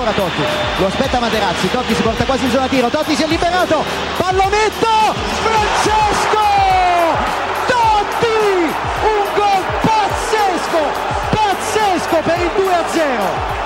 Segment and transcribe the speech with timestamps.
[0.00, 0.42] Ancora Totti,
[0.78, 3.84] lo aspetta Materazzi, Totti si porta quasi in zona tiro, Totti si è liberato,
[4.16, 4.88] pallonetto,
[5.42, 6.40] Francesco!
[7.66, 8.72] Totti!
[9.02, 10.78] Un gol pazzesco,
[11.30, 13.58] pazzesco per il 2-0.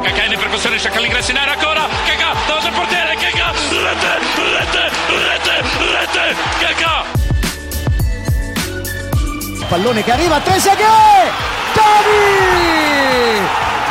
[0.00, 4.18] Cacà in percussione, cerca l'ingresso in area ancora, Cacà, davanti al portiere, Cacà, rete,
[4.54, 7.17] rete, rete, rete, Cacà!
[9.68, 11.30] Pallone che arriva Trezeguet!
[11.74, 13.42] Totti!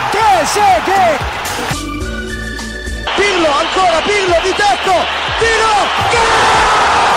[0.10, 1.22] Trezeguet!
[3.16, 5.06] Pirlo, ancora Pirlo di tecco!
[5.38, 5.76] Tiro!
[6.10, 7.17] Grosso!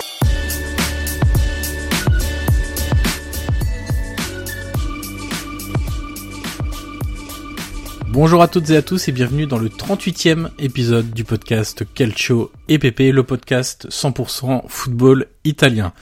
[8.11, 12.51] Bonjour à toutes et à tous et bienvenue dans le 38e épisode du podcast Calcio
[12.67, 15.93] EPP, le podcast 100% football italien.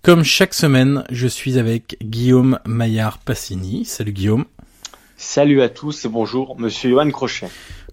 [0.00, 3.84] Comme chaque semaine, je suis avec Guillaume Maillard Passini.
[3.84, 4.46] Salut Guillaume.
[5.18, 7.48] Salut à tous et bonjour, monsieur Johan Crochet.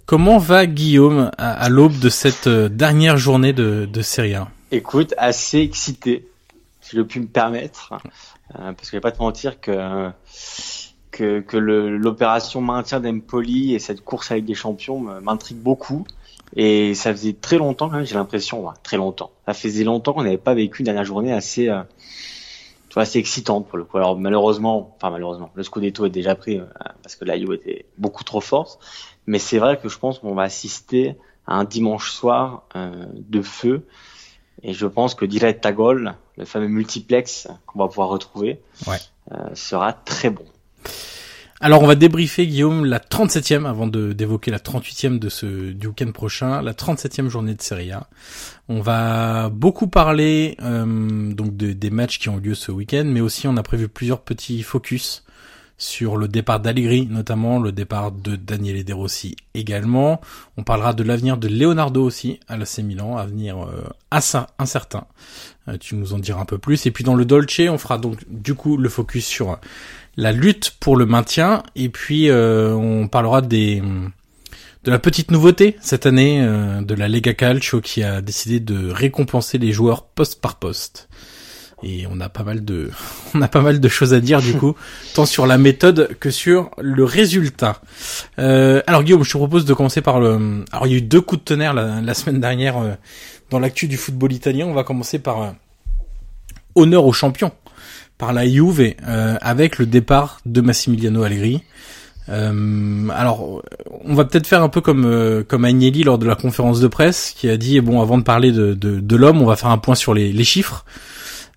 [0.06, 4.48] Comment va Guillaume à, à l'aube de cette euh, dernière journée de, de Serie A?
[4.72, 6.30] Écoute, assez excité,
[6.80, 7.92] si je puis me permettre,
[8.56, 10.10] euh, parce que je vais pas te mentir que
[11.20, 16.06] que, que l'opération maintien d'Empoli et cette course avec des champions m'intrigue beaucoup.
[16.56, 19.30] Et ça faisait très longtemps quand même, j'ai l'impression, ouais, très longtemps.
[19.46, 21.84] Ça faisait longtemps qu'on n'avait pas vécu une dernière journée assez, euh,
[22.90, 23.98] tu vois, assez excitante pour le coup.
[23.98, 26.66] Alors malheureusement, enfin malheureusement, le Scudetto est déjà pris euh,
[27.04, 28.80] parce que la Juve était beaucoup trop forte.
[29.28, 31.16] Mais c'est vrai que je pense qu'on va assister
[31.46, 33.86] à un dimanche soir euh, de feu.
[34.64, 38.98] Et je pense que Diretta Gol, le fameux multiplex qu'on va pouvoir retrouver, Ouais.
[39.32, 40.46] euh, sera très bon.
[41.62, 46.12] Alors on va débriefer Guillaume la 37e avant d'évoquer la 38e de ce du week-end
[46.14, 48.08] prochain, la 37e journée de Serie A.
[48.70, 53.04] On va beaucoup parler euh, donc de- des matchs qui ont eu lieu ce week-end,
[53.06, 55.26] mais aussi on a prévu plusieurs petits focus
[55.78, 60.20] sur le départ d'Allegri, notamment le départ de Daniele De Rossi également.
[60.58, 65.06] On parlera de l'avenir de Leonardo aussi à l'AC Milan, avenir euh, assez incertain.
[65.70, 66.86] Euh, tu nous en diras un peu plus.
[66.86, 69.58] Et puis dans le Dolce, on fera donc du coup le focus sur
[70.18, 73.82] la lutte pour le maintien et puis euh, on parlera des
[74.84, 78.90] de la petite nouveauté cette année euh, de la Lega Calcio qui a décidé de
[78.90, 81.10] récompenser les joueurs poste par poste.
[81.82, 82.92] Et on a pas mal de
[83.34, 84.76] on a pas mal de choses à dire du coup,
[85.14, 87.82] tant sur la méthode que sur le résultat.
[88.38, 91.02] Euh, alors Guillaume, je te propose de commencer par le alors il y a eu
[91.02, 92.94] deux coups de tonnerre la, la semaine dernière euh,
[93.50, 95.56] dans l'actu du football italien, on va commencer par
[96.76, 97.52] honneur aux champions
[98.20, 101.64] par la Juve euh, avec le départ de Massimiliano Allegri.
[102.30, 103.64] Euh, alors,
[104.04, 106.88] on va peut-être faire un peu comme euh, comme Agnelli lors de la conférence de
[106.88, 109.72] presse, qui a dit bon, avant de parler de de, de l'homme, on va faire
[109.72, 110.86] un point sur les, les chiffres.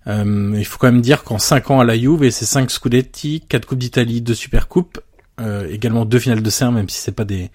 [0.07, 3.43] Euh, il faut quand même dire qu'en 5 ans à la Juve, c'est 5 Scudetti,
[3.47, 4.99] 4 Coupes d'Italie, 2 Supercoupes,
[5.39, 7.51] euh, également deux finales de CERN, même si c'est pas des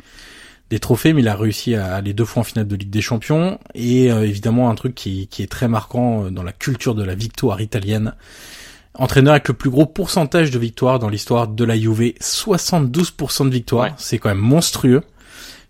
[0.70, 3.00] des trophées, mais il a réussi à aller deux fois en finale de Ligue des
[3.00, 3.58] Champions.
[3.74, 7.02] Et euh, évidemment, un truc qui, qui est très marquant euh, dans la culture de
[7.04, 8.14] la victoire italienne.
[8.98, 13.50] Entraîneur avec le plus gros pourcentage de victoires dans l'histoire de la Juve, 72% de
[13.50, 13.92] victoires, Ouais.
[13.96, 15.02] c'est quand même monstrueux,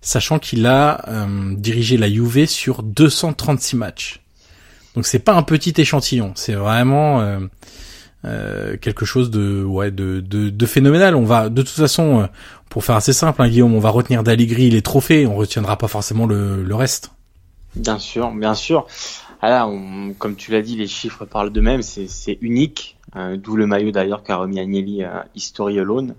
[0.00, 4.20] sachant qu'il a euh, dirigé la Juve sur 236 matchs.
[4.94, 7.38] Donc c'est pas un petit échantillon, c'est vraiment euh,
[8.25, 11.14] euh, quelque chose de ouais de, de, de phénoménal.
[11.14, 12.26] On va de toute façon, euh,
[12.70, 15.86] pour faire assez simple, hein, Guillaume, on va retenir d'Allegri les trophées, on retiendra pas
[15.88, 17.10] forcément le, le reste.
[17.76, 18.86] Bien sûr, bien sûr.
[19.42, 23.56] Ah là, on- comme tu l'as dit, les chiffres parlent d'eux-mêmes, c'est unique, euh, d'où
[23.56, 26.15] le maillot d'ailleurs qu'a remis Agnelli à History Alone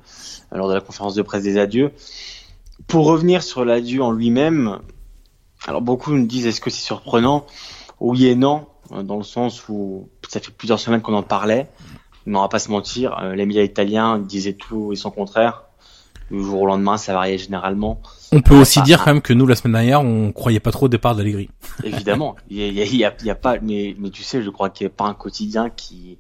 [0.54, 1.92] euh, lors de la conférence de presse des adieux.
[2.88, 4.80] Pour revenir sur l'adieu en lui-même,
[5.68, 7.46] alors beaucoup me disent est-ce que c'est surprenant?
[8.00, 11.68] Oui et non, euh, dans le sens où ça fait plusieurs semaines qu'on en parlait,
[12.26, 15.64] mais on va pas se mentir, euh, les médias italiens disaient tout et son contraire.
[16.32, 18.00] Du jour au lendemain, ça variait généralement.
[18.32, 19.06] On peut aussi Ah, dire ah.
[19.06, 21.50] quand même que nous la semaine dernière, on croyait pas trop au départ d'Allegri.
[21.84, 24.70] Évidemment, il y a, y a- y a pas, mais, mais tu sais, je crois
[24.70, 26.20] qu'il n'y a pas un quotidien qui,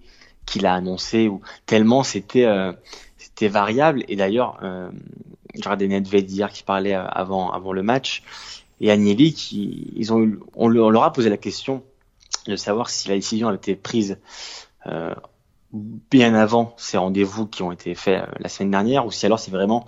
[0.49, 2.73] qui l'a annoncé ou tellement c'était, euh,
[3.17, 4.03] c'était variable.
[4.07, 4.89] Et d'ailleurs, euh,
[5.53, 8.23] j'ai regardé Nedved hier qui parlait euh, avant, avant le match
[8.81, 11.83] et Agnelli qui, ils ont on, le- on leur a posé la question
[12.47, 14.17] de savoir si la décision avait été prise
[14.87, 15.13] euh,
[15.73, 19.51] bien avant ces rendez-vous qui ont été faits la semaine dernière ou si alors c'est
[19.51, 19.87] vraiment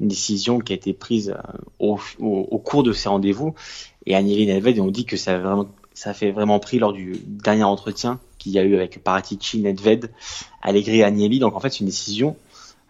[0.00, 1.34] une décision qui a été prise
[1.78, 3.54] au cours de ces rendez-vous.
[4.06, 6.78] Et Agnelli et Nedved ont dit que ça a vraiment, ça a fait vraiment pris
[6.78, 10.10] lors du dernier entretien qu'il y a eu avec Paratici, Nedved,
[10.62, 11.38] Allegri et Agnelli.
[11.38, 12.36] Donc en fait, c'est une décision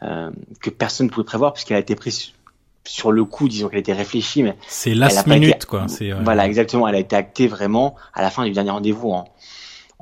[0.02, 2.32] euh, que personne ne pouvait prévoir puisqu'elle a été prise
[2.84, 5.86] sur le coup, disons qu'elle a été réfléchie, mais C'est last minute été- quoi.
[5.88, 6.88] C'est voilà, exactement.
[6.88, 9.28] Elle a été actée vraiment à la fin du dernier rendez-vous en,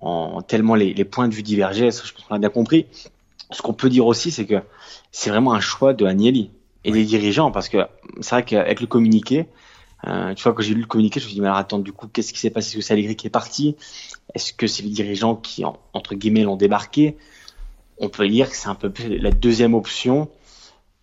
[0.00, 1.90] en tellement les, les points de vue divergeaient.
[1.90, 2.86] Je pense qu'on a bien compris.
[3.50, 4.62] Ce qu'on peut dire aussi, c'est que
[5.12, 6.50] c'est vraiment un choix de Agnelli
[6.84, 7.78] et des dirigeants parce que
[8.20, 9.46] c'est vrai qu'avec le communiqué,
[10.06, 11.78] euh, tu vois, quand j'ai lu le communiqué, je me suis dit, mais alors attends,
[11.78, 12.80] du coup, qu'est-ce qui s'est passé?
[12.80, 13.76] C'est Allegri qui est parti?
[14.34, 17.16] Est-ce que c'est les dirigeants qui, en- entre guillemets, l'ont débarqué?
[17.98, 20.30] On peut dire que c'est un peu plus la deuxième option,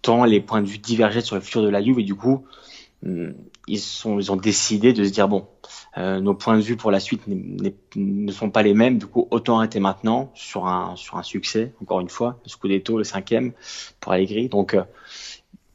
[0.02, 2.46] tant les points de vue divergeaient sur le futur de la Juve et du coup,
[3.06, 3.36] hum,
[3.68, 5.48] ils, sont, ils ont décidé de se dire, bon,
[5.98, 7.24] euh, nos points de vue pour la suite
[7.96, 11.74] ne sont pas les mêmes, du coup, autant arrêter maintenant sur un, sur un succès,
[11.82, 13.54] encore une fois, le Scudetto, le cinquième
[14.00, 14.50] pour Allegri.
[14.50, 14.84] Donc, euh,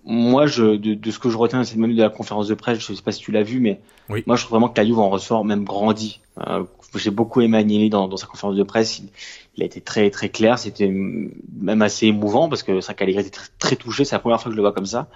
[0.04, 2.78] moi, je, de, de ce que je retiens, c'est même de la conférence de presse,
[2.80, 4.24] je sais pas si tu l'as vu, mais Oui.
[4.26, 6.20] moi, je trouve vraiment que la Juve en ressort même grandi.
[6.46, 6.64] Euh,
[6.96, 8.98] J'ai beaucoup aimé Agnelli dans, dans sa conférence de presse.
[8.98, 9.08] Il,
[9.56, 10.58] il a été très très clair.
[10.58, 14.04] C'était même assez émouvant parce que Saint Allegri était très, très touché.
[14.04, 15.08] C'est la première fois que je le vois comme ça.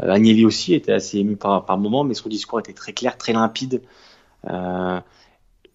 [0.00, 3.18] Euh, Agnelli aussi était assez ému par, par moment, mais son discours était très clair,
[3.18, 3.82] très limpide.
[4.48, 5.00] Euh,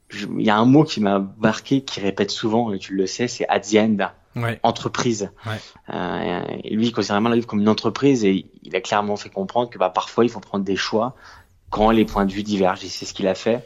[0.09, 3.07] je- Il y a un mot qui m'a marqué, qui répète souvent, et tu le
[3.07, 4.59] sais, c'est azienda ouais.
[4.63, 5.31] entreprise.
[5.45, 5.59] Ouais.
[5.93, 9.15] Euh, et lui, il considère vraiment la Juve comme une entreprise et il a clairement
[9.15, 11.15] fait comprendre que bah, parfois il faut prendre des choix
[11.69, 13.65] quand les points de vue divergent et c'est ce qu'il a fait.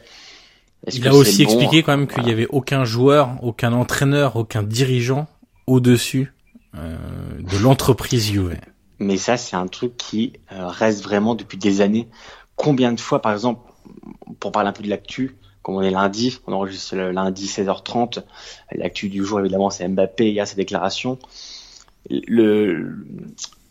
[0.92, 2.30] Il a aussi bon expliqué quand même qu'il Voilà.
[2.30, 5.28] y avait aucun joueur, aucun entraîneur, aucun dirigeant
[5.66, 6.32] au-dessus
[6.76, 6.96] euh,
[7.38, 8.56] de l'entreprise Juve.
[8.98, 12.08] Mais ça, c'est un truc qui euh, reste vraiment depuis des années.
[12.56, 13.60] Combien de fois, par exemple,
[14.40, 18.22] pour parler un peu de l'actu, comme on est lundi, on enregistre le lundi 16h30,
[18.72, 21.18] l'actu du jour évidemment c'est Mbappé, il y a ses déclarations.
[22.10, 23.06] Le,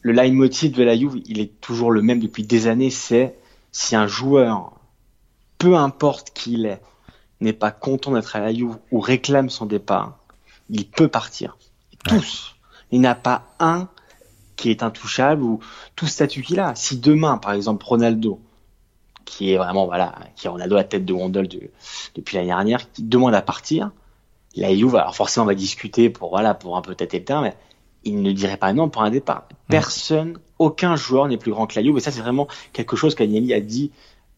[0.02, 3.36] le leitmotiv de la Juve, il est toujours le même depuis des années, c'est
[3.72, 4.74] si un joueur,
[5.58, 6.82] peu importe qui il est,
[7.40, 10.18] n'est pas content d'être à la Juve ou réclame son départ,
[10.70, 11.58] il peut partir.
[12.06, 12.56] Tous.
[12.92, 13.88] Il n'y a pas un
[14.56, 15.60] qui est intouchable ou
[15.96, 16.76] tout statut qu'il a.
[16.76, 18.40] Si demain, par exemple, Ronaldo,
[19.26, 21.70] qui est vraiment, voilà, qui est Ronaldo à la tête de gondole de-
[22.16, 23.92] depuis l'année dernière, qui demande à partir,
[24.56, 27.42] la Juve, alors forcément, on va discuter pour, voilà, pour un peu tâter le terrain,
[27.42, 27.56] mais
[28.04, 29.48] il ne dirait pas non pour un départ.
[29.70, 33.16] Personne, aucun joueur n'est plus grand que la Juve, et ça, c'est vraiment quelque chose
[33.16, 33.92] qu'Agnelli a dit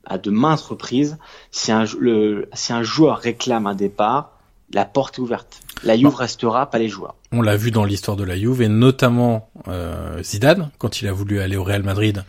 [0.05, 1.17] à de maintes reprises.
[1.51, 4.31] Si un, le, si un joueur réclame un départ,
[4.73, 5.61] la porte est ouverte.
[5.83, 7.15] La Juve restera, pas les joueurs.
[7.31, 11.11] On l'a vu dans l'histoire de la Juve et notamment euh, Zidane quand il a
[11.13, 12.23] voulu aller au Real Madrid.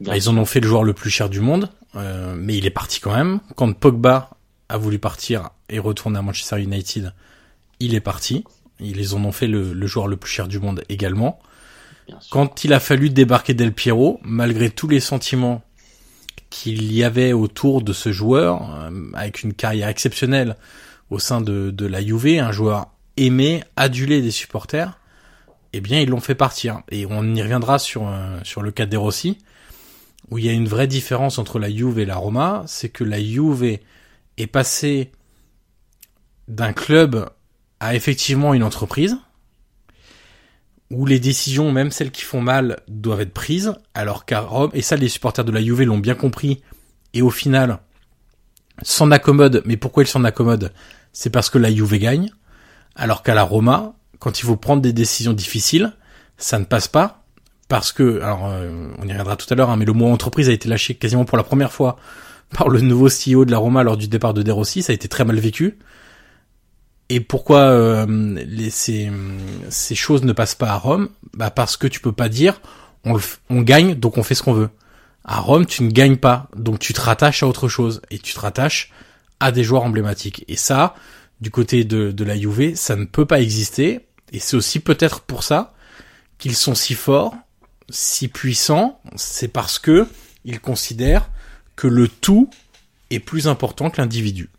[0.00, 2.66] Bah, ils en ont fait le joueur le plus cher du monde, euh, mais il
[2.66, 3.40] est parti quand même.
[3.54, 4.30] Quand Pogba
[4.68, 7.12] a voulu partir et retourner à Manchester United,
[7.80, 8.44] il est parti.
[8.80, 11.40] Ils en ont fait le, le joueur le plus cher du monde également.
[12.30, 15.62] Quand il a fallu débarquer Del Piero, malgré tous les sentiments
[16.50, 20.56] qu'il y avait autour de ce joueur, euh, avec une carrière exceptionnelle
[21.10, 24.98] au sein de, de la Juve, un joueur aimé, adulé des supporters,
[25.72, 26.82] eh bien ils l'ont fait partir.
[26.90, 29.38] Et on y reviendra sur euh, sur le cas des Rossi,
[30.30, 33.04] où il y a une vraie différence entre la Juve et la Roma, c'est que
[33.04, 33.78] la Juve
[34.36, 35.12] est passée
[36.48, 37.28] d'un club
[37.80, 39.18] à effectivement une entreprise,
[40.90, 44.82] où les décisions, même celles qui font mal, doivent être prises, alors qu'à Rome, et
[44.82, 46.62] ça les supporters de la Juve l'ont bien compris,
[47.12, 47.80] et au final,
[48.82, 50.72] s'en accommodent, mais pourquoi ils s'en accommodent?
[51.12, 52.30] C'est parce que la Juve gagne,
[52.94, 55.92] alors qu'à la Roma, quand il faut prendre des décisions difficiles,
[56.36, 57.25] ça ne passe pas,
[57.68, 60.48] parce que, alors euh, on y reviendra tout à l'heure, hein, mais le mot entreprise
[60.48, 61.96] a été lâché quasiment pour la première fois
[62.56, 64.94] par le nouveau CEO de la Roma lors du départ de De Rossi, ça a
[64.94, 65.78] été très mal vécu.
[67.08, 68.06] Et pourquoi euh,
[68.46, 69.10] les, ces,
[69.68, 71.08] ces choses ne passent pas à Rome?
[71.34, 72.60] Bah parce que tu peux pas dire
[73.04, 73.16] on,
[73.50, 74.70] on gagne donc on fait ce qu'on veut.
[75.24, 78.34] À Rome tu ne gagnes pas donc tu te rattaches à autre chose et tu
[78.34, 78.92] te rattaches
[79.40, 80.44] à des joueurs emblématiques.
[80.48, 80.94] Et ça,
[81.40, 84.06] du côté de, de la Juve, ça ne peut pas exister.
[84.32, 85.74] Et c'est aussi peut-être pour ça
[86.38, 87.34] qu'ils sont si forts,
[87.88, 89.00] si puissants.
[89.16, 90.08] C'est parce que
[90.44, 91.28] ils considèrent
[91.74, 92.48] que le tout
[93.10, 94.50] est plus important que l'individu.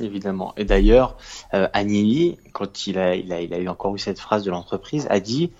[0.00, 0.54] Évidemment.
[0.56, 1.16] Et d'ailleurs,
[1.52, 5.20] euh, Agnelli, quand il a, il, il eu encore eu cette phrase de l'entreprise, a
[5.20, 5.50] dit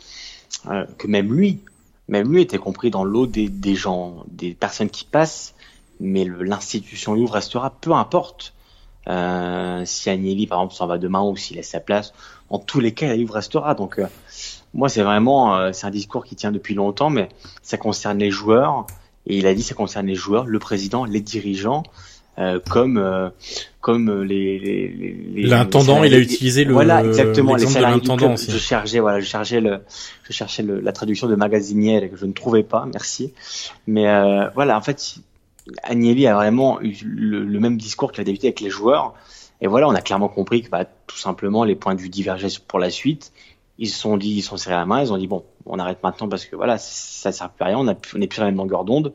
[0.71, 1.61] euh, que même lui,
[2.09, 5.55] même lui était compris dans l'eau des, gens, des personnes qui passent,
[6.01, 8.55] mais l'institution Louvre restera, peu importe
[9.09, 12.13] euh, si Agnelli, par exemple, s'en va demain ou s'il laisse sa place.
[12.51, 13.75] En tous les cas, la restera.
[13.75, 14.07] Donc, euh,
[14.75, 17.29] moi, c'est vraiment, euh, c'est un discours qui tient depuis longtemps, mais
[17.63, 18.87] ça concerne les joueurs.
[19.27, 21.83] Et il a dit ça concerne les joueurs, le président, les dirigeants.
[22.39, 23.29] Euh, comme euh,
[23.83, 28.57] comme les, les, les l'intendant il a utilisé le voilà exactement les salariés de je
[28.57, 29.83] cherchais voilà je cherchais le
[30.25, 33.35] je cherchais le, la traduction de magasinière que je ne trouvais pas merci
[33.87, 35.17] mais euh, voilà en fait
[35.83, 39.13] Agnelli a vraiment eu le, le même discours qu'il a débuté avec les joueurs
[39.61, 42.49] et voilà on a clairement compris que bah, tout simplement les points de vue divergeaient
[42.67, 43.31] pour la suite
[43.79, 46.03] ils se sont dit ils sont serrés la main ils ont dit bon on arrête
[46.03, 48.59] maintenant parce que voilà ça sert plus à rien on n'est plus sur la même
[48.59, 49.13] longueur d'onde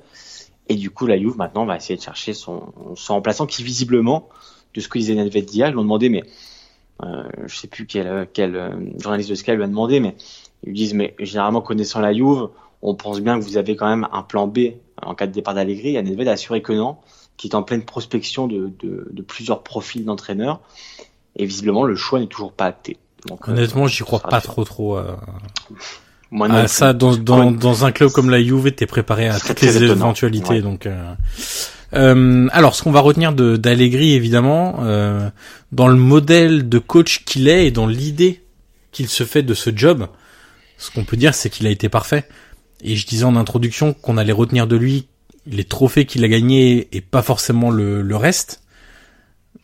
[0.70, 4.28] et du coup, la Juve maintenant va essayer de chercher son, son remplaçant qui visiblement,
[4.74, 6.24] de ce que disait Nedved l'ont demandé, mais
[7.04, 10.16] euh, je sais plus quel, quel euh, journaliste de Sky lui a demandé, mais
[10.64, 12.50] ils lui disent, mais généralement connaissant la Juve,
[12.82, 14.60] on pense bien que vous avez quand même un plan B
[15.02, 15.96] en cas de départ d'Allegri.
[15.96, 16.98] Et Nedved a assuré que non,
[17.38, 20.60] qui est en pleine prospection de, de, de plusieurs profils d'entraîneurs.
[21.38, 22.98] Et visiblement, le choix n'est toujours pas acté.
[23.26, 24.98] Donc, Honnêtement, euh, j'y crois pas trop trop.
[24.98, 25.16] Euh...
[26.30, 29.62] Moi ah, ça, dans, dans, dans, un club comme la Juve, t'es préparé à toutes
[29.62, 30.56] les éventualités.
[30.56, 30.62] Ouais.
[30.62, 31.14] Donc, euh...
[31.94, 35.30] Euh, alors, ce qu'on va retenir de d'Allegri, évidemment, euh,
[35.72, 38.44] dans le modèle de coach qu'il est et dans l'idée
[38.92, 40.08] qu'il se fait de ce job,
[40.78, 42.28] ce qu'on peut dire, c'est qu'il a été parfait.
[42.82, 45.08] Et je disais en introduction qu'on allait retenir de lui
[45.46, 48.62] les trophées qu'il a gagnés et pas forcément le, le reste.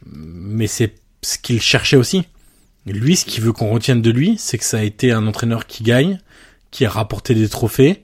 [0.06, 2.24] Mais c'est ce qu'il cherchait aussi.
[2.86, 5.68] Lui, ce qu'il veut qu'on retienne de lui, c'est que ça a été un entraîneur
[5.68, 6.20] qui gagne,
[6.72, 8.04] qui a rapporté des trophées,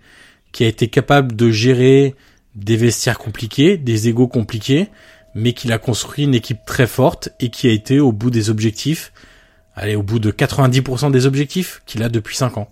[0.52, 2.16] qui a été capable de gérer
[2.56, 4.90] des vestiaires compliqués, des égaux compliqués,
[5.36, 8.50] mais qu'il a construit une équipe très forte et qui a été au bout des
[8.50, 9.12] objectifs,
[9.76, 12.70] allez, au bout de 90% des objectifs qu'il a depuis 5 ans.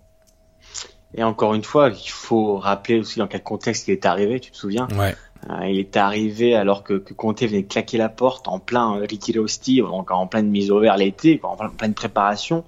[1.16, 4.52] Et encore une fois, il faut rappeler aussi dans quel contexte il est arrivé, tu
[4.52, 4.88] te souviens?
[4.98, 5.16] Ouais.
[5.50, 9.00] Euh, il est arrivé alors que, que Conte venait de claquer la porte en plein
[9.00, 12.64] retiro hostile, donc en pleine mise au vert l'été, en pleine préparation.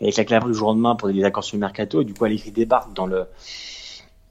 [0.00, 2.14] Et avec la du jour au lendemain pour des accords sur le mercato, et du
[2.14, 3.26] coup Allegri débarque dans le,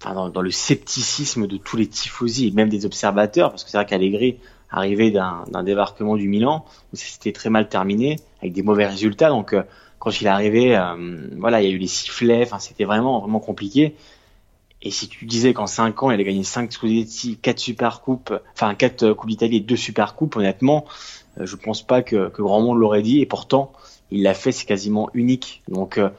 [0.01, 3.77] enfin, dans, le scepticisme de tous les tifosi et même des observateurs, parce que c'est
[3.77, 4.39] vrai qu'Allegri
[4.72, 9.53] arrivait d'un débarquement du Milan où c'était très mal terminé avec des mauvais résultats, donc
[9.53, 9.63] euh,
[10.00, 13.19] quand il est arrivé, euh, voilà, il y a eu les sifflets, enfin c'était vraiment
[13.19, 13.96] vraiment compliqué.
[14.81, 18.33] Et si tu disais qu'en 5 ans, il a gagné 5 Scudetti, 4 Super Coupes,
[18.53, 20.86] enfin 4 euh, Coupes d'Italie et 2 Super Coupes, honnêtement,
[21.39, 23.19] euh, je pense pas que, que grand monde l'aurait dit.
[23.19, 23.71] Et pourtant,
[24.12, 25.62] il l'a fait, c'est quasiment unique.
[25.67, 26.09] Donc, euh,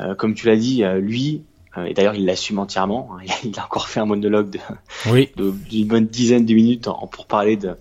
[0.00, 1.42] euh, comme tu l'as dit, lui,
[1.86, 4.58] et d'ailleurs il l'assume entièrement, hein, il a encore fait un monologue de,
[5.06, 5.30] oui.
[5.36, 7.76] d'une bonne dizaine de minutes en, pour parler de,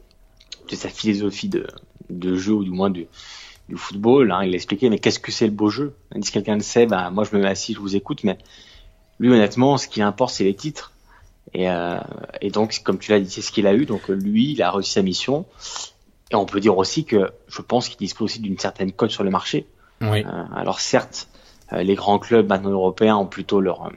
[0.70, 1.66] de sa philosophie de,
[2.10, 3.08] de jeu, ou du moins du,
[3.68, 4.32] du football.
[4.32, 4.44] Hein.
[4.44, 5.96] Il a expliqué, mais qu'est-ce que c'est le beau jeu?
[6.22, 8.38] Si quelqu'un le sait, bah, moi je me mets assis, je vous écoute, mais
[9.20, 10.94] lui honnêtement, ce qui importe, c'est les titres.
[11.54, 12.00] Et, euh,
[12.42, 13.86] et donc, comme tu l'as dit, c'est ce qu'il a eu.
[13.86, 15.46] Donc lui, il a réussi sa mission.
[16.32, 19.24] Et on peut dire aussi que je pense qu'il dispose aussi d'une certaine cote sur
[19.24, 19.68] le marché.
[20.02, 20.24] Oui.
[20.24, 21.28] Euh, alors certes,
[21.74, 23.92] euh, les grands clubs maintenant européens ont plutôt leur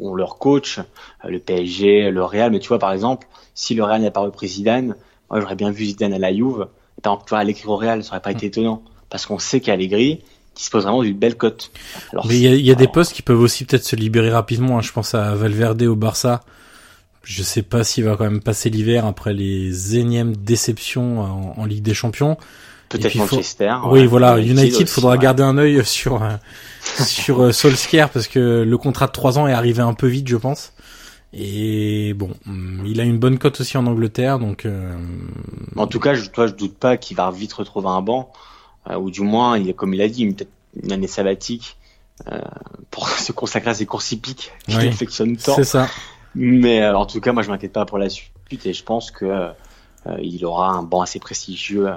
[0.00, 0.80] ont leur coach,
[1.24, 2.50] le PSG, le Real.
[2.50, 4.96] Mais tu vois par exemple, si le Real n'a pas repris Zidane,
[5.30, 6.68] moi j'aurais bien vu Zidane à la Juve.
[6.96, 8.48] Et par exemple, tu vois Allegri au Real, ça aurait pas été mm.
[8.48, 10.22] étonnant parce qu'on sait qu'Allegri
[10.58, 11.70] dispose vraiment d'une belle cote.
[12.26, 12.76] Mais il y a, y a alors...
[12.76, 14.78] des postes qui peuvent aussi peut-être se libérer rapidement.
[14.78, 14.82] Hein.
[14.82, 16.42] Je pense à Valverde au Barça
[17.28, 21.64] je sais pas s'il va quand même passer l'hiver après les énièmes déceptions en, en,
[21.66, 22.38] Ligue des Champions.
[22.88, 23.74] Peut-être faut- Manchester.
[23.90, 25.18] Oui, voilà, United, aussi, faudra ouais.
[25.18, 26.36] garder un œil sur euh,
[27.04, 30.26] sur euh, Solskjaer parce que le contrat de 3 ans est arrivé un peu vite,
[30.26, 30.72] je pense.
[31.34, 34.96] Et bon, hum, il a une bonne cote aussi en Angleterre, donc euh,
[35.76, 38.32] En tout cas, je, toi, je doute pas qu'il va vite retrouver un banc,
[38.96, 41.76] ou du moins, il, comme il a dit, une- année sabbatique
[42.30, 42.38] euh,
[42.90, 45.56] pour se consacrer à ses courses hippiques qu'il Oui, affectionne tant.
[45.56, 45.88] c'est ça.
[46.34, 48.30] Mais euh, en tout cas, moi, je m'inquiète pas pour la suite
[48.64, 49.50] et je pense que euh,
[50.22, 51.96] il aura un banc assez prestigieux, euh,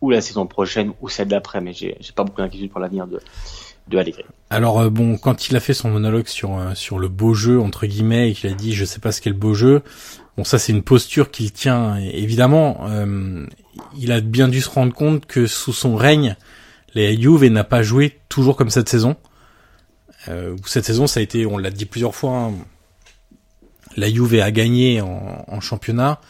[0.00, 1.60] ou la saison prochaine, ou celle d'après.
[1.60, 3.20] Mais j'ai j'ai pas beaucoup d'inquiétude pour l'avenir de
[3.88, 4.24] de Allegri.
[4.50, 7.60] Alors euh, bon, quand il a fait son monologue sur euh, sur le beau jeu
[7.60, 9.82] entre guillemets et qu'il a dit je sais pas ce qu'est le beau jeu,
[10.36, 12.86] bon ça c'est une posture qu'il tient évidemment.
[12.88, 13.46] euh,
[13.98, 16.36] il a bien dû se rendre compte que sous son règne,
[16.94, 19.16] les Juve n'a pas joué toujours comme cette saison.
[20.28, 22.52] Euh, cette saison ça a été, on l'a dit plusieurs fois, hein,
[23.96, 26.20] la Juve a gagné en, en championnat,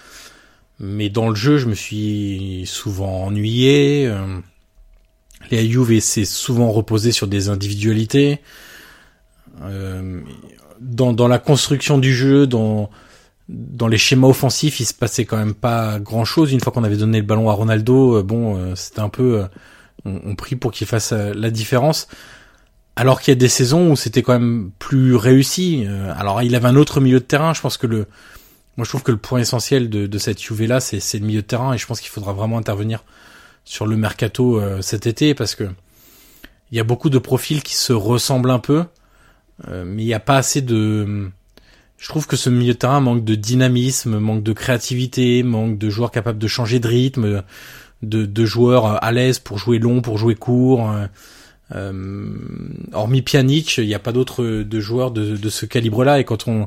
[0.78, 4.06] mais dans le jeu je me suis souvent ennuyé.
[4.06, 4.38] euh,
[5.50, 8.40] les Juve s'est souvent reposé sur des individualités.
[9.62, 10.20] Euh,
[10.80, 12.90] dans, dans la construction du jeu, dans,
[13.52, 16.52] dans les schémas offensifs, il se passait quand même pas grand chose.
[16.52, 19.40] Une fois qu'on avait donné le ballon à Ronaldo, euh, bon, euh, c'était un peu,
[19.40, 19.46] euh,
[20.04, 22.08] on, on prie pour qu'il fasse la différence.
[22.96, 25.86] Alors qu'il y a des saisons où c'était quand même plus réussi.
[26.14, 27.54] Alors il avait un autre milieu de terrain.
[27.54, 28.06] Je pense que le,
[28.76, 31.24] moi je trouve que le point essentiel de, de cette Juve là, c'est, c'est le
[31.24, 33.02] milieu de terrain et je pense qu'il faudra vraiment intervenir
[33.64, 35.64] sur le mercato cet été parce que
[36.70, 38.84] il y a beaucoup de profils qui se ressemblent un peu,
[39.68, 41.30] mais il n'y a pas assez de.
[42.02, 45.88] Je trouve que ce milieu de terrain manque de dynamisme, manque de créativité, manque de
[45.88, 47.44] joueurs capables de changer de rythme,
[48.02, 50.90] de, de joueurs euh, à l'aise pour jouer long, pour jouer court.
[50.90, 51.06] euh,
[51.76, 51.92] euh,
[52.92, 56.18] hormis Pjanic, il n'y a pas d'autres euh, de joueurs de, de ce calibre-là.
[56.18, 56.66] Et quand on,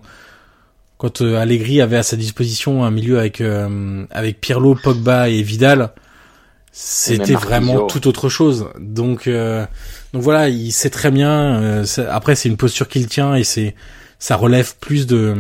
[0.98, 5.92] quand Allegri avait à sa disposition un milieu avec euh, avec Pirlo, Pogba et Vidal,
[6.72, 8.70] c'était vraiment tout autre chose.
[8.80, 9.65] Donc euh,
[10.13, 11.62] donc voilà, il sait très bien.
[11.62, 13.75] euh, après, c'est une posture qu'il tient et c'est
[14.20, 15.36] ça relève plus de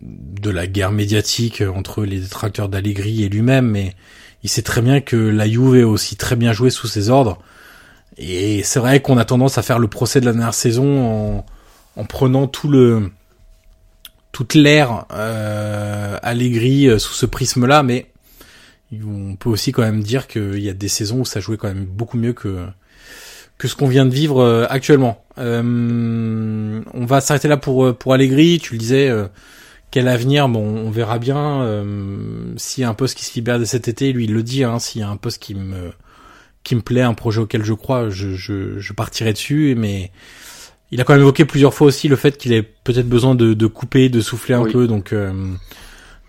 [0.00, 3.94] de la guerre médiatique entre les détracteurs d'Allegri et lui-même, mais
[4.42, 7.38] il sait très bien que la Juve a aussi très bien joué sous ses ordres.
[8.18, 11.46] Et c'est vrai qu'on a tendance à faire le procès de la dernière saison en,
[11.96, 13.10] en prenant tout le
[14.32, 18.12] toute l'ère euh, Allegri euh, sous ce prisme-là, mais
[18.92, 21.68] on peut aussi quand même dire qu'il y a des saisons où ça jouait quand
[21.68, 22.66] même beaucoup mieux que
[23.58, 25.24] que ce qu'on vient de vivre euh, actuellement.
[25.38, 28.58] Euh, on va s'arrêter là pour euh, pour Allegri.
[28.62, 29.26] Tu le disais, euh,
[29.90, 30.48] quel avenir?
[30.48, 31.62] Bon, on verra bien.
[31.62, 34.42] Euh, s'il y a un poste qui se libère de cet été, lui il le
[34.42, 34.64] dit.
[34.64, 35.92] Hein, s'il y a un poste qui me
[36.64, 39.74] qui me plaît, un projet auquel je crois, je je, je partirai dessus.
[39.78, 40.10] Mais
[40.90, 43.54] il a quand même évoqué plusieurs fois aussi le fait qu'il ait peut-être besoin de,
[43.54, 44.72] de couper, de souffler un Oui.
[44.72, 44.86] peu.
[44.86, 45.32] Donc euh,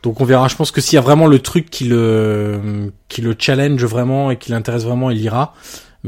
[0.04, 0.48] donc on verra.
[0.48, 4.32] Je pense que s'il y a vraiment le truc qui le qui le challenge vraiment
[4.32, 5.54] et qui l'intéresse vraiment, il ira.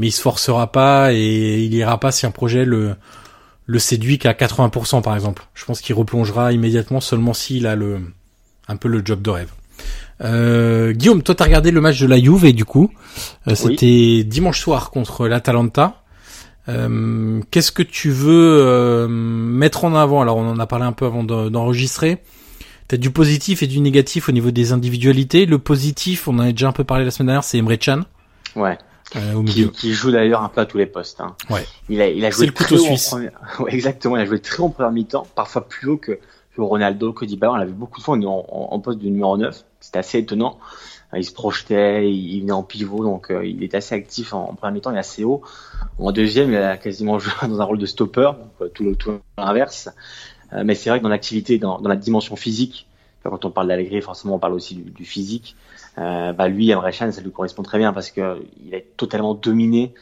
[0.00, 2.96] Mais il se forcera pas et il ira pas si un projet le
[3.66, 5.46] le séduit qu'à 80% par exemple.
[5.54, 8.00] Je pense qu'il replongera immédiatement seulement s'il a le
[8.66, 9.50] un peu le job de rêve.
[10.22, 12.90] Euh, Guillaume, toi t'as regardé le match de la Juve et du coup
[13.46, 13.56] euh, Oui.
[13.56, 16.02] c'était dimanche soir contre l'Atalanta.
[16.68, 20.20] Euh, Qu'est-ce que tu veux euh, mettre en avant?
[20.20, 22.18] Alors on en a parlé un peu avant de- d'enregistrer.
[22.88, 25.46] T'as du positif et du négatif au niveau des individualités.
[25.46, 28.00] Le positif, on en a déjà un peu parlé la semaine dernière, c'est Emre Can
[28.56, 28.76] Ouais.
[29.16, 31.20] Euh, au Qui, joue d'ailleurs un peu à tous les postes.
[31.20, 31.34] Hein.
[31.48, 31.66] Ouais.
[31.88, 33.14] Il a, il a C'est joué le très couteau suisse.
[33.58, 34.16] Ouais, exactement.
[34.16, 36.18] Il a joué très haut en première mi-temps, parfois plus haut que,
[36.54, 37.52] que Ronaldo, que Dybala.
[37.52, 39.64] On l'a vu beaucoup de fois en, en, en poste de numéro 9.
[39.80, 40.58] C'était assez étonnant.
[41.16, 44.50] Il se projetait, il il venait en pivot, donc euh, il est assez actif en,
[44.50, 45.42] en première mi-temps, il est assez haut.
[45.98, 49.18] En deuxième, il a quasiment joué dans un rôle de stopper, donc euh, tout, tout
[49.36, 49.88] l'inverse.
[50.52, 52.86] Euh, mais c'est vrai que dans l'activité, dans, dans la dimension physique,
[53.24, 55.56] quand on parle d'Allegri, forcément on parle aussi du, du physique.
[56.00, 59.34] Euh, bah lui, Emre Can, ça lui correspond très bien parce que il a totalement
[59.34, 59.92] dominé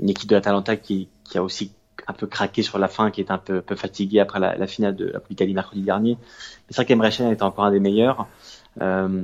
[0.00, 1.72] une équipe de l'Atalanta qui, qui a aussi
[2.06, 4.66] un peu craqué sur la fin, qui est un peu, peu fatiguée après la, la
[4.66, 6.16] finale de la Coupe d'Italie mercredi dernier.
[6.68, 8.26] C'est vrai qu'Emre Can était encore un des meilleurs.
[8.80, 9.22] Euh,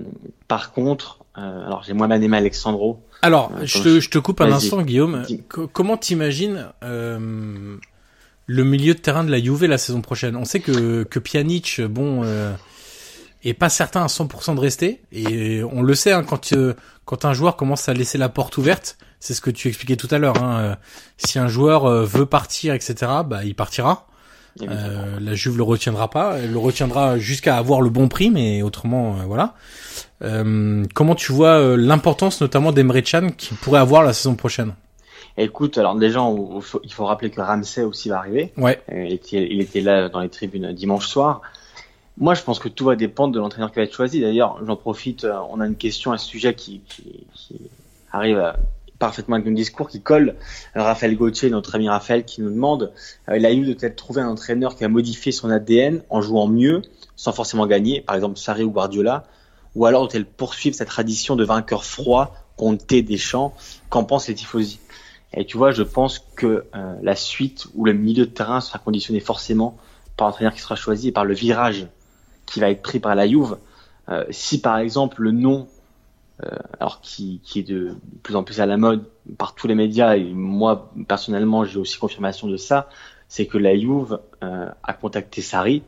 [0.49, 3.01] par contre, euh, alors j'ai bien aimé Alexandro.
[3.23, 5.25] Alors, Euh, je te, je- te coupe un instant, Guillaume.
[5.49, 7.77] Comment t'imagines euh,
[8.47, 10.37] le milieu de terrain de la Juve la saison prochaine?
[10.37, 12.23] On sait que, que Pjanic, bon,
[13.51, 15.03] est pas certain à 100% de rester.
[15.13, 18.57] Et on le sait, hein, quand, euh, quand un joueur commence à laisser la porte
[18.59, 20.43] ouverte, c'est ce que tu expliquais tout à l'heure.
[20.43, 20.75] Hein, euh,
[21.19, 22.95] si un joueur euh, veut partir, etc.,
[23.27, 24.07] bah, il partira.
[24.63, 28.63] Euh, la Juve le retiendra pas, elle le retiendra jusqu'à avoir le bon prix, mais
[28.63, 29.55] autrement, euh, voilà.
[30.23, 34.75] Euh, comment tu vois l'importance notamment d'Emre Can qui pourrait avoir la saison prochaine?
[35.37, 38.53] Écoute, alors déjà, on- il faut rappeler que Ramsey aussi va arriver.
[38.57, 41.43] Ouais, Il était, il était là dans les tribunes dimanche soir.
[42.17, 44.21] Moi, je pense que tout va dépendre de l'entraîneur qui va être choisi.
[44.21, 47.61] D'ailleurs, j'en profite, euh, on a une question à ce sujet qui, qui, qui
[48.13, 48.53] arrive euh,
[48.99, 50.37] parfaitement avec nos discours, qui colle.
[50.75, 52.93] Raphaël Gauthier, notre ami Raphaël, qui nous demande,
[53.29, 56.23] euh, il a eu de peut-être trouver un entraîneur qui a modifié son ADN en
[56.23, 56.83] jouant mieux,
[57.17, 59.25] sans forcément gagner, par exemple Sarri ou Guardiola,
[59.75, 63.55] ou alors doit-elle poursuivre cette tradition de vainqueur froid, compté des champs,
[63.91, 64.79] qu'en pensent les tifosi?
[65.37, 68.79] Et tu vois, je pense que euh, la suite ou le milieu de terrain sera
[68.79, 69.77] conditionné forcément
[70.17, 71.89] par l'entraîneur qui sera choisi et par le virage
[72.47, 73.57] qui va être pris par la Juve.
[74.09, 75.67] Euh, si par exemple le nom,
[76.43, 76.49] euh,
[76.81, 79.05] alors qui, qui, est de plus en plus à la mode
[79.39, 82.89] par tous les médias, et moi personnellement j'ai aussi confirmation de ça,
[83.29, 85.83] c'est que la Juve euh, a contacté Sarri.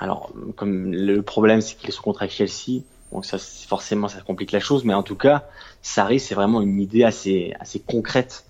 [0.00, 4.20] Alors comme le problème c'est qu'il est sous contrat avec Chelsea, donc ça forcément ça
[4.22, 5.44] complique la chose, mais en tout cas
[5.82, 8.46] Sarri c'est vraiment une idée assez assez concrète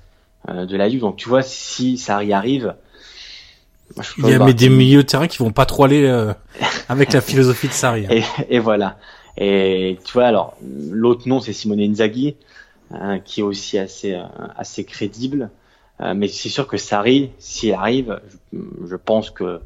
[0.48, 1.00] euh, de la Juve.
[1.00, 2.74] Donc tu vois si Sarri arrive,
[4.18, 6.32] il y a des milieux de terrain qui vont pas trop aller euh,
[6.88, 8.06] avec la philosophie de Sarri.
[8.06, 8.10] Hein.
[8.10, 8.98] Et, et, voilà.
[9.36, 12.36] Et tu vois, alors l'autre nom c'est Simone Inzaghi,
[12.92, 14.24] hein, qui est aussi assez euh,
[14.56, 15.50] assez crédible.
[16.00, 18.20] Euh, mais c'est sûr que Sarri, s'il arrive,
[18.52, 19.60] je, je, pense que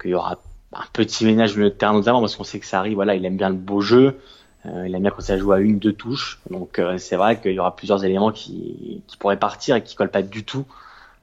[0.00, 0.38] qu'il y aura
[0.72, 3.48] un petit ménage de terrain notamment parce qu'on sait que Sarri, voilà, il aime bien
[3.48, 4.18] le beau jeu.
[4.64, 6.40] il aime bien quand ça joue à une, deux touches.
[6.50, 10.10] Donc c'est vrai qu'il y aura plusieurs éléments qui, qui pourraient partir et qui collent
[10.10, 10.66] pas du tout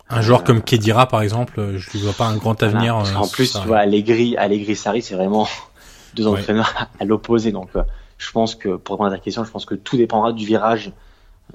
[0.10, 2.98] un joueur comme Kedira, par exemple, je ne vois pas un grand avenir.
[2.98, 5.48] Euh, en plus, tu vois, Allegri, Allegri Sarri, c'est vraiment
[6.16, 7.52] deux entraîneurs à l'opposé.
[7.52, 7.84] Donc, euh,
[8.18, 10.92] je pense que, pour répondre à ta question, je pense que tout dépendra du virage,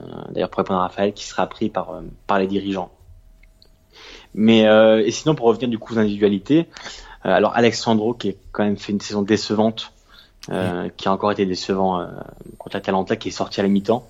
[0.01, 2.91] euh, d'ailleurs, pour répondre à Raphaël, qui sera pris par, par les dirigeants.
[4.35, 6.69] Mais, et sinon, pour revenir du coup aux individualités,
[7.23, 9.93] alors Alexandro, qui a quand même fait une saison décevante,
[10.47, 12.07] qui a encore été décevant
[12.59, 14.07] contre l'Atalanta, qui est sorti à la mi-temps.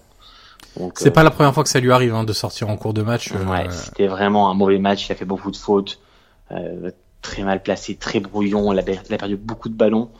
[0.94, 3.02] C'est pas la première fois que ça lui arrive hein, de sortir en cours de
[3.02, 3.32] match.
[3.32, 5.08] Ouais, euh, c'était vraiment un mauvais match.
[5.08, 6.00] Il a fait beaucoup de fautes,
[6.52, 6.90] euh,
[7.22, 8.72] très mal placé, très brouillon.
[8.72, 10.10] Il a, il a perdu beaucoup de ballons.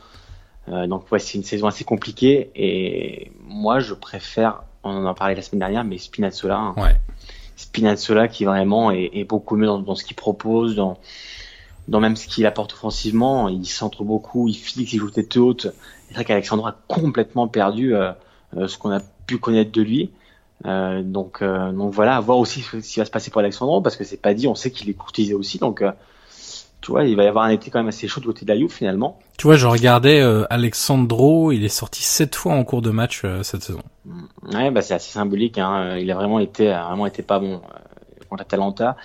[0.67, 2.51] Euh, donc ouais, c'est une saison assez compliquée.
[2.55, 6.57] Et moi, je préfère, on en parlait la semaine dernière, mais Spinazzola.
[6.57, 6.73] Hein.
[6.77, 6.95] Ouais.
[7.55, 10.97] Spinazzola qui vraiment est, est beaucoup mieux dans, dans ce qu'il propose, dans,
[11.87, 13.49] dans même ce qu'il apporte offensivement.
[13.49, 15.67] Il centre beaucoup, il fixe, il joue tête haute.
[16.07, 18.11] C'est vrai qu'Alexandre a complètement perdu euh,
[18.57, 20.11] euh, ce qu'on a pu connaître de lui.
[20.65, 23.81] Euh, donc, euh, donc voilà, à voir aussi ce qui va se passer pour Alexandro,
[23.81, 25.91] parce que c'est pas dit, on sait qu'il est courtisé aussi, donc euh,
[26.81, 28.53] tu vois, il va y avoir un été quand même assez chaud de côté de
[28.53, 29.19] la finalement.
[29.37, 33.63] Tu vois, je regardais Alexandro, il est sorti sept fois en cours de match cette
[33.63, 33.81] saison.
[34.05, 34.23] Mm.
[34.53, 35.97] Ouais, bah c'est assez symbolique, hein.
[35.97, 37.61] il a vraiment été, vraiment été pas bon
[38.29, 38.95] contre Atalanta.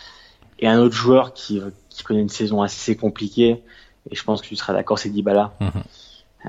[0.61, 3.63] Et un autre joueur qui, qui connaît une saison assez compliquée,
[4.11, 5.53] et je pense que tu seras d'accord, c'est Dybala.
[5.61, 5.81] Mm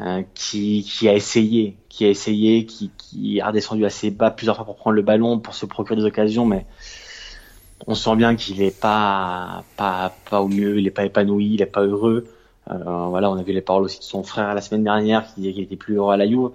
[0.02, 4.56] euh, qui, qui, a essayé, qui a essayé, qui, qui a redescendu assez bas plusieurs
[4.56, 6.66] fois pour prendre le ballon, pour se procurer des occasions, mais
[7.88, 11.62] on sent bien qu'il est pas, pas, pas au mieux, il est pas épanoui, il
[11.62, 12.28] est pas heureux.
[12.70, 15.42] Euh, voilà, on a vu les paroles aussi de son frère la semaine dernière qui
[15.42, 16.50] disait qu'il était plus heureux à la Juve.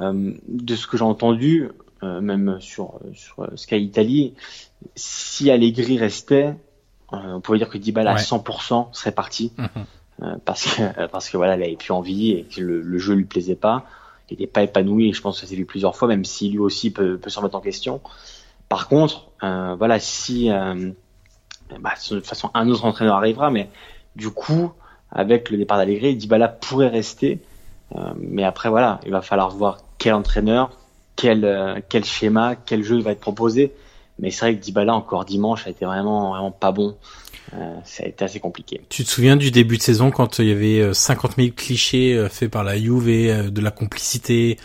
[0.00, 1.68] Euh, de ce que j'ai entendu,
[2.02, 4.34] euh, même sur, sur Sky Italy,
[4.94, 6.54] si Allegri restait,
[7.12, 8.20] euh, on pouvait dire que Dybala ouais.
[8.20, 9.52] à 100% serait parti.
[9.58, 9.84] Mhm.
[10.22, 13.14] Euh, parce que parce que voilà, il avait plus envie et que le, le jeu
[13.14, 13.84] lui plaisait pas.
[14.28, 16.50] Il n'était pas épanoui et je pense que ça s'est vu plusieurs fois, même si
[16.50, 18.00] lui aussi peut, peut se remettre en question.
[18.68, 20.92] Par contre, euh, voilà, si euh,
[21.80, 23.68] bah, de toute façon un autre entraîneur arrivera, mais
[24.14, 24.72] du coup,
[25.10, 27.40] avec le départ d'Allegri, Dybala pourrait rester.
[27.96, 30.70] Euh, mais après, voilà, il va falloir voir quel entraîneur,
[31.16, 33.72] quel, euh, quel schéma, quel jeu va être proposé.
[34.20, 36.96] Mais c'est vrai que Dybala encore dimanche a été vraiment vraiment pas bon.
[37.54, 38.80] Euh, ça a été assez compliqué.
[38.88, 42.14] Tu te souviens du début de saison quand il y avait 50 euh, 000 clichés
[42.14, 44.56] euh, faits par la Juve de la complicité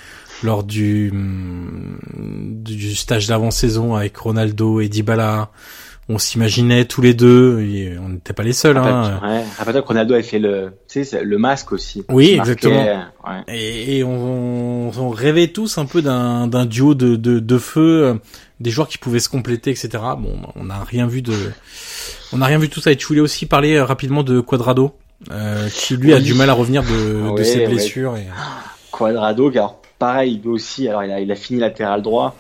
[0.44, 5.50] lors du mm, du stage d'avant-saison avec Ronaldo et Dybala?
[6.08, 8.78] On s'imaginait tous les deux, et on n'était pas les seuls.
[8.78, 9.20] Hein.
[9.24, 12.06] Ouais, Ronaldo avait fait le, tu sais, le masque aussi.
[12.10, 12.86] Oui, exactement.
[12.86, 13.42] Ouais.
[13.48, 18.20] Et, et on, on, rêvait tous un peu d'un, d'un duo de, de, de feu,
[18.60, 19.90] des joueurs qui pouvaient se compléter, etc.
[20.18, 21.36] Bon, on n'a rien vu de,
[22.34, 22.92] on n'a rien vu de tout ça.
[22.92, 24.96] Et tu voulais aussi parler euh, rapidement de Quadrado,
[25.32, 26.14] euh, qui lui oui.
[26.14, 28.16] a du mal à revenir de, ouais, de ses blessures.
[28.18, 28.28] Et...
[28.92, 32.36] Quadrado, car pareil, lui aussi, alors il a, il a fini latéral droit.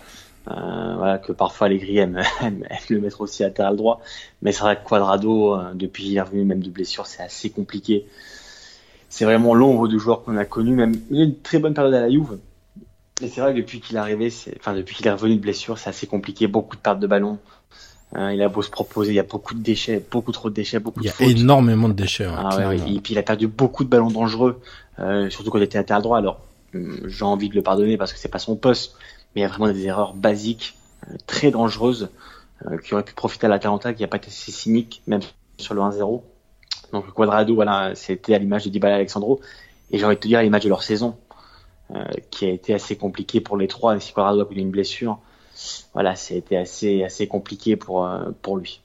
[0.47, 4.01] Euh, voilà, que parfois les grilles aiment, aiment, le mettre aussi latéral droit.
[4.41, 7.49] Mais c'est vrai que Quadrado, euh, depuis qu'il est revenu même de blessure, c'est assez
[7.49, 8.05] compliqué.
[9.09, 10.75] C'est vraiment l'ombre du joueur qu'on a connu.
[10.75, 12.37] Même, il a une très bonne période à la Juve.
[13.21, 15.77] Et c'est vrai que depuis qu'il est arrivé, enfin depuis qu'il est revenu de blessure,
[15.77, 16.47] c'est assez compliqué.
[16.47, 17.39] Beaucoup de pertes de ballon.
[18.15, 20.55] Euh, il a beau se proposer, il y a beaucoup de déchets, beaucoup trop de
[20.55, 22.25] déchets, beaucoup il de Il y a énormément de déchets.
[22.25, 24.61] Hein, ah, ouais, Et puis il a perdu beaucoup de ballons dangereux,
[24.99, 26.17] euh, surtout quand il était latéral droit.
[26.17, 26.39] Alors
[26.73, 28.95] hum, j'ai envie de le pardonner parce que c'est pas son poste,
[29.33, 30.75] mais il y a vraiment des erreurs basiques,
[31.09, 32.09] euh, très dangereuses,
[32.67, 35.21] euh, qui auraient pu profiter à l'Atalanta, qui n'a pas été assez cynique, même
[35.57, 36.21] sur le 1-0.
[36.93, 39.41] Donc Quadrado, voilà, c'était à l'image de Dybala Alexandro,
[39.91, 41.24] et j'ai envie de te dire à l'image de leur saison, euh,
[42.31, 45.19] qui a été assez compliqué pour les trois, si Quadrado a eu une blessure
[45.93, 48.09] voilà, c'était assez assez compliqué pour
[48.41, 48.81] pour lui.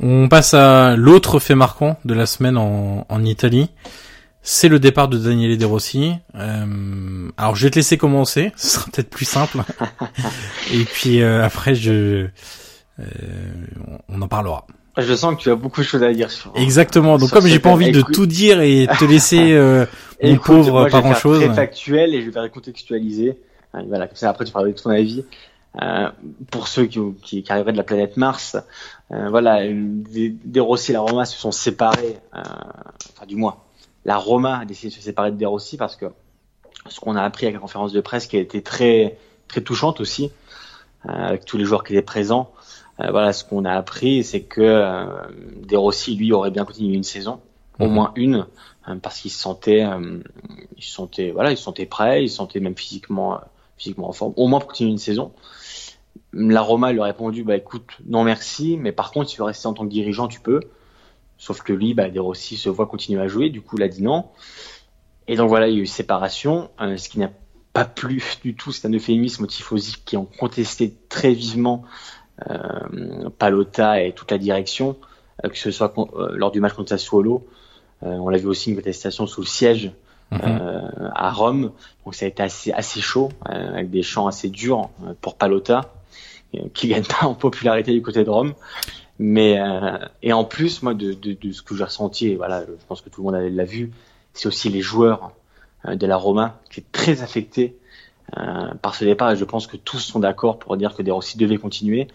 [0.00, 3.70] On passe à l'autre fait marquant de la semaine en, en Italie.
[4.42, 6.14] C'est le départ de Daniele De Rossi.
[6.34, 9.62] Euh, alors je vais te laisser commencer, ce sera peut-être plus simple.
[10.72, 12.26] Et puis euh, après je,
[12.98, 13.04] euh,
[14.08, 14.66] on en parlera.
[14.98, 16.52] Je sens que tu as beaucoup de choses à dire sur.
[16.54, 17.16] Exactement.
[17.18, 19.86] Donc comme j'ai pas envie de tout dire et te laisser euh,
[20.22, 21.42] mon pauvre pas grand chose.
[21.42, 23.38] Très factuel et je vais recontextualiser.
[23.72, 25.24] Voilà, comme ça après tu parleras de ton avis.
[25.80, 26.10] Euh,
[26.50, 28.58] pour ceux qui, qui, qui, arriveraient de la planète Mars,
[29.10, 32.42] euh, voilà, des, des Rossi et la Roma se sont séparés, euh,
[33.14, 33.56] enfin du moins,
[34.04, 36.06] la Roma a décidé de se séparer de De Rossi parce que
[36.88, 39.16] ce qu'on a appris avec la conférence de presse qui a été très
[39.48, 40.30] très touchante aussi,
[41.08, 42.61] euh, avec tous les joueurs qui étaient présents, euh,
[42.98, 45.06] voilà, ce qu'on a appris, c'est que euh,
[45.66, 47.40] De Rossi, lui, aurait bien continué une saison,
[47.80, 47.92] au mhm.
[47.92, 48.46] moins une,
[49.02, 49.84] parce qu'il se sentait,
[50.76, 53.40] il se sentait, voilà, il se sentait prêt, il se sentait même physiquement,
[53.76, 55.32] physiquement en forme, au moins pour continuer une saison.
[56.32, 59.46] La Roma lui a répondu bah écoute non merci mais par contre si tu veux
[59.46, 60.60] rester en tant que dirigeant tu peux
[61.36, 63.88] sauf que lui bah De Rossi se voit continuer à jouer du coup il a
[63.88, 64.28] dit non
[65.28, 67.30] et donc voilà il y a eu séparation euh, ce qui n'a
[67.74, 72.21] pas plu du tout c'est un euphémisme aux tifosi qui ont contesté très vivement euh,
[73.38, 74.96] Palota et toute la direction
[75.44, 77.46] euh, que ce soit euh, lors du match contre Sassuolo
[78.02, 79.92] euh, on l'a vu aussi une contestation sous le siège
[80.32, 81.10] mm-hmm.
[81.14, 81.72] à Rome
[82.04, 84.88] donc ça a été assez assez chaud avec des chants assez durs
[85.20, 85.92] pour Palota
[86.74, 88.54] qui gagne pas en popularité du côté de Rome.
[89.18, 92.64] Mais euh, et en plus, moi, de, de, de ce que j'ai ressenti, et voilà,
[92.64, 93.92] je pense que tout le monde l'a vu,
[94.32, 95.32] c'est aussi les joueurs
[95.86, 97.76] euh, de la Roma qui est très affecté
[98.36, 99.32] euh, par ce départ.
[99.32, 102.08] Et je pense que tous sont d'accord pour dire que De Rossi devait continuer,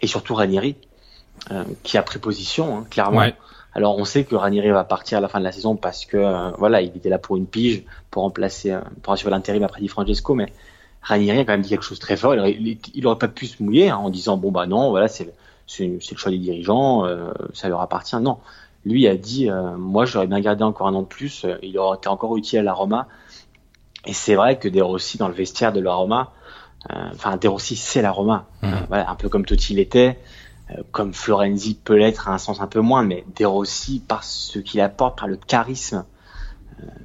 [0.00, 0.76] et surtout Ranieri,
[1.50, 3.18] euh, qui a pris position, hein, clairement.
[3.18, 3.34] Ouais.
[3.74, 6.16] Alors on sait que Ranieri va partir à la fin de la saison parce que
[6.16, 9.80] euh, voilà, il était là pour une pige, pour remplacer, euh, pour assurer l'intérim après
[9.80, 10.52] Di Francesco, mais
[11.02, 12.34] Ranieri a quand même dit quelque chose de très fort.
[12.34, 15.32] Il, il, aurait pas pu se mouiller hein, en disant bon bah non, voilà c'est
[15.68, 18.16] c'est le choix des dirigeants, euh, ça leur appartient.
[18.16, 18.38] Non,
[18.84, 21.78] lui a dit euh, moi j'aurais bien gardé encore un an de plus, euh, il
[21.78, 23.06] aurait été encore utile à la Roma.
[24.06, 26.32] Et c'est vrai que De Rossi dans le vestiaire de la Roma,
[26.88, 28.68] enfin De Rossi c'est la Roma, mmh.
[28.88, 30.18] voilà un peu comme Totti l'était,
[30.90, 34.58] comme Florenzi peut l'être à un sens un peu moins, mais De Rossi par ce
[34.58, 36.04] qu'il apporte, par le charisme.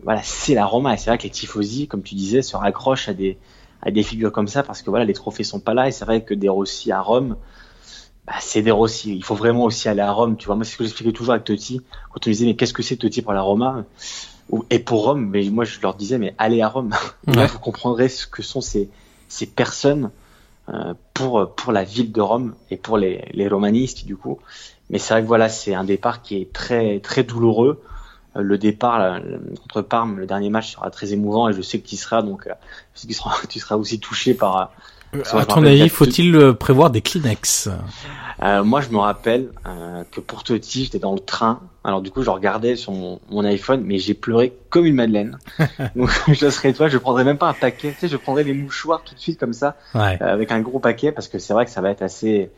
[0.03, 0.93] voilà, c'est la Roma.
[0.93, 3.37] Et c'est vrai que les tifosi, comme tu disais, se raccrochent à des,
[3.81, 5.87] à des figures comme ça parce que voilà les trophées sont pas là.
[5.87, 7.35] Et c'est vrai que des Rossi à Rome
[8.25, 10.55] bah, c'est des Rossi il faut vraiment aussi aller à Rome tu vois.
[10.55, 11.81] Moi c'est ce que j'expliquais toujours avec Totti.
[12.11, 13.83] Quand on me disait mais qu'est-ce que c'est Totti pour la Roma?
[14.69, 16.93] Et pour Rome mais moi je leur disais mais allez à Rome.
[17.27, 17.35] Ouais.
[17.35, 18.89] là vous comprendrez ce que sont ces
[19.27, 20.11] ces personnes
[20.69, 24.39] euh, pour pour la ville de Rome et pour les les romanistes du coup
[24.89, 27.81] mais c'est vrai que voilà c'est un départ qui est très très douloureux
[28.35, 29.19] le départ là,
[29.61, 32.47] contre Parme, le dernier match sera très émouvant et je sais que tu seras donc
[32.47, 32.53] euh,
[32.93, 34.71] je sais que tu seras, tu seras aussi touché par.
[35.15, 37.69] Euh, à ton avis, faut-il euh, prévoir des Kleenex?
[38.41, 41.61] Euh, Moi, je me rappelle euh, que pour Totti, j'étais dans le train.
[41.83, 45.37] Alors du coup, je regardais sur mon, mon iPhone, mais j'ai pleuré comme une madeleine.
[45.95, 47.91] donc je serais toi, je prendrais même pas un paquet.
[47.91, 50.17] Tu sais, je prendrais les mouchoirs tout de suite comme ça, ouais.
[50.21, 52.49] euh, avec un gros paquet, parce que c'est vrai que ça va être assez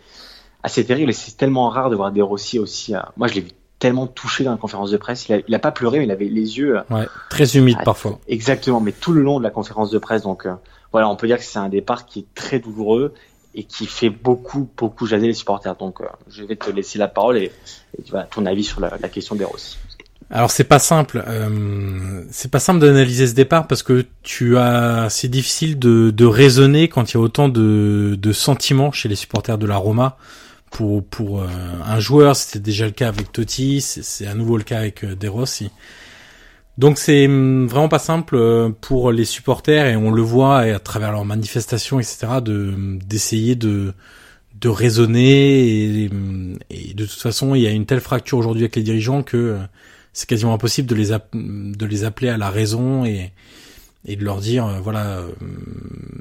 [0.63, 2.95] assez terrible et c'est tellement rare de voir des Rossi aussi.
[3.17, 5.27] moi, je l'ai vu tellement touché dans la conférence de presse.
[5.29, 7.83] Il a, il a pas pleuré, mais il avait les yeux ouais, très humides ah,
[7.83, 8.19] parfois.
[8.27, 10.23] Exactement, mais tout le long de la conférence de presse.
[10.23, 10.53] Donc euh,
[10.91, 13.13] voilà, on peut dire que c'est un départ qui est très douloureux
[13.55, 15.75] et qui fait beaucoup, beaucoup jaser les supporters.
[15.75, 17.51] Donc euh, je vais te laisser la parole et,
[18.03, 19.77] tu vois ton avis sur la, la question des Rossi.
[20.31, 25.07] Alors c'est pas simple, euh, c'est pas simple d'analyser ce départ parce que tu as,
[25.09, 29.15] c'est difficile de, de raisonner quand il y a autant de, de sentiments chez les
[29.15, 30.17] supporters de la Roma
[30.71, 31.47] pour pour euh,
[31.85, 35.15] un joueur, c'était déjà le cas avec Totti, c'est à nouveau le cas avec euh,
[35.15, 35.69] De Rossi.
[36.77, 40.79] Donc c'est hum, vraiment pas simple euh, pour les supporters et on le voit à
[40.79, 42.27] travers leurs manifestations, etc.
[42.41, 42.73] de
[43.05, 43.93] d'essayer de
[44.59, 46.09] de raisonner et,
[46.69, 49.37] et, de toute façon il y a une telle fracture aujourd'hui avec les dirigeants que
[49.37, 49.57] euh,
[50.13, 53.31] c'est quasiment impossible de les de les appeler à la raison et
[54.05, 55.21] et de leur dire euh, voilà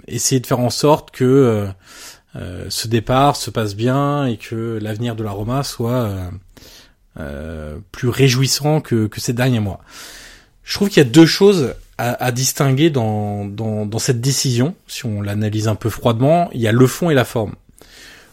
[0.08, 1.68] essayer de faire en sorte que
[2.68, 6.10] ce départ se passe bien et que l'avenir de la Roma soit
[7.16, 9.80] euh, plus réjouissant que, que ces derniers mois.
[10.64, 14.74] Je trouve qu'il y a deux choses à, à distinguer dans, dans, dans, cette décision,
[14.86, 16.50] si on l'analyse un peu froidement.
[16.52, 17.54] Il y a le fond et la forme.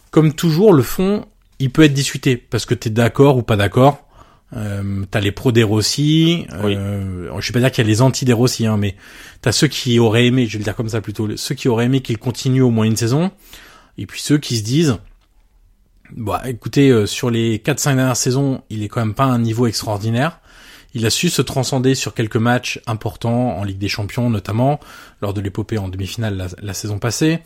[0.10, 1.26] Comme toujours, le fond,
[1.60, 4.08] il peut être discuté parce que tu es d'accord ou pas d'accord.
[4.54, 6.76] Euh, t'as les pros des Rossi, oui.
[6.76, 8.98] euh, je vais pas dire qu'il y a les anti des Rossi, hein, mais
[9.42, 11.86] t'as ceux qui auraient aimé, je vais le dire comme ça plutôt, ceux qui auraient
[11.86, 13.32] aimé qu'il continue au moins une saison,
[13.98, 14.98] et puis ceux qui se disent,
[16.14, 19.68] bah écoutez, euh, sur les 4-5 dernières saisons, il est quand même pas un niveau
[19.68, 20.41] extraordinaire.
[20.94, 24.80] Il a su se transcender sur quelques matchs importants en Ligue des Champions, notamment
[25.22, 27.40] lors de l'épopée en demi-finale la, saison passée.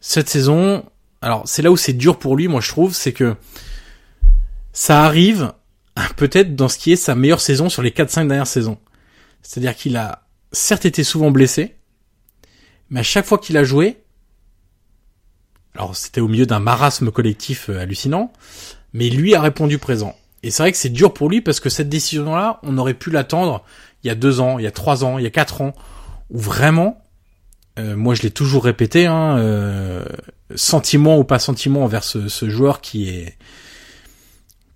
[0.00, 0.84] cette saison,
[1.22, 3.36] alors c'est là où c'est dur pour lui, moi je trouve, c'est que
[4.72, 5.52] ça arrive
[6.16, 8.78] peut-être dans ce qui est sa meilleure saison sur les 4-5 dernières saisons.
[9.42, 11.76] C'est-à-dire qu'il a certes été souvent blessé,
[12.90, 14.02] mais à chaque fois qu'il a joué,
[15.74, 18.32] alors c'était au milieu d'un marasme collectif euh, hallucinant,
[18.92, 20.14] mais lui a répondu présent.
[20.46, 23.10] Et c'est vrai que c'est dur pour lui parce que cette décision-là, on aurait pu
[23.10, 23.64] l'attendre
[24.04, 25.74] il y a deux ans, il y a trois ans, il y a quatre ans,
[26.30, 27.02] où vraiment,
[27.80, 30.04] euh, moi je l'ai toujours répété, hein, euh,
[30.54, 33.36] sentiment ou pas sentiment envers ce, ce, joueur qui est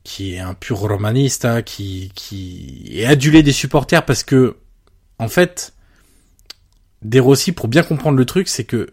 [0.02, 4.56] qui est un pur romaniste, hein, qui qui est adulé des supporters parce que
[5.20, 5.72] en fait,
[7.02, 8.88] De Rossi, pour bien comprendre le truc, c'est que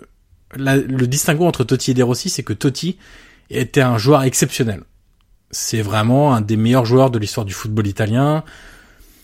[0.55, 2.99] le distinguo entre Totti et De Rossi, c'est que Totti
[3.49, 4.83] était un joueur exceptionnel.
[5.51, 8.43] C'est vraiment un des meilleurs joueurs de l'histoire du football italien.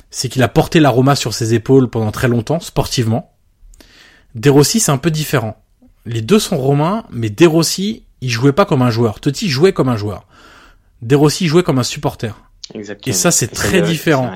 [0.09, 3.33] C'est qu'il a porté la Roma sur ses épaules pendant très longtemps, sportivement.
[4.35, 5.63] De Rossi, c'est un peu différent.
[6.05, 9.19] Les deux sont romains, mais De Rossi, il jouait pas comme un joueur.
[9.19, 10.25] Totti jouait comme un joueur.
[11.01, 12.35] De Rossi jouait comme un supporter.
[12.73, 13.11] Exactement.
[13.11, 14.31] Et ça, c'est très différent.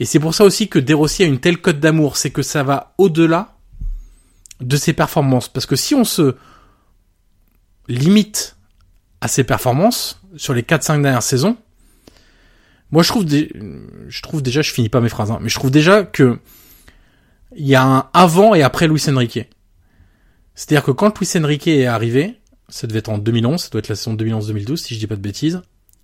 [0.00, 2.42] Et c'est pour ça aussi que De Rossi a une telle cote d'amour, c'est que
[2.42, 3.56] ça va au-delà
[4.60, 5.48] de ses performances.
[5.48, 6.36] Parce que si on se
[7.88, 8.56] limite
[9.20, 11.56] à ses performances sur les 4-5 dernières saisons,
[12.90, 15.70] moi je trouve, je trouve déjà, je finis pas mes phrases, hein, mais je trouve
[15.70, 16.38] déjà que
[17.56, 19.40] il y a un avant et après Luis Enrique.
[20.54, 23.88] C'est-à-dire que quand Luis Enrique est arrivé, ça devait être en 2011, ça doit être
[23.88, 25.62] la saison 2011-2012 si je dis pas de bêtises,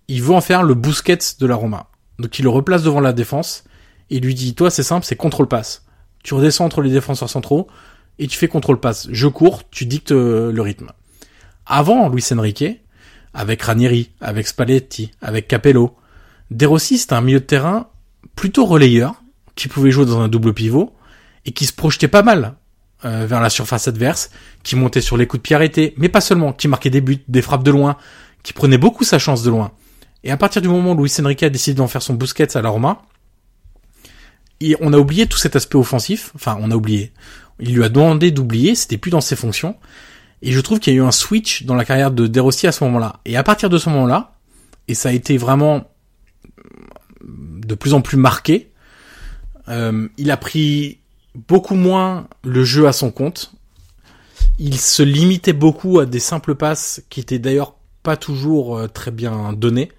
[0.08, 1.90] il veut en faire le Busquets de la Roma.
[2.18, 3.64] Donc il le replace devant la défense
[4.10, 5.84] et lui dit toi c'est simple, c'est contrôle passe.
[6.24, 7.68] Tu redescends entre les défenseurs centraux
[8.18, 9.08] et tu fais contrôle passe.
[9.10, 10.90] Je cours, tu dictes euh, le rythme.
[11.66, 12.64] Avant Luis Enrique,
[13.38, 15.96] avec Ranieri, avec Spalletti, avec Capello,
[16.50, 17.86] De Rossi c'était un milieu de terrain
[18.34, 19.22] plutôt relayeur
[19.54, 20.92] qui pouvait jouer dans un double pivot
[21.46, 22.56] et qui se projetait pas mal
[23.04, 24.30] euh, vers la surface adverse,
[24.64, 27.22] qui montait sur les coups de pied arrêtés, mais pas seulement, qui marquait des buts,
[27.28, 27.96] des frappes de loin,
[28.42, 29.70] qui prenait beaucoup sa chance de loin.
[30.24, 32.60] Et à partir du moment où Luis Enrique a décidé d'en faire son Busquets à
[32.60, 33.02] la Roma,
[34.80, 36.32] on a oublié tout cet aspect offensif.
[36.34, 37.12] Enfin, on a oublié.
[37.60, 39.76] Il lui a demandé d'oublier, c'était plus dans ses fonctions.
[40.42, 42.66] Et je trouve qu'il y a eu un switch dans la carrière de De Rossi
[42.66, 43.20] à ce moment-là.
[43.24, 44.36] Et à partir de ce moment-là,
[44.86, 45.90] et ça a été vraiment
[47.22, 48.70] de plus en plus marqué,
[49.68, 51.00] euh, il a pris
[51.34, 53.52] beaucoup moins le jeu à son compte.
[54.58, 59.10] Il se limitait beaucoup à des simples passes qui étaient d'ailleurs pas toujours euh, très
[59.10, 59.90] bien données.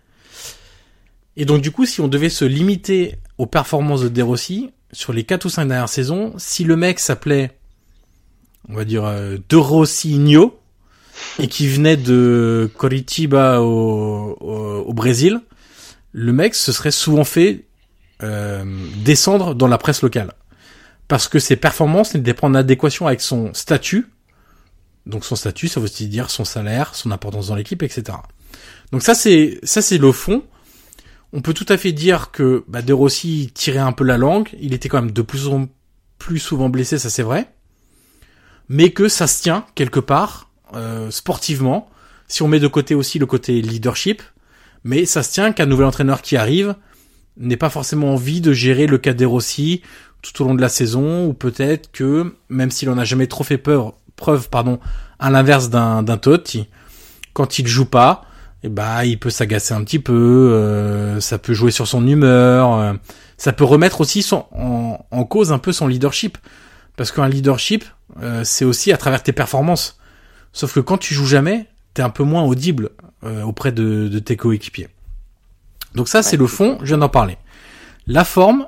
[1.37, 5.13] Et donc du coup, si on devait se limiter aux performances de De Rossi, sur
[5.13, 7.58] les 4 ou 5 dernières saisons, si le mec s'appelait,
[8.69, 10.59] on va dire, euh, De Rossinho,
[11.37, 15.41] et qui venait de Coritiba au, au, Brésil,
[16.11, 17.65] le mec se serait souvent fait
[18.23, 18.63] euh,
[19.03, 20.33] descendre dans la presse locale.
[21.07, 24.07] Parce que ses performances n'étaient pas en adéquation avec son statut.
[25.05, 28.17] Donc son statut, ça veut dire son salaire, son importance dans l'équipe, etc.
[28.91, 30.43] Donc ça c'est ça c'est le fond
[31.33, 34.49] on peut tout à fait dire que bah, De Rossi tirait un peu la langue.
[34.59, 35.67] Il était quand même de plus en
[36.17, 37.51] plus souvent blessé, ça c'est vrai.
[38.69, 41.89] Mais que ça se tient quelque part, euh, sportivement.
[42.27, 44.21] Si on met de côté aussi le côté leadership,
[44.83, 46.75] mais ça se tient qu'un nouvel entraîneur qui arrive
[47.37, 49.81] n'ait pas forcément envie de gérer le cas Rossi
[50.21, 53.43] tout au long de la saison, ou peut-être que, même s'il en a jamais trop
[53.43, 54.79] fait peur, preuve, pardon,
[55.17, 56.67] à l'inverse d'un, d'un Totti,
[57.33, 58.25] quand il joue pas,
[58.63, 62.73] eh bah il peut s'agacer un petit peu, euh, ça peut jouer sur son humeur,
[62.73, 62.93] euh,
[63.37, 66.37] ça peut remettre aussi son, en, en, cause un peu son leadership,
[66.99, 67.85] parce qu'un leadership
[68.21, 69.97] euh, c'est aussi à travers tes performances.
[70.51, 72.89] Sauf que quand tu joues jamais, t'es un peu moins audible
[73.43, 74.87] auprès de, de, tes coéquipiers.
[75.95, 77.37] Donc ça c'est le fond, je viens d'en parler.
[78.07, 78.67] La forme,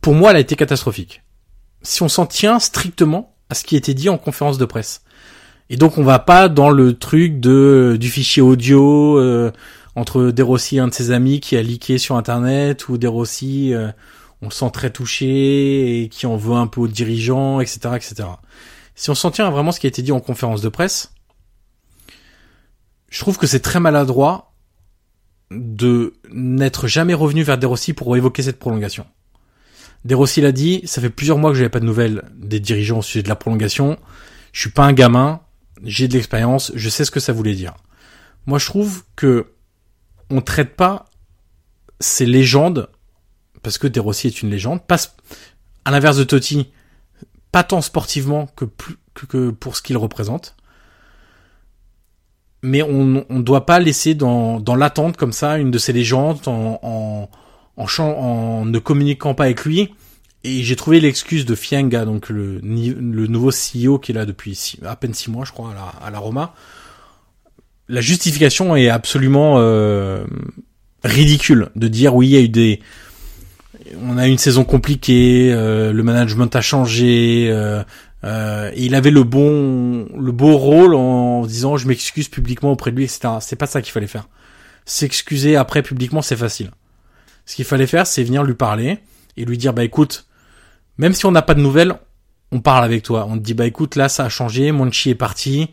[0.00, 1.22] pour moi, elle a été catastrophique.
[1.82, 5.02] Si on s'en tient strictement à ce qui était dit en conférence de presse.
[5.68, 9.52] Et donc on va pas dans le truc de du fichier audio euh,
[9.94, 13.90] entre Derossi et un de ses amis qui a leaké sur internet ou Derossi euh,
[14.42, 18.28] on sent très touché et qui en veut un peu aux dirigeants, etc., etc.
[18.94, 21.12] Si on s'en tient à vraiment ce qui a été dit en conférence de presse,
[23.10, 24.54] je trouve que c'est très maladroit
[25.50, 29.06] de n'être jamais revenu vers Derossi pour évoquer cette prolongation.
[30.04, 33.02] Derossi l'a dit, ça fait plusieurs mois que j'avais pas de nouvelles des dirigeants au
[33.02, 33.98] sujet de la prolongation.
[34.52, 35.40] Je suis pas un gamin,
[35.82, 37.74] j'ai de l'expérience, je sais ce que ça voulait dire.
[38.46, 39.52] Moi, je trouve que
[40.30, 41.06] on traite pas
[41.98, 42.88] ces légendes
[43.62, 44.96] parce que De est une légende, pas
[45.84, 46.68] à l'inverse de Totti,
[47.52, 50.56] pas tant sportivement que, pour ce qu'il représente.
[52.62, 57.28] Mais on ne doit pas laisser dans, l'attente comme ça une de ces légendes en,
[57.76, 59.94] ne communiquant pas avec lui
[60.44, 64.96] Et j'ai trouvé l'excuse de Fienga, donc le, nouveau CEO qui est là depuis à
[64.96, 66.54] peine six mois, je crois, à la, à la Roma.
[67.88, 70.24] La justification est absolument euh,
[71.02, 72.80] ridicule de dire oui, il y a eu des,
[73.96, 77.48] on a une saison compliquée, euh, le management a changé.
[77.50, 77.82] Euh,
[78.24, 82.96] euh, il avait le bon, le beau rôle en disant je m'excuse publiquement auprès de
[82.96, 83.34] lui, etc.
[83.40, 84.28] C'est pas ça qu'il fallait faire.
[84.84, 86.70] S'excuser après publiquement, c'est facile.
[87.46, 88.98] Ce qu'il fallait faire, c'est venir lui parler
[89.36, 90.26] et lui dire bah écoute,
[90.98, 91.94] même si on n'a pas de nouvelles,
[92.52, 93.26] on parle avec toi.
[93.28, 95.70] On te dit bah écoute, là ça a changé, Monchi est parti,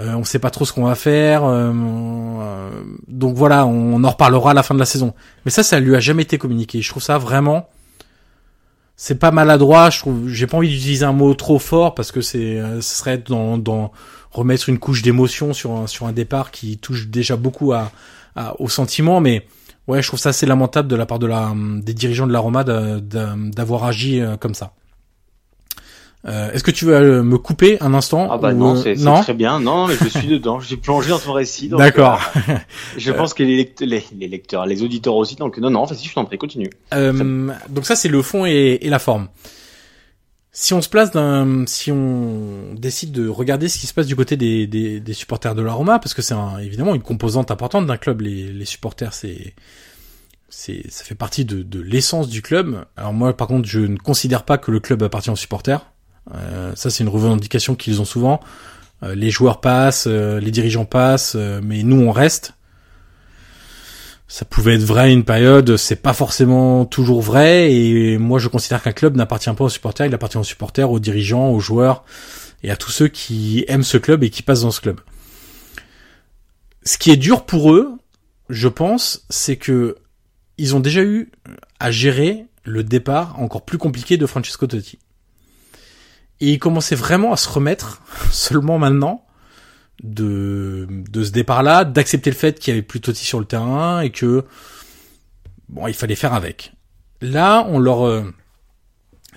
[0.00, 2.70] euh, on sait pas trop ce qu'on va faire, euh, euh,
[3.06, 5.12] donc voilà, on, en reparlera à la fin de la saison.
[5.44, 6.80] Mais ça, ça lui a jamais été communiqué.
[6.80, 7.68] Je trouve ça vraiment,
[8.96, 9.90] c'est pas maladroit.
[9.90, 13.18] Je trouve, j'ai pas envie d'utiliser un mot trop fort parce que c'est, ce serait
[13.18, 13.92] dans, dans
[14.30, 17.92] remettre une couche d'émotion sur un, sur un départ qui touche déjà beaucoup à,
[18.36, 19.46] à, au sentiment, mais
[19.86, 22.38] ouais, je trouve ça assez lamentable de la part de la, des dirigeants de la
[22.38, 24.72] Roma d'avoir agi comme ça.
[26.26, 29.34] Euh, Est-ce que tu veux euh, me couper un instant Ah bah non, c'est très
[29.34, 29.58] bien.
[29.58, 30.60] Non, mais je suis dedans.
[30.60, 31.68] J'ai plongé dans ton récit.
[31.68, 32.20] D'accord.
[32.48, 32.56] Euh,
[32.98, 35.36] je pense que les, les, les, lecteurs, les auditeurs aussi.
[35.36, 36.70] Donc non, non, vas-y, je t'en prie, continue.
[36.92, 39.28] Euh, donc ça, c'est le fond et, et, la forme.
[40.52, 44.16] Si on se place d'un, si on décide de regarder ce qui se passe du
[44.16, 47.86] côté des, des, des supporters de la Roma, parce que c'est évidemment une composante importante
[47.86, 48.20] d'un club.
[48.20, 49.54] Les, les supporters, c'est
[50.50, 52.84] c'est ça fait partie de, de l'essence du club.
[52.96, 55.86] Alors moi, par contre, je ne considère pas que le club appartient aux supporters.
[56.34, 58.40] Euh, ça, c'est une revendication qu'ils ont souvent.
[59.02, 62.54] Euh, les joueurs passent, euh, les dirigeants passent, mais nous, on reste.
[64.28, 68.80] Ça pouvait être vrai une période, c'est pas forcément toujours vrai, et moi je considère
[68.80, 72.04] qu'un club n'appartient pas aux supporters, il appartient aux supporters, aux dirigeants, aux joueurs,
[72.62, 75.00] et à tous ceux qui aiment ce club et qui passent dans ce club.
[76.84, 77.90] Ce qui est dur pour eux,
[78.48, 79.96] je pense, c'est que
[80.58, 81.32] ils ont déjà eu
[81.80, 85.00] à gérer le départ encore plus compliqué de Francesco Totti.
[86.40, 89.24] Et il commençait vraiment à se remettre, seulement maintenant,
[90.02, 94.00] de, de ce départ-là, d'accepter le fait qu'il y avait plus Totti sur le terrain
[94.00, 94.44] et que,
[95.68, 96.72] bon, il fallait faire avec.
[97.20, 98.22] Là, on leur, euh,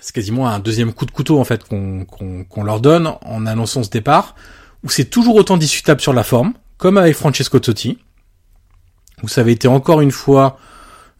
[0.00, 3.82] c'est quasiment un deuxième coup de couteau, en fait, qu'on, qu'on, leur donne en annonçant
[3.82, 4.34] ce départ,
[4.82, 7.98] où c'est toujours autant discutable sur la forme, comme avec Francesco Totti,
[9.22, 10.58] où ça avait été encore une fois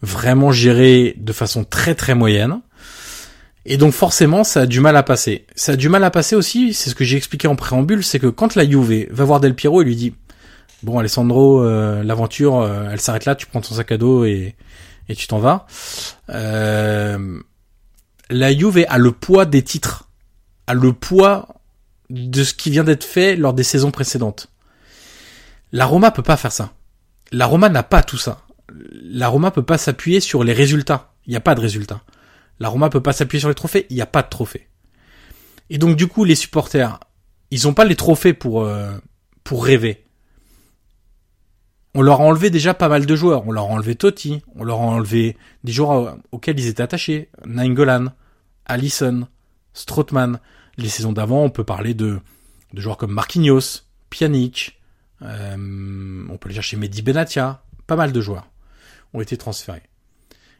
[0.03, 2.61] vraiment géré de façon très très moyenne.
[3.67, 5.47] Et donc forcément, ça a du mal à passer.
[5.55, 8.19] Ça a du mal à passer aussi, c'est ce que j'ai expliqué en préambule, c'est
[8.19, 10.15] que quand la Juve va voir Del Piero et lui dit
[10.83, 14.55] "Bon Alessandro, euh, l'aventure, euh, elle s'arrête là, tu prends ton sac à dos et
[15.17, 15.67] tu t'en vas."
[16.29, 17.41] Euh,
[18.29, 20.09] la Juve a le poids des titres,
[20.67, 21.49] a le poids
[22.11, 24.49] de ce qui vient d'être fait lors des saisons précédentes.
[25.73, 26.73] La Roma peut pas faire ça.
[27.33, 28.43] La Roma n'a pas tout ça.
[28.71, 31.13] La Roma peut pas s'appuyer sur les résultats.
[31.27, 32.03] Il n'y a pas de résultats.
[32.61, 34.69] La Roma peut pas s'appuyer sur les trophées, il n'y a pas de trophées.
[35.71, 37.01] Et donc du coup, les supporters,
[37.51, 38.97] ils ont pas les trophées pour euh,
[39.43, 40.05] pour rêver.
[41.95, 43.47] On leur a enlevé déjà pas mal de joueurs.
[43.47, 47.31] On leur a enlevé Totti, on leur a enlevé des joueurs auxquels ils étaient attachés.
[47.47, 48.07] Nainggolan,
[48.67, 49.29] Allison,
[49.75, 50.41] Strootman.
[50.77, 52.19] Les saisons d'avant, on peut parler de,
[52.73, 54.81] de joueurs comme Marquinhos, Pjanic,
[55.23, 57.63] euh, on peut les chercher Mehdi Benatia.
[57.87, 58.49] Pas mal de joueurs
[59.13, 59.83] ont été transférés.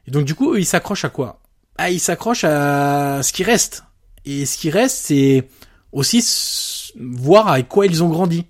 [0.07, 1.41] Et donc du coup, ils s'accrochent à quoi?
[1.77, 3.85] Ah, il s'accroche à ce qui reste.
[4.25, 5.49] Et ce qui reste, c'est
[5.93, 8.47] aussi voir avec quoi ils ont grandi.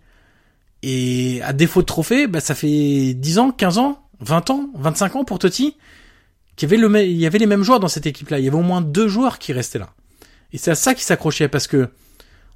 [0.82, 5.16] Et à défaut de trophée, bah, ça fait 10 ans, 15 ans, 20 ans, 25
[5.16, 5.76] ans pour Totti,
[6.56, 8.38] qu'il y avait y avait les mêmes joueurs dans cette équipe-là.
[8.38, 9.90] Il y avait au moins deux joueurs qui restaient là.
[10.52, 11.88] Et c'est à ça qu'il s'accrochait parce que,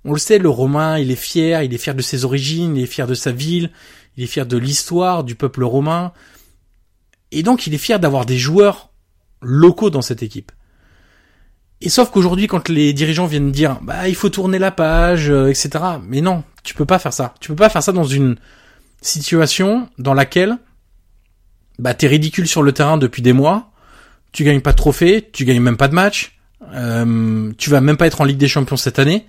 [0.05, 2.85] on le sait, le Romain, il est fier, il est fier de ses origines, il
[2.85, 3.71] est fier de sa ville,
[4.17, 6.13] il est fier de l'histoire du peuple romain.
[7.33, 8.91] Et donc, il est fier d'avoir des joueurs
[9.41, 10.53] locaux dans cette équipe.
[11.81, 15.49] Et sauf qu'aujourd'hui, quand les dirigeants viennent dire, bah, il faut tourner la page, euh,
[15.49, 15.71] etc.
[16.07, 17.35] Mais non, tu peux pas faire ça.
[17.41, 18.37] Tu peux pas faire ça dans une
[19.01, 20.59] situation dans laquelle,
[21.79, 23.71] bah, t'es ridicule sur le terrain depuis des mois,
[24.33, 26.39] tu gagnes pas de trophée, tu gagnes même pas de match,
[26.75, 29.25] euh, tu vas même pas être en Ligue des Champions cette année.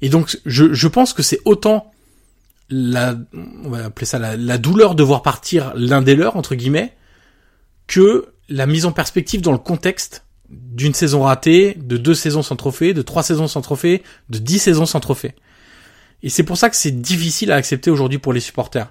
[0.00, 1.92] Et donc, je, je pense que c'est autant
[2.70, 3.16] la,
[3.64, 6.94] on va appeler ça la, la douleur de voir partir l'un des leurs, entre guillemets,
[7.86, 12.56] que la mise en perspective dans le contexte d'une saison ratée, de deux saisons sans
[12.56, 15.34] trophée, de trois saisons sans trophée, de dix saisons sans trophée.
[16.22, 18.90] Et c'est pour ça que c'est difficile à accepter aujourd'hui pour les supporters.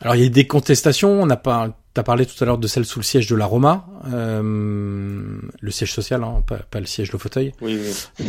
[0.00, 2.68] Alors il y a des contestations, on n'a pas, t'as parlé tout à l'heure de
[2.68, 7.10] celle sous le siège de la Roma, euh, le siège social, hein, pas, le siège
[7.10, 7.52] de fauteuil.
[7.60, 7.80] Oui,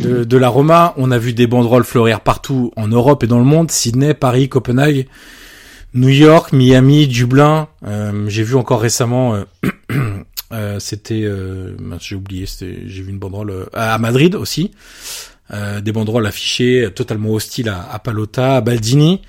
[0.02, 3.38] De, de la Roma, on a vu des banderoles fleurir partout en Europe et dans
[3.38, 5.06] le monde, Sydney, Paris, Copenhague,
[5.94, 7.68] New York, Miami, Dublin.
[7.86, 9.44] Euh, J'ai vu encore récemment euh,
[10.52, 14.72] Euh, c'était, euh, j'ai oublié, c'était, j'ai vu une banderole euh, à Madrid aussi,
[15.52, 19.22] euh, des banderoles affichées totalement hostiles à, à Palota, à Baldini.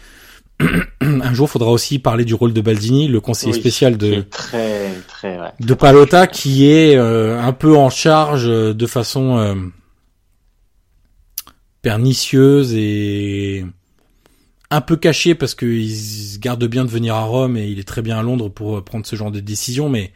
[1.02, 4.92] Un jour, faudra aussi parler du rôle de Baldini, le conseiller Oui, spécial de très,
[5.08, 5.50] très, ouais.
[5.60, 9.56] de Palota, qui est euh, un peu en charge de façon euh,
[11.82, 13.66] pernicieuse et
[14.70, 17.88] un peu caché parce qu'il se garde bien de venir à Rome et il est
[17.88, 20.12] très bien à Londres pour prendre ce genre de décision, mais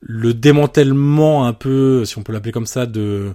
[0.00, 3.34] le démantèlement un peu, si on peut l'appeler comme ça, de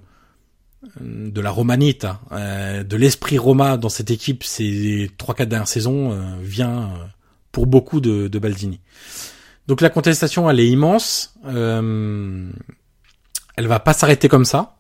[0.99, 6.11] de la romanite, euh, de l'esprit Roma dans cette équipe ces trois quatre dernières saisons
[6.11, 7.05] euh, vient euh,
[7.51, 8.79] pour beaucoup de, de Baldini.
[9.67, 12.49] Donc la contestation elle est immense, euh,
[13.55, 14.77] elle va pas s'arrêter comme ça.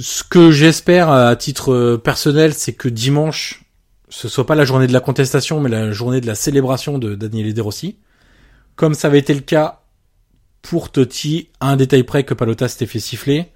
[0.00, 3.62] Ce que j'espère à titre personnel, c'est que dimanche
[4.08, 7.14] ce soit pas la journée de la contestation, mais la journée de la célébration de
[7.14, 7.96] Daniele De Rossi.
[8.76, 9.80] Comme ça avait été le cas
[10.62, 13.46] pour Totti, à un détail près que Palota s'était fait siffler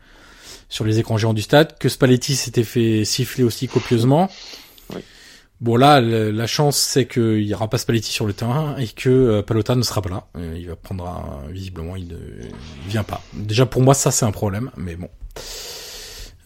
[0.69, 4.31] sur les écrans géants du stade, que Spalletti s'était fait siffler aussi copieusement.
[4.95, 5.01] Oui.
[5.61, 8.87] Bon là, le- la chance c'est qu'il y aura pas Spalletti sur le terrain et
[8.87, 10.27] que euh, Palota ne sera pas là.
[10.37, 12.15] Euh, il va prendre un- visiblement, il ne
[12.85, 13.21] il vient pas.
[13.35, 15.09] Déjà pour moi ça c'est un problème, mais bon.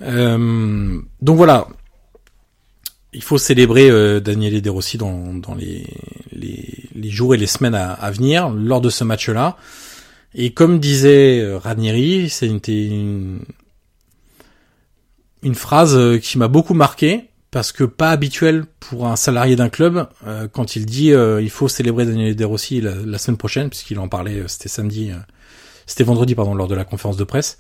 [0.03, 1.69] Euh, donc voilà,
[3.13, 5.87] il faut célébrer euh, Daniele De Rossi dans, dans les,
[6.33, 9.57] les, les jours et les semaines à, à venir lors de ce match-là.
[10.35, 13.41] Et comme disait euh, Ranieri, c'est une,
[15.55, 20.09] phrase euh, qui m'a beaucoup marqué parce que pas habituel pour un salarié d'un club
[20.27, 24.09] euh, quand il dit il faut célébrer Daniele De Rossi la, semaine prochaine puisqu'il en
[24.09, 25.13] parlait c'était samedi
[25.87, 27.59] c'était vendredi pardon lors de la conférence de presse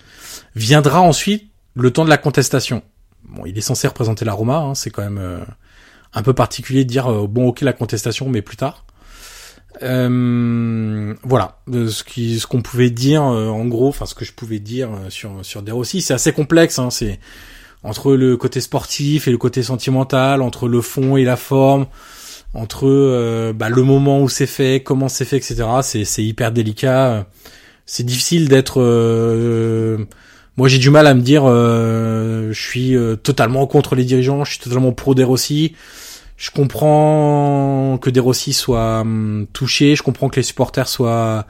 [0.56, 2.82] viendra ensuite le temps de la contestation.
[3.22, 5.44] Bon il est censé représenter la Roma hein, c'est quand même
[6.12, 8.84] un peu particulier de dire bon ok la contestation mais plus tard
[9.84, 14.32] euh, voilà ce qui ce qu'on pouvait dire euh, en gros enfin ce que je
[14.32, 17.18] pouvais dire euh, sur sur De Rossi c'est assez complexe hein, c'est
[17.84, 21.86] entre le côté sportif et le côté sentimental, entre le fond et la forme,
[22.54, 25.64] entre euh, bah, le moment où c'est fait, comment c'est fait, etc.
[25.82, 27.26] C'est, c'est hyper délicat.
[27.86, 28.80] C'est difficile d'être.
[28.80, 29.98] euh,
[30.56, 34.52] moi, j'ai du mal à me dire, euh, je suis totalement contre les dirigeants, je
[34.52, 35.74] suis totalement pro des Rossi.
[36.36, 41.46] Je comprends que des Rossi soient hum, touchés, je comprends que les supporters soient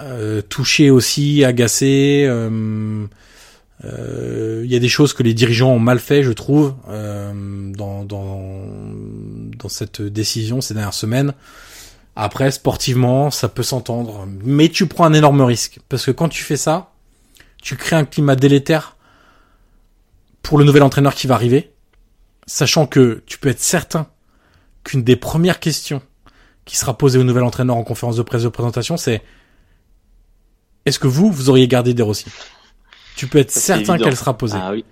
[0.00, 2.24] euh, touchés aussi, agacés.
[2.28, 3.04] euh,
[3.84, 7.32] euh, Il y a des choses que les dirigeants ont mal fait, je trouve, euh,
[7.74, 8.62] dans, dans,
[9.58, 11.34] dans cette décision ces dernières semaines.
[12.14, 16.42] Après, sportivement, ça peut s'entendre, mais tu prends un énorme risque parce que quand tu
[16.42, 16.92] fais ça,
[17.60, 18.96] tu crées un climat délétère
[20.42, 21.72] pour le nouvel entraîneur qui va arriver,
[22.46, 24.08] sachant que tu peux être certain
[24.84, 26.00] qu'une des premières questions
[26.64, 29.22] qui sera posée au nouvel entraîneur en conférence de presse de présentation, c'est
[30.84, 32.26] est-ce que vous, vous auriez gardé des Rossi
[33.16, 34.58] Tu peux être Ça, certain qu'elle sera posée.
[34.60, 34.84] Ah oui.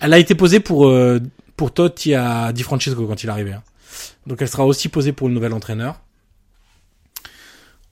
[0.00, 1.20] Elle a été posée pour euh,
[1.56, 3.52] pour Totti à Di Francesco quand il est arrivé.
[3.52, 3.62] hein.
[4.26, 6.00] Donc elle sera aussi posée pour le nouvel entraîneur.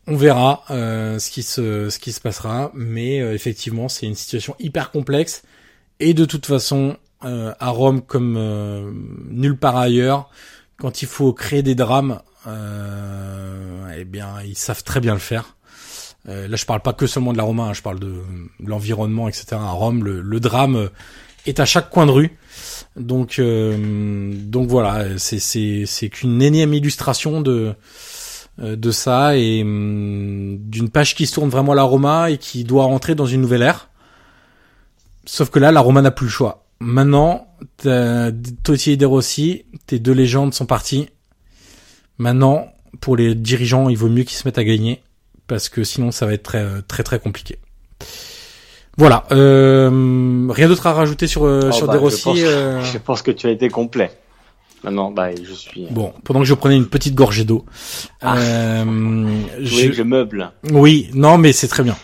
[0.07, 4.15] On verra euh, ce qui se ce qui se passera, mais euh, effectivement c'est une
[4.15, 5.43] situation hyper complexe
[6.01, 8.91] et de toute façon euh, à Rome comme euh,
[9.31, 10.31] nulle part ailleurs,
[10.79, 15.57] quand il faut créer des drames, euh, eh bien ils savent très bien le faire.
[16.29, 18.23] Euh, là je parle pas que seulement de la Roma, hein, je parle de,
[18.65, 19.47] l'environnement, etc.
[19.53, 20.91] À Rome, le, le drame
[21.47, 22.39] est à chaque coin de rue.
[22.97, 27.75] Donc, euh, donc voilà, c'est c'est c'est qu'une énième illustration de
[28.61, 32.39] euh, de ça et hum, d'une page qui se tourne vraiment à la Roma et
[32.39, 33.89] qui doit rentrer dans une nouvelle ère.
[35.25, 36.65] Sauf que là, la Roma n'a plus le choix.
[36.81, 38.31] Maintenant, t'as
[38.63, 41.09] Totti et De Rossi, tes deux légendes sont parties.
[42.19, 42.69] Maintenant,
[43.01, 45.03] pour les dirigeants, il vaut mieux qu'ils se mettent à gagner
[45.47, 47.59] parce que sinon, ça va être très très très compliqué.
[48.97, 49.25] Voilà.
[49.33, 52.23] Euh, rien d'autre à rajouter sur euh, Oh, sur bah, De je Rossi.
[52.23, 54.11] pense- euh, Je pense que tu as été complet.
[54.83, 55.87] Maintenant, bah, je suis.
[55.91, 57.67] Bon, pendant que je prenais une petite gorgée d'eau.
[58.23, 58.39] Ah.
[58.39, 59.27] Euh,
[59.61, 60.51] Je meuble?
[60.71, 61.97] Oui, non, mais c'est très bien.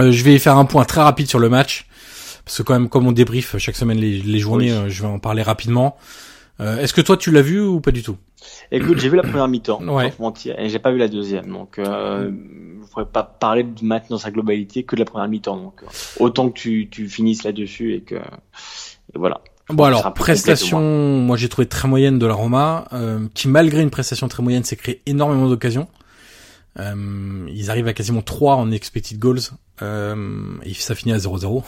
[0.00, 1.86] Je vais faire un point très rapide sur le match.
[2.46, 4.78] Parce que quand même, comme on débrief chaque semaine les, les journées, Oui.
[4.78, 5.96] euh, je vais en parler rapidement.
[6.60, 8.16] Euh, Est-ce que toi, tu l'as vu ou pas du tout?
[8.72, 10.12] Écoute, j'ai vu la première mi-temps, Ouais.
[10.18, 11.46] mentir, et j'ai pas vu la deuxième.
[11.52, 12.30] Donc, euh,
[12.82, 15.56] je pourrais pas parler du match dans sa globalité que de la première mi-temps.
[15.56, 15.86] Donc, euh,
[16.20, 19.40] autant que tu, tu finisses là-dessus et que, et voilà.
[19.68, 21.20] Bon alors, prestation, moi.
[21.26, 24.62] moi, j'ai trouvé très moyenne de la Roma, euh, qui malgré une prestation très moyenne
[24.62, 25.88] s'est créé énormément d'occasions.
[26.78, 29.40] Euh, ils arrivent à quasiment 3 en expected goals,
[29.82, 31.64] euh, et ça finit à 0-0.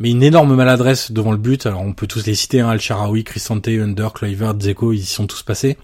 [0.00, 2.80] Mais une énorme maladresse devant le but, alors on peut tous les citer, hein, Al
[2.80, 5.76] Sharawi, Cristante, Under, Kluivert, Dzeko, ils y sont tous passés.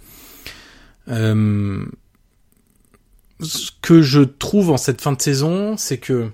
[1.09, 1.85] Euh,
[3.43, 6.31] ce que je trouve en cette fin de saison, c'est que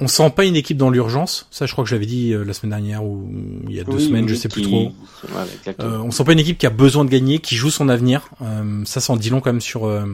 [0.00, 1.46] on sent pas une équipe dans l'urgence.
[1.50, 3.30] Ça, je crois que j'avais dit euh, la semaine dernière ou
[3.68, 4.90] il y a deux Oui, semaines, je sais plus trop.
[5.28, 5.74] Ouais.
[5.80, 8.30] Euh, on sent pas une équipe qui a besoin de gagner, qui joue son avenir.
[8.40, 10.06] Euh, ça, ça en dit long quand même sur euh,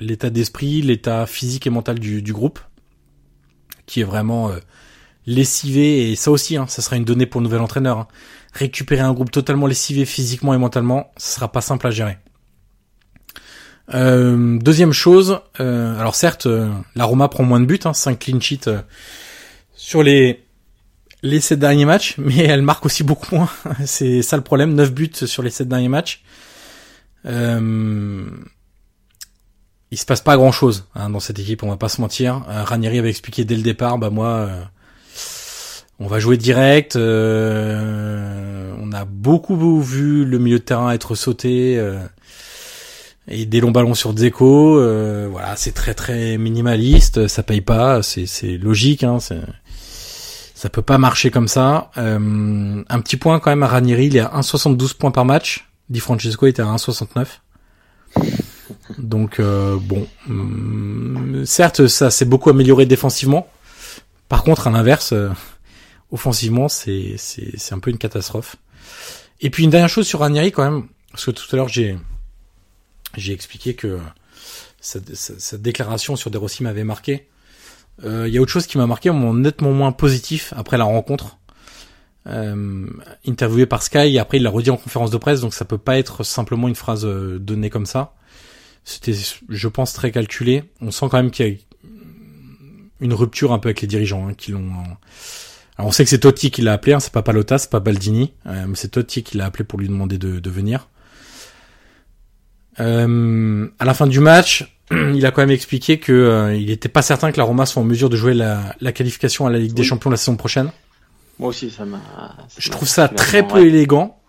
[0.00, 2.58] l'état d'esprit, l'état physique et mental du, du groupe,
[3.84, 4.58] qui est vraiment euh,
[5.26, 6.10] lessivé.
[6.10, 7.98] Et ça aussi, hein, ça sera une donnée pour le nouvel entraîneur.
[7.98, 8.08] hein.
[8.52, 12.18] Récupérer un groupe totalement lessivé physiquement et mentalement, ce sera pas simple à gérer.
[13.92, 18.18] Euh, deuxième chose, euh, alors certes, euh, la Roma prend moins de buts, hein, 5
[18.18, 18.70] clean sheets
[19.74, 20.40] sur les
[21.22, 23.48] les sept derniers matchs, mais elle marque aussi beaucoup moins.
[23.86, 26.22] C'est ça le problème, 9 buts sur les sept derniers matchs.
[27.26, 28.26] Euh,
[29.90, 32.42] il se passe pas grand chose dans cette équipe, on va pas se mentir.
[32.48, 34.50] Ranieri avait expliqué dès le départ, bah moi,
[36.04, 36.96] on va jouer direct.
[36.96, 41.78] euh, on a beaucoup vu le milieu de terrain être sauté.
[41.78, 41.98] euh,
[43.26, 48.02] et des longs ballons sur Dzeko, euh, voilà, c'est très très minimaliste, ça paye pas,
[48.02, 51.90] c'est logique, hein, ça peut pas marcher comme ça.
[51.96, 55.70] Un petit point quand même à Ranieri, il est à 1,72 points par match.
[55.88, 57.26] Di Francesco était à 1,69.
[58.98, 63.48] Donc bon, hum, certes ça s'est beaucoup amélioré défensivement.
[64.28, 65.14] Par contre, à l'inverse,
[66.14, 67.16] offensivement, c'est
[67.72, 68.56] un peu une catastrophe.
[69.40, 71.98] Et puis une dernière chose sur Ranieri quand même, parce que tout à l'heure j'ai
[73.32, 73.98] expliqué que
[74.80, 77.26] sa, sa- sa déclaration sur De Rossi m'avait marqué.
[78.04, 80.84] Euh, Il y a autre chose qui m'a marqué, mon nettement moins positif après la
[80.84, 81.38] rencontre.
[82.26, 82.86] Euh,
[83.26, 85.98] interviewé par Sky, après il l'a redit en conférence de presse, donc ça peut pas
[85.98, 88.14] être simplement une phrase euh, donnée comme ça.
[88.84, 89.14] C'était,
[89.48, 90.64] je pense, très calculé.
[90.80, 91.56] On sent quand même qu'il y a
[93.00, 94.70] une rupture un peu avec les dirigeants hein, qui l'ont.
[95.76, 97.80] Alors on sait que c'est Totti qui l'a appelé, hein, c'est pas Palota, c'est pas
[97.80, 100.88] Baldini, euh, mais c'est Totti qui l'a appelé pour lui demander de, de venir.
[102.80, 106.88] Euh, à la fin du match, il a quand même expliqué que euh, il était
[106.88, 109.58] pas certain que la Roma soit en mesure de jouer la, la qualification à la
[109.58, 109.82] Ligue des.
[109.82, 110.70] Champions la saison prochaine.
[111.38, 112.00] Moi aussi, ça m'a.
[112.56, 114.20] Je trouve ça très peu élégant.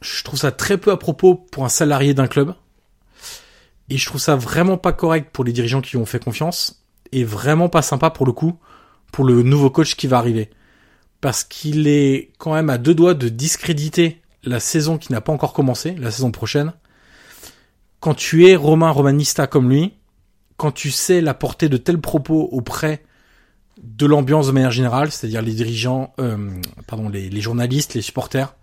[0.00, 2.54] Je trouve ça très peu à propos pour un salarié d'un club.
[3.88, 6.84] Et je trouve ça vraiment pas correct pour les dirigeants qui lui ont fait confiance.
[7.10, 8.58] Et vraiment pas sympa pour le coup
[9.12, 10.50] pour le nouveau coach qui va arriver.
[11.20, 15.32] Parce qu'il est quand même à deux doigts de discréditer la saison qui n'a pas
[15.32, 16.72] encore commencé, la saison prochaine.
[18.00, 19.94] Quand tu es Romain Romanista comme lui,
[20.56, 23.02] quand tu sais la portée de tels propos auprès
[23.82, 26.50] de l'ambiance de manière générale, c'est-à-dire les dirigeants, euh,
[26.86, 28.54] pardon, les, journalistes, les supporters,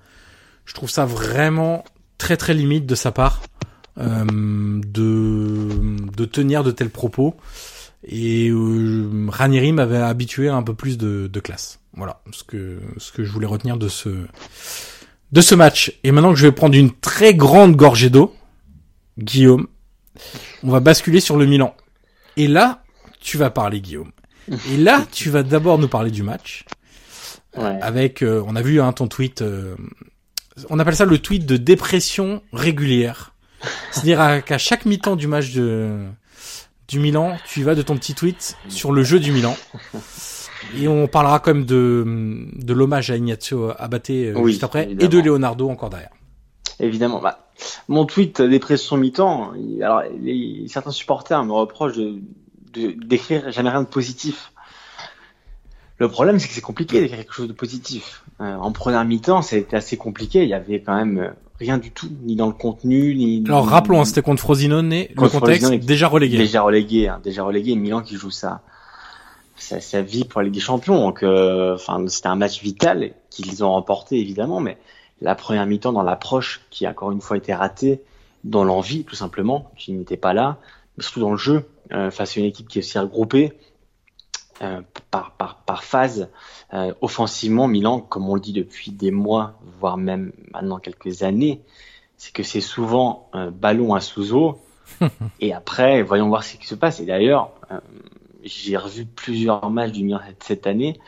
[0.65, 1.83] je trouve ça vraiment
[2.17, 3.41] très très limite de sa part
[3.97, 7.35] euh, de de tenir de tels propos.
[8.03, 11.79] Et euh, Ranieri m'avait habitué à un peu plus de, de classe.
[11.95, 14.25] Voilà ce que ce que je voulais retenir de ce
[15.31, 15.93] de ce match.
[16.03, 18.35] Et maintenant que je vais prendre une très grande gorgée d'eau,
[19.17, 19.67] Guillaume,
[20.63, 21.75] on va basculer sur le Milan.
[22.37, 22.83] Et là,
[23.21, 24.11] tu vas parler, Guillaume.
[24.71, 26.65] Et là, tu vas d'abord nous parler du match.
[27.57, 27.79] Ouais.
[27.81, 29.41] Avec, euh, on a vu hein, ton tweet.
[29.41, 29.75] euh,
[30.69, 33.33] on appelle ça le tweet de dépression régulière.
[33.91, 36.05] C'est-à-dire qu'à chaque mi-temps du match de
[36.87, 39.57] du Milan, tu y vas de ton petit tweet sur le jeu du Milan.
[40.77, 44.89] Et on parlera quand même de, de l'hommage à Ignazio Abate euh, Oui, juste après,
[44.91, 46.11] et de Leonardo encore derrière.
[46.79, 47.21] Évidemment.
[47.21, 47.47] Bah,
[47.87, 52.19] mon tweet dépression mi-temps, alors les, certains supporters me reprochent de
[52.75, 54.51] d'écrire jamais rien de positif.
[55.97, 58.23] Le problème, c'est que c'est compliqué d'écrire quelque chose de positif.
[58.41, 60.43] Euh, en première mi-temps, c'était assez compliqué.
[60.43, 63.43] Il y avait quand même euh, rien du tout, ni dans le contenu, ni.
[63.47, 66.37] Alors rappelons, hein, c'était contre Frosinone, le Contre contexte Frosinone, déjà relégué.
[66.37, 67.75] Déjà relégué, hein, déjà relégué.
[67.77, 68.61] Milan qui joue ça,
[69.55, 70.99] sa, sa vie pour la Ligue des Champions.
[70.99, 74.77] Donc, euh, enfin, c'était un match vital qu'ils ont remporté évidemment, mais
[75.21, 78.01] la première mi-temps dans l'approche qui a encore une fois été ratée,
[78.43, 80.57] dans l'envie tout simplement, qui n'était pas là,
[80.97, 83.53] mais surtout dans le jeu euh, face à une équipe qui est aussi regroupée
[84.61, 84.81] euh,
[85.11, 86.29] par par par phase.
[86.73, 91.61] Euh, offensivement, Milan, comme on le dit depuis des mois, voire même maintenant quelques années,
[92.15, 94.61] c'est que c'est souvent un ballon à sous-eau.
[95.41, 97.01] et après, voyons voir ce qui se passe.
[97.01, 97.79] Et d'ailleurs, euh,
[98.45, 100.99] j'ai revu plusieurs matchs du Milan cette, année,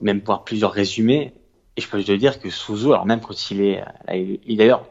[0.00, 1.34] même voir plusieurs résumés.
[1.76, 3.82] Et je peux te dire que Souzo, alors même quand il est,
[4.12, 4.86] il- d'ailleurs,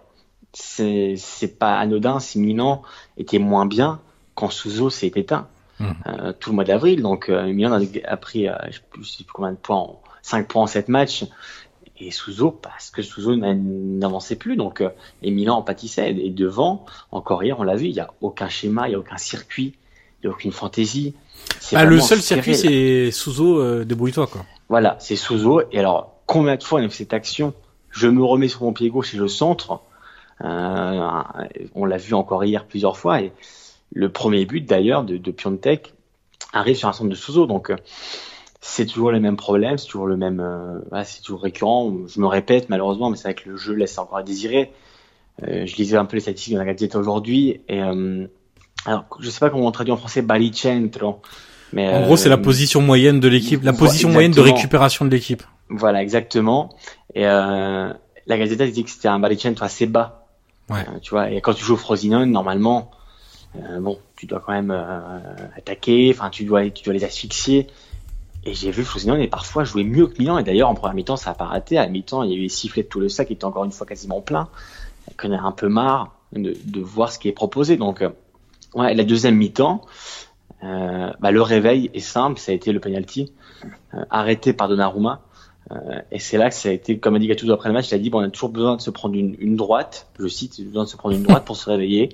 [0.53, 2.81] c'est c'est pas anodin si Milan
[3.17, 4.01] était moins bien
[4.35, 5.47] quand Souzo s'est éteint
[5.79, 5.95] Mhm.
[6.07, 7.01] euh, tout le mois d'avril.
[7.01, 9.77] Donc euh, Milan a, pris, euh, je sais plus, je sais plus combien de points,
[9.77, 11.25] en- 5 points en 7 matchs.
[11.99, 14.83] Et Souzo, parce que Souzo n'a- n'avançait plus, donc
[15.21, 16.11] et Milan en pâtissait.
[16.11, 18.99] Et devant, encore hier, on l'a vu, il y a aucun schéma, il y a
[18.99, 19.75] aucun circuit,
[20.27, 21.15] a aucune fantaisie.
[21.59, 24.45] C'est Ah, le seul circuit, c'est Souzo, euh, débrouille-toi quoi.
[24.69, 25.61] Voilà, c'est Souzo.
[25.71, 27.53] Et alors, combien de fois on a fait cette action?
[27.89, 29.81] Je me remets sur mon pied gauche et je centre.
[30.43, 31.09] Euh,
[31.75, 33.21] on l'a vu encore hier plusieurs fois.
[33.21, 33.31] Et
[33.93, 35.93] le premier but d'ailleurs de, de Piontek
[36.53, 37.45] arrive sur un centre de Souzo.
[37.45, 37.71] Donc
[38.61, 41.93] c'est toujours les mêmes problèmes, c'est toujours le même, euh, c'est toujours récurrent.
[42.07, 44.71] Je me répète malheureusement, mais c'est vrai que le jeu laisse encore à désirer.
[45.43, 48.27] Euh, je lisais un peu les statistiques de la Gazette aujourd'hui et euh,
[48.85, 51.21] alors je sais pas comment on traduit en français balicentro.
[51.73, 55.09] Mais en gros, c'est la position moyenne de l'équipe, la position moyenne de récupération de
[55.09, 55.43] l'équipe.
[55.69, 56.75] Voilà, exactement.
[57.15, 60.27] Et la Gazette dit que c'était un balicentro assez bas.
[60.69, 60.85] Ouais.
[61.01, 62.91] tu vois, et quand tu joues au Frosinone, normalement,
[63.79, 64.71] bon, tu dois quand même
[65.55, 67.67] attaquer, enfin, tu dois, tu dois les asphyxier.
[68.43, 70.39] Et j'ai vu Frosinone et parfois jouer mieux que Milan.
[70.39, 71.77] Et d'ailleurs, en première mi-temps, ça n'a pas raté.
[71.77, 73.65] À mi-temps, il y a eu les sifflets de tout le sac qui était encore
[73.65, 74.47] une fois quasiment plein.
[75.23, 77.77] On a un peu marre de, de, voir ce qui est proposé.
[77.77, 78.09] Donc, euh,
[78.75, 79.81] ouais, la deuxième mi-temps,
[80.63, 82.39] euh, bah, le réveil est simple.
[82.39, 83.31] Ça a été le penalty
[83.93, 85.21] euh, arrêté par Donnarumma.
[85.71, 87.89] Euh, et c'est là que ça a été, comme a dit Gattuso après le match,
[87.89, 90.07] il a dit bon, on a toujours besoin de se prendre une, une droite.
[90.19, 92.09] Je cite, besoin de se prendre une droite pour se réveiller.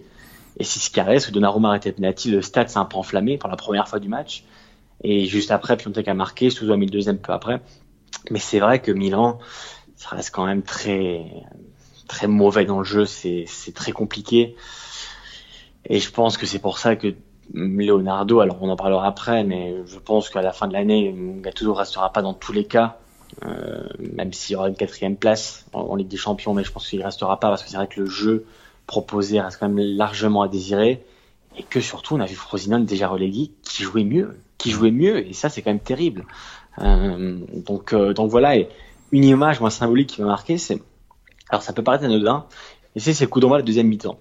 [0.60, 3.38] Et si ce arrive, que Donnarumma arrêté le penalty, le stade s'est un peu enflammé
[3.38, 4.44] pour la première fois du match.
[5.04, 7.62] Et juste après, Piontek a marqué, Souzo a mis le deuxième peu après.
[8.32, 9.38] Mais c'est vrai que Milan,
[9.96, 11.26] ça reste quand même très,
[12.08, 13.46] très mauvais dans le jeu, c'est
[13.76, 14.56] très compliqué.
[15.88, 17.16] Et je pense que c'est pour ça que
[17.54, 21.74] Leonardo, alors on en parlera après, mais je pense qu'à la fin de l'année, Gattuso
[21.74, 22.98] restera pas dans tous les cas,
[23.46, 26.90] euh, même s'il y aura une quatrième place en, Ligue des Champions, mais je pense
[26.90, 28.46] qu'il restera pas parce que c'est vrai que le jeu
[28.86, 31.04] proposé reste quand même largement à désirer
[31.58, 35.28] et que surtout on a vu Frosinone déjà relégué qui jouait mieux qui jouait mieux
[35.28, 36.26] et ça c'est quand même terrible.
[36.80, 38.70] Euh, donc euh, donc voilà et
[39.12, 40.82] une image moi symbolique qui m'a marqué c'est
[41.50, 42.46] alors ça peut paraître anodin
[42.96, 44.18] et c'est le coup d'envoi la deuxième mi-temps.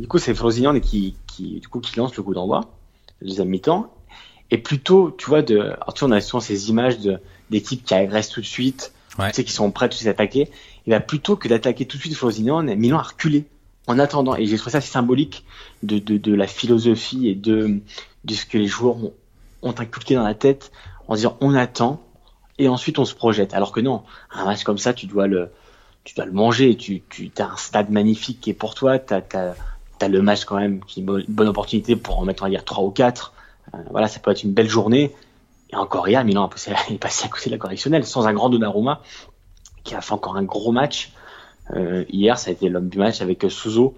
[0.00, 2.62] Du coup c'est Frosinone qui qui du coup qui lance le coup d'envoi
[3.20, 3.92] la deuxième mi-temps
[4.50, 7.18] et plutôt tu vois de alors tu vois, on a souvent ces images de
[7.50, 11.00] d'équipes qui agressent tout de suite tu sais qui sont prêtes à s'attaquer et bien
[11.00, 13.44] plutôt que d'attaquer tout de suite Frosinone Milan a reculé
[13.86, 15.44] en attendant et j'ai trouvé ça assez symbolique
[15.82, 17.80] de, de, de la philosophie et de
[18.24, 19.12] de ce que les joueurs ont,
[19.62, 20.72] ont inculqué dans la tête
[21.08, 22.02] en disant on attend
[22.60, 23.54] et ensuite on se projette.
[23.54, 25.50] Alors que non, un match comme ça, tu dois le,
[26.04, 26.76] tu dois le manger.
[26.76, 28.98] Tu, tu as un stade magnifique qui est pour toi.
[28.98, 29.54] Tu as, as,
[30.08, 32.64] le match quand même qui est une bonne, opportunité pour en mettre, on va dire,
[32.64, 33.32] 3 ou 4.
[33.74, 35.12] Euh, voilà, ça peut être une belle journée.
[35.72, 36.48] Et encore hier, Milan
[36.90, 39.00] est passé à côté de la correctionnelle sans un grand Donnarumma
[39.84, 41.12] qui a fait encore un gros match.
[41.74, 43.94] Euh, hier, ça a été l'homme du match avec Souzo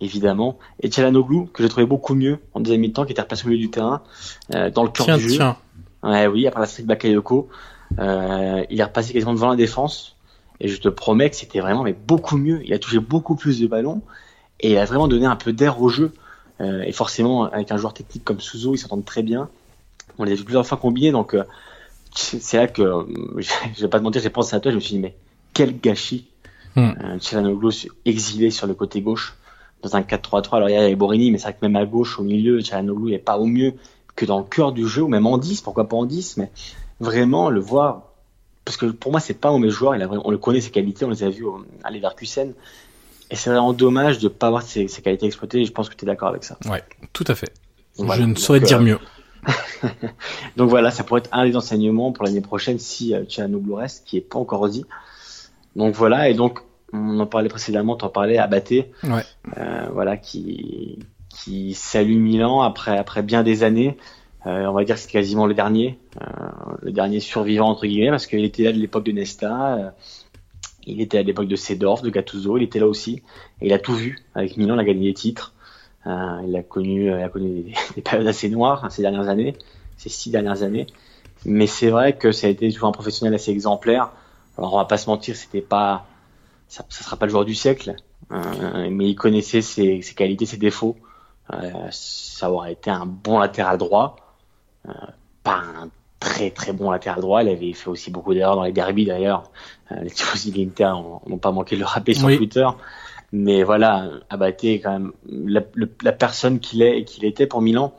[0.00, 3.50] évidemment, et Tchalanoglu, que j'ai trouvé beaucoup mieux en deuxième mi-temps, qui était replacé au
[3.50, 4.02] milieu du terrain,
[4.54, 5.36] euh, dans le cœur du jeu.
[5.36, 5.56] Tiens.
[6.02, 7.48] Ouais, oui, après la streak Bakayoko,
[7.98, 10.16] euh, il est repassé quasiment devant la défense,
[10.58, 12.62] et je te promets que c'était vraiment mais beaucoup mieux.
[12.64, 14.02] Il a touché beaucoup plus de ballons,
[14.60, 16.12] et il a vraiment donné un peu d'air au jeu.
[16.60, 19.48] Euh, et forcément, avec un joueur technique comme Suzo, ils s'entendent très bien.
[20.18, 21.44] On les a vu plusieurs fois combinés, donc euh,
[22.14, 23.04] c'est là que, euh,
[23.74, 25.16] je vais pas te mentir, j'ai pensé à toi, je me suis dit, mais
[25.54, 26.26] quel gâchis.
[26.76, 27.18] Euh,
[28.04, 29.36] exilé sur le côté gauche
[29.82, 30.56] dans un 4-3-3.
[30.56, 33.10] Alors il y a Borini, mais c'est vrai que même à gauche, au milieu, Chalanoglu
[33.10, 33.74] n'est pas au mieux
[34.14, 36.50] que dans le cœur du jeu, ou même en 10, pourquoi pas en 10, mais
[37.00, 38.02] vraiment le voir,
[38.64, 40.70] parce que pour moi c'est pas un mauvais joueur, il a, on le connaît ses
[40.70, 41.46] qualités, on les a vus
[41.82, 42.52] à Leverkusen,
[43.30, 46.04] et c'est vraiment dommage de pas avoir ses, qualités exploitées, et je pense que tu
[46.04, 46.58] es d'accord avec ça.
[46.66, 47.52] Ouais, tout à fait.
[47.96, 48.98] je ne saurais dire euh, mieux.
[50.56, 53.24] donc voilà, ça pourrait être un des enseignements pour l'année prochaine si euh,
[53.72, 54.84] reste, qui est pas encore dit.
[55.76, 56.60] Donc voilà, et donc
[56.92, 58.82] on en parlait précédemment, t'en parlais, ouais.
[59.56, 63.96] euh, voilà, qui qui salue Milan après après bien des années.
[64.46, 65.98] Euh, on va dire que c'est quasiment le dernier,
[66.80, 69.94] le dernier survivant entre guillemets, parce qu'il était là de l'époque de Nesta,
[70.86, 73.22] il était à l'époque de Sedorf, de Gattuso, il était là aussi,
[73.60, 75.54] et il a tout vu avec Milan, il a gagné des titres.
[76.06, 79.28] Euh, il a connu, il a connu des, des, périodes assez noires hein, ces dernières
[79.28, 79.54] années,
[79.96, 80.86] ces six dernières années.
[81.44, 84.10] Mais c'est vrai que ça a été toujours un professionnel assez exemplaire.
[84.56, 86.06] Alors on va pas se mentir, c'était pas
[86.70, 87.96] ça, ça sera pas le joueur du siècle,
[88.30, 90.96] euh, mais il connaissait ses, qualités, ses défauts.
[91.52, 94.16] Euh, ça aurait été un bon latéral droit,
[94.88, 94.92] euh,
[95.42, 95.90] pas un
[96.20, 97.42] très très bon latéral droit.
[97.42, 99.50] Il avait fait aussi beaucoup d'erreurs dans les derbies d'ailleurs.
[99.90, 100.92] Euh, les tifosi de l'Inter
[101.26, 102.68] n'ont pas manqué de le rappeler sur Twitter.
[103.32, 105.62] Mais voilà, Abaté quand même la,
[106.02, 107.94] la personne qu'il est qu'il était pour Milan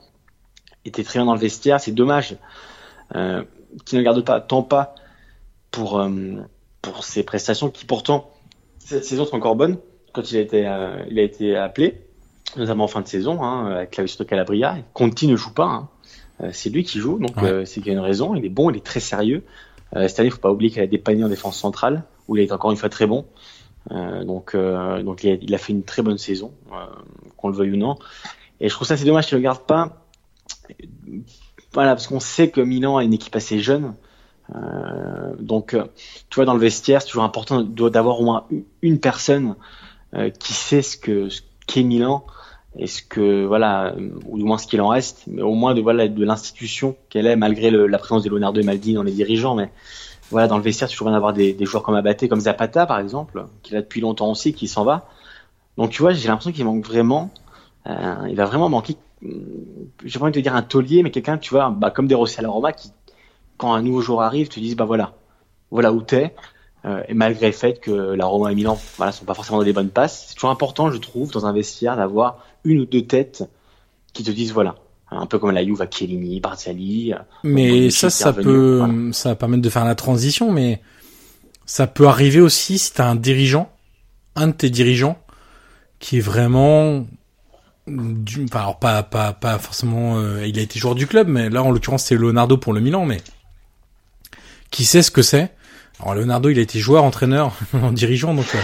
[0.86, 1.80] était très bien dans le vestiaire.
[1.80, 2.38] C'est dommage
[3.16, 3.44] euh,
[3.86, 4.96] qu'il ne garde pas tant pas
[5.72, 6.10] pour euh,
[6.82, 8.30] pour ses prestations qui pourtant
[8.80, 9.78] cette saison sont encore bonne
[10.12, 10.60] quand il a été,
[11.10, 12.02] il a été appelé,
[12.58, 14.76] notamment en fin de saison, hein, avec Claudio Calabria.
[14.92, 15.90] Conti ne joue pas, hein.
[16.42, 18.36] Euh, c'est lui qui joue, donc euh, c'est qu'il y a une raison.
[18.36, 19.44] Il est bon, il est très sérieux.
[19.94, 22.52] cette année, il faut pas oublier qu'il a dépanné en défense centrale, où il est
[22.52, 23.26] encore une fois très bon.
[23.90, 26.52] donc, donc il a, il a, fait une très bonne saison,
[27.38, 27.98] qu'on le veuille ou non.
[28.60, 30.06] Et je trouve ça c'est dommage qu'il ne le garde pas.
[31.74, 33.94] Voilà, parce qu'on sait que Milan a une équipe assez jeune.
[34.56, 35.86] Euh, donc, euh,
[36.30, 38.48] tu vois, dans le vestiaire, c'est toujours important d'avoir au moins
[38.82, 39.56] une personne
[40.14, 41.30] euh, qui sait ce que
[41.68, 42.26] qu'est Milan
[42.78, 43.94] est-ce que voilà,
[44.26, 47.28] ou du moins ce qu'il en reste, mais au moins de voilà de l'institution qu'elle
[47.28, 49.70] est malgré la présence de Leonardo et Maldini dans les dirigeants, mais
[50.30, 53.00] voilà dans le vestiaire toujours bien d'avoir des, des, joueurs comme Abaté, comme Zapata par
[53.00, 55.08] exemple, qui a depuis longtemps aussi, qui s'en va.
[55.78, 57.30] Donc tu vois, j'ai l'impression qu'il manque vraiment,
[57.88, 61.38] euh, il va vraiment manquer, j'ai pas envie de te dire un taulier, mais quelqu'un
[61.38, 62.92] tu vois, bah, comme des Rossi à la Roma qui
[63.62, 65.14] quand un nouveau joueur arrive, te disent bah voilà,
[65.70, 66.34] voilà où t'es.
[66.84, 69.72] Euh, et malgré le fait que la Roma et Milan voilà, sont pas forcément les
[69.72, 73.44] bonnes passes, c'est toujours important, je trouve, dans un vestiaire, d'avoir une ou deux têtes
[74.14, 74.76] qui te disent voilà,
[75.12, 77.14] un peu comme la Juve à Chiellini, Barzali.
[77.44, 79.14] Mais ça, ça peut, voilà.
[79.14, 80.82] ça va permettre de faire la transition, mais
[81.66, 83.72] ça peut arriver aussi si t'as un dirigeant,
[84.36, 85.18] un de tes dirigeants,
[86.00, 87.06] qui est vraiment,
[87.88, 91.50] du, enfin, alors pas, pas, pas forcément, euh, il a été joueur du club, mais
[91.50, 93.22] là, en l'occurrence, c'est Leonardo pour le Milan, mais
[94.70, 95.52] qui sait ce que c'est?
[96.00, 97.54] Alors Leonardo, il a été joueur, entraîneur,
[97.92, 98.60] dirigeant, donc euh,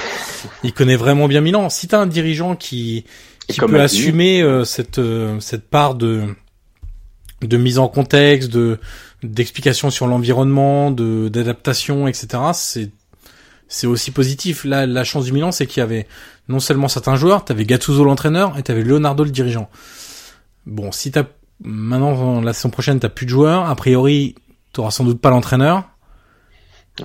[0.63, 1.69] il connaît vraiment bien Milan.
[1.69, 3.05] Si t'as un dirigeant qui
[3.47, 6.35] qui peut assumer euh, cette euh, cette part de
[7.41, 8.79] de mise en contexte, de
[9.23, 12.27] d'explication sur l'environnement, de d'adaptation, etc.
[12.53, 12.91] C'est
[13.67, 14.63] c'est aussi positif.
[14.63, 16.07] Là, la chance du Milan, c'est qu'il y avait
[16.47, 19.69] non seulement certains joueurs, t'avais Gattuso l'entraîneur et t'avais Leonardo le dirigeant.
[20.65, 21.25] Bon, si t'as
[21.63, 24.35] maintenant la saison prochaine t'as plus de joueurs, a priori
[24.73, 25.83] t'auras sans doute pas l'entraîneur.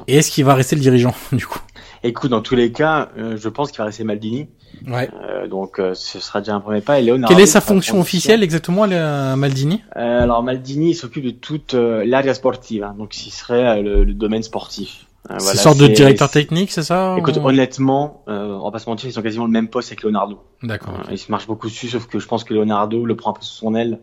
[0.09, 1.61] Et est-ce qu'il va rester le dirigeant du coup?
[2.03, 4.49] Écoute, dans tous les cas, euh, je pense qu'il va rester Maldini.
[4.87, 5.11] Ouais.
[5.15, 7.01] Euh, donc euh, ce sera déjà un premier pas.
[7.01, 9.83] Et Leonardo, Quelle est sa fonction officielle exactement, à Maldini?
[9.95, 15.07] Alors Maldini il s'occupe de toute l'area sportive, donc ce serait le, le, domaine sportif.
[15.29, 17.47] Voilà, c'est une sorte de directeur technique, c'est ça Écoute, ou...
[17.47, 20.43] honnêtement, on va pas se mentir, ils sont quasiment le même poste avec Leonardo.
[20.63, 20.95] D'accord.
[21.11, 23.43] Ils se marchent beaucoup dessus, sauf que je pense que Leonardo le prend un peu
[23.43, 24.01] sous son aile.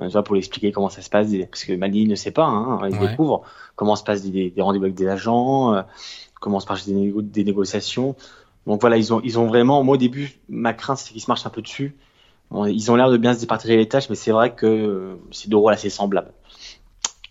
[0.00, 2.44] Tu vois, pour lui expliquer comment ça se passe, parce que Maldini ne sait pas,
[2.44, 3.08] hein, il ouais.
[3.08, 3.42] découvre
[3.76, 5.82] comment se passent des, des rendez-vous avec des agents, euh,
[6.40, 8.16] comment se passent des, négo des, négociations.
[8.66, 11.30] Donc voilà, ils ont, ils ont vraiment, moi au début, ma crainte c'est qu'ils se
[11.30, 11.96] marchent un peu dessus.
[12.66, 15.48] Ils ont l'air de bien se départager les tâches, mais c'est vrai que euh, c'est
[15.48, 16.32] deux rôles assez semblables.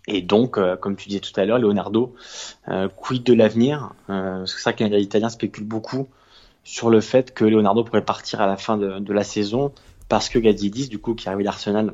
[0.08, 2.16] Et donc, euh, comme tu disais tout à l'heure, Leonardo,
[2.70, 3.94] euh, quid de l'avenir?
[4.10, 6.08] Euh, C'est ça qu'un Italien spécule beaucoup
[6.64, 9.72] sur le fait que Leonardo pourrait partir à la fin de, la saison
[10.10, 11.94] parce que Gazidis, du coup, qui arrive à l'Arsenal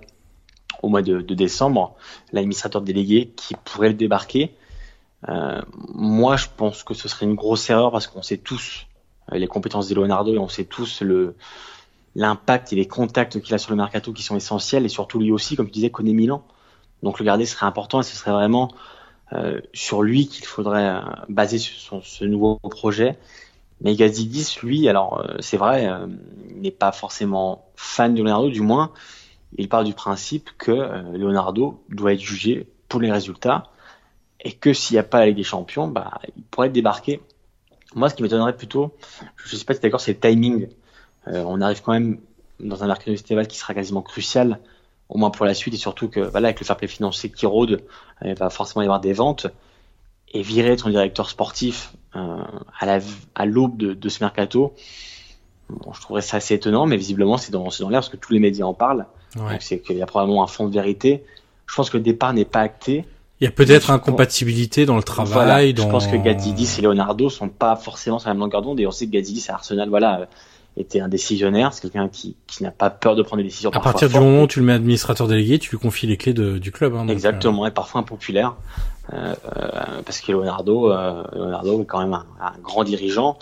[0.81, 1.95] au mois de, décembre,
[2.31, 4.55] l'administrateur délégué qui pourrait le débarquer.
[5.93, 8.86] Moi, je pense que ce serait une grosse erreur parce qu'on sait tous
[9.32, 11.36] les compétences de Leonardo et on sait tous le
[12.15, 15.32] l'impact et les contacts qu'il a sur le mercato qui sont essentiels et surtout lui
[15.32, 16.43] aussi, comme tu disais, connaît Milan.
[17.03, 18.71] Donc le garder serait important et ce serait vraiment
[19.34, 23.19] euh, sur lui qu'il faudrait euh, baser ce nouveau projet.
[23.82, 25.88] Mais Gazidis, lui, alors euh, c'est vrai,
[26.55, 28.91] n'est pas forcément fan de Leonardo, du moins
[29.57, 33.71] il part du principe que euh, Leonardo doit être jugé pour les résultats
[34.41, 37.21] et que s'il n'y a pas la Ligue des Champions, bah, il pourrait être débarqué.
[37.95, 38.93] Moi, ce qui m'étonnerait plutôt,
[39.38, 40.67] je ne sais pas si d'accord, c'est le timing.
[41.27, 42.19] Euh, on arrive quand même
[42.59, 44.59] dans un mercato estival qui sera quasiment crucial,
[45.09, 47.45] au moins pour la suite, et surtout que voilà, avec le fair play financier qui
[47.45, 47.81] rôde,
[48.25, 49.47] il va forcément y avoir des ventes.
[50.33, 52.43] Et virer son directeur sportif euh,
[52.77, 52.99] à la
[53.33, 54.73] à l'aube de, de, ce mercato,
[55.69, 58.33] bon, je trouverais ça assez étonnant, mais visiblement c'est dans, dans l'air parce que tous
[58.33, 59.05] les médias en parlent.
[59.38, 59.57] Ouais.
[59.61, 61.23] C'est qu'il y a probablement un fond de vérité.
[61.65, 63.05] Je pense que le départ n'est pas acté.
[63.39, 65.33] Il y a peut-être incompatibilité dans le travail.
[65.33, 65.83] Voilà, dans...
[65.83, 68.88] Je pense que Gatidis et Leonardo sont pas forcément sur la même longueur d'onde et
[68.88, 70.27] on sait que Gatidis à Arsenal, voilà,
[70.75, 71.71] était un décisionnaire.
[71.71, 73.69] C'est quelqu'un qui, qui n'a pas peur de prendre des décisions.
[73.71, 76.33] À partir du moment où tu le mets administrateur délégué, tu lui confies les clés
[76.33, 76.95] de, du club.
[76.95, 77.67] Hein, donc, Exactement, euh...
[77.67, 78.55] et parfois impopulaire.
[79.13, 79.35] Euh,
[80.03, 83.38] parce que Leonardo, euh, Leonardo est quand même un, un grand dirigeant.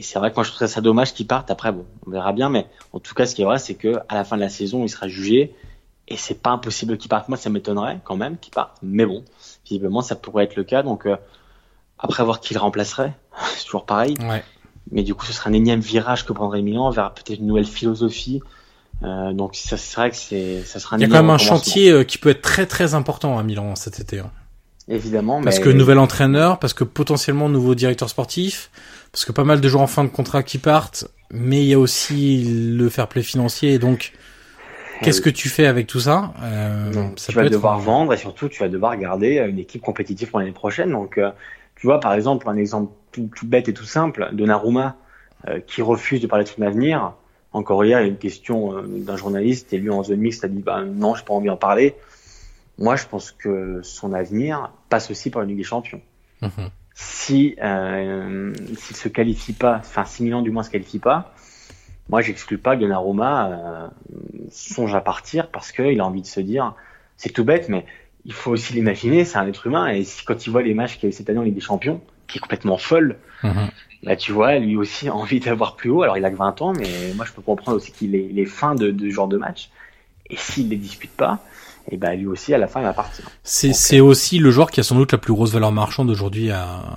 [0.00, 1.50] Et c'est vrai que moi je trouverais ça dommage qu'il parte.
[1.50, 3.98] Après, bon, on verra bien, mais en tout cas, ce qui est vrai, c'est que
[4.08, 5.54] à la fin de la saison, il sera jugé.
[6.08, 7.28] Et c'est pas impossible qu'il parte.
[7.28, 8.78] Moi, ça m'étonnerait quand même qu'il parte.
[8.82, 9.24] Mais bon,
[9.64, 10.82] visiblement, ça pourrait être le cas.
[10.82, 11.16] Donc, euh,
[11.98, 13.12] après voir qui le remplacerait,
[13.56, 14.14] c'est toujours pareil.
[14.20, 14.42] Ouais.
[14.90, 17.66] Mais du coup, ce sera un énième virage que prendrait Milan vers peut-être une nouvelle
[17.66, 18.40] philosophie.
[19.02, 21.30] Euh, donc, ça, c'est vrai que c'est, ça sera un Il y a quand même
[21.30, 24.20] un chantier euh, qui peut être très très important à Milan cet été.
[24.20, 24.30] Hein.
[24.88, 25.42] Évidemment.
[25.42, 25.64] Parce mais...
[25.64, 28.70] que nouvel entraîneur, parce que potentiellement nouveau directeur sportif,
[29.12, 31.74] parce que pas mal de joueurs en fin de contrat qui partent, mais il y
[31.74, 32.44] a aussi
[32.76, 34.12] le fair play financier et donc
[35.02, 38.16] qu'est-ce que tu fais avec tout ça, euh, donc, ça Tu vas devoir vendre et
[38.16, 40.90] surtout tu vas devoir garder une équipe compétitive pour l'année prochaine.
[40.90, 41.30] Donc euh,
[41.76, 44.96] tu vois par exemple un exemple tout, tout bête et tout simple, Donnarumma
[45.46, 47.12] euh, qui refuse de parler de son avenir.
[47.52, 50.44] Encore hier, il y a une question euh, d'un journaliste et lui en zone mixte
[50.44, 51.94] a dit bah non, j'ai pas envie d'en parler.
[52.76, 56.00] Moi, je pense que son avenir passe aussi par une Ligue des Champions.
[56.42, 56.48] Mmh.
[56.94, 61.32] Si euh, s'il se qualifie pas, enfin si Milan du moins se qualifie pas,
[62.08, 63.88] moi j'exclus pas que Donnarumma euh,
[64.50, 66.74] songe à partir parce qu'il a envie de se dire,
[67.16, 67.84] c'est tout bête, mais
[68.24, 70.94] il faut aussi l'imaginer, c'est un être humain et si, quand il voit les matchs
[70.94, 73.16] qu'il y a eu cette année en Ligue des Champions, qui est complètement folle.
[73.42, 73.68] Mhm.
[74.04, 76.02] Bah, tu vois, lui aussi a envie d'avoir plus haut.
[76.02, 78.74] Alors, il a que 20 ans, mais moi, je peux comprendre aussi qu'il est, fin
[78.76, 79.70] de, de ce genre de match.
[80.30, 81.40] Et s'il les dispute pas,
[81.90, 83.24] et bah, lui aussi, à la fin, il va partir.
[83.42, 86.96] C'est aussi le joueur qui a sans doute la plus grosse valeur marchande aujourd'hui à,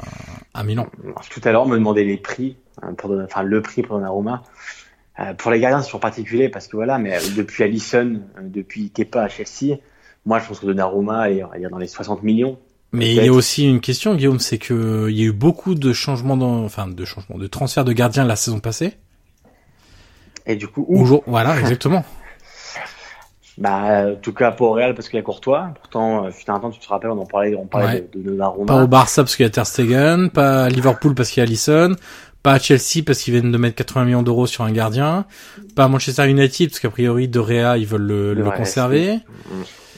[0.54, 0.88] à Milan.
[1.30, 4.44] Tout à l'heure, on me demandait les prix, hein, pour, enfin, le prix pour Donnarumma.
[5.20, 8.42] Euh, pour les gardiens, c'est toujours particulier parce que voilà, mais euh, depuis Allison, euh,
[8.44, 9.78] depuis Kepa à Chelsea,
[10.26, 12.58] moi, je pense que Donnarumma est, on va dire, dans les 60 millions.
[12.94, 15.76] Mais il y a aussi une question, Guillaume, c'est que il y a eu beaucoup
[15.76, 18.98] de changements dans, enfin, de changements, de transferts de gardiens la saison passée.
[20.46, 22.04] Et du coup, où voilà, exactement.
[23.58, 25.72] Bah, en tout cas, pas au Real parce qu'il y a Courtois.
[25.76, 28.10] Pourtant, euh, un temps, tu te rappelles, on en parlait, on parlait Ouais.
[28.14, 28.66] de, de Donnarumma.
[28.66, 31.46] Pas au Barça parce qu'il y a Ter Stegen, pas à Liverpool parce qu'il y
[31.46, 31.96] a Alisson,
[32.44, 35.26] pas à Chelsea parce qu'ils viennent de mettre 80 millions d'euros sur un gardien,
[35.76, 39.20] pas à Manchester United parce qu'a priori de Réa ils veulent le, le Ouais, conserver,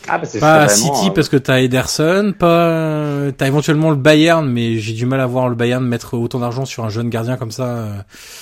[0.08, 4.46] Ah, bah, pas à City euh, parce que t'as Ederson, pas t'as éventuellement le Bayern
[4.50, 7.38] mais j'ai du mal à voir le Bayern mettre autant d'argent sur un jeune gardien
[7.38, 7.94] comme ça euh,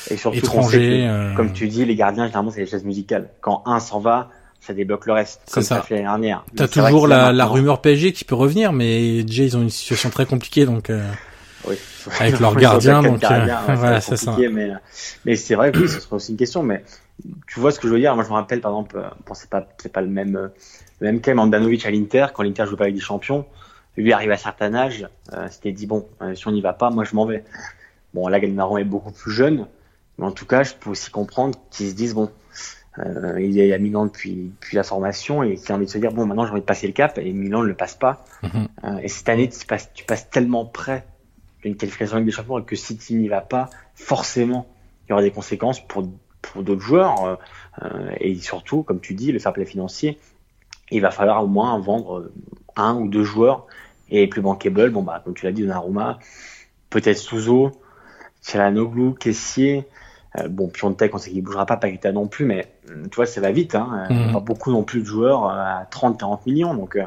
[0.10, 0.80] et surtout, étranger.
[0.80, 3.30] que, euh, Comme tu dis, les gardiens, généralement, c'est les chaises musicales.
[3.42, 4.30] Quand un s'en va,
[4.60, 5.42] ça débloque le reste.
[5.52, 5.76] Comme ça.
[5.78, 6.44] ça fait l'année dernière.
[6.56, 10.10] T'as toujours la, la rumeur PSG qui peut revenir, mais déjà ils ont une situation
[10.10, 10.90] très compliquée donc.
[10.90, 11.04] euh,
[11.68, 11.76] Oui.
[12.20, 14.36] Avec leur gardien, donc, euh, ouais, voilà, c'est ça.
[14.38, 14.72] Mais,
[15.26, 16.64] mais c'est vrai que oui, ce serait aussi une question.
[16.64, 16.84] Mais
[17.48, 19.34] tu vois ce que je veux dire Moi, je me rappelle, par exemple, euh, bon,
[19.34, 20.48] c'est pas, c'est pas le même, euh,
[21.00, 23.46] le même cas, mais Andanovic à l'Inter, quand l'Inter joue pas avec des champions,
[23.98, 26.74] lui arrive à un certain âge, euh, c'était dit bon, euh, si on n'y va
[26.74, 27.44] pas, moi je m'en vais.
[28.14, 29.68] Bon, là, Galinaron est beaucoup plus jeune,
[30.18, 32.30] mais en tout cas, je peux aussi comprendre qu'ils se disent bon,
[33.00, 35.98] euh, il est à Milan depuis, depuis la formation et qu'il a envie de se
[35.98, 38.26] dire bon, maintenant j'ai envie de passer le cap et Milan ne le passe pas.
[38.44, 38.68] Mhm.
[38.84, 41.06] Euh, et cette année, tu passes, tu passes tellement près
[41.62, 44.68] d'une qualification avec des champions et que si tu n'y vas pas, forcément,
[45.06, 46.08] il y aura des conséquences pour,
[46.42, 47.24] pour d'autres joueurs.
[47.26, 47.36] euh,
[47.84, 50.20] euh, et surtout, comme tu dis, le fair play financier,
[50.92, 52.34] il va falloir au moins vendre euh,
[52.76, 53.66] un ou deux joueurs
[54.10, 54.90] et les plus bankable.
[54.92, 56.20] Bon, bah, comme tu l'as dit, Donnarumma,
[56.90, 57.72] peut-être Souzo,
[58.44, 59.14] Tchalanoglu.
[60.38, 63.42] Euh, bon, Piontek, on sait qu'il bougera pas, Paqueta non plus, mais tu vois, ça
[63.42, 63.76] va vite.
[63.76, 64.08] Hein.
[64.32, 66.74] Pas beaucoup non plus de joueurs à 30-40 millions.
[66.74, 66.98] Donc,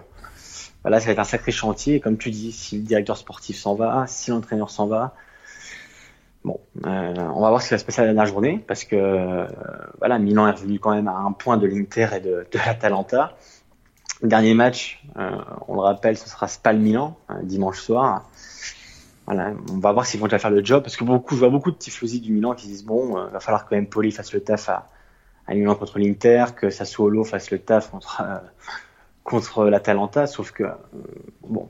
[0.84, 1.96] voilà, ça va être un sacré chantier.
[1.96, 5.14] Et comme tu dis, si le directeur sportif s'en va, si l'entraîneur s'en va,
[6.44, 8.94] bon, euh, on va voir ce qui va se passer la dernière journée, parce que
[8.94, 9.46] euh,
[9.98, 13.36] voilà, Milan est revenu quand même à un point de l'Inter et de, de l'Atalanta.
[14.22, 15.30] Dernier match, euh,
[15.68, 18.28] on le rappelle, ce sera Spal-Milan, euh, dimanche soir.
[19.26, 21.48] Voilà, on va voir s'ils vont déjà faire le job, parce que beaucoup, je vois
[21.48, 24.32] beaucoup de tifosi du Milan qui disent bon, euh, va falloir quand même Poli fasse
[24.34, 24.88] le taf à,
[25.46, 28.22] à Milan contre l'Inter, que Sassuolo fasse le taf contre
[29.24, 30.68] contre l'Atalanta, sauf que euh,
[31.42, 31.68] bon,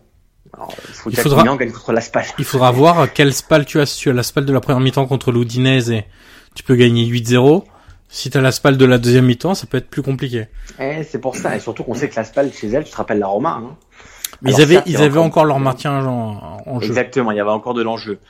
[0.52, 2.34] alors, il faut Il déjà faudra- gagne contre.
[2.38, 3.86] Il faudra voir quel spal tu as.
[3.86, 6.04] Si tu as la spal de la première mi-temps contre l'Udinese, et
[6.54, 7.64] tu peux gagner 8-0.
[8.08, 10.46] Si tu as la spal de la deuxième mi-temps, ça peut être plus compliqué.
[10.78, 12.96] Eh, c'est pour ça, et surtout qu'on sait que la Spal chez elle, tu te
[12.96, 13.76] rappelles la Roma, hein
[14.42, 16.86] Mais Alors, ils avaient, certes, ils avaient encore- encore leur maintien en, en jeu.
[16.86, 18.20] Exactement, il y avait encore de l'enjeu.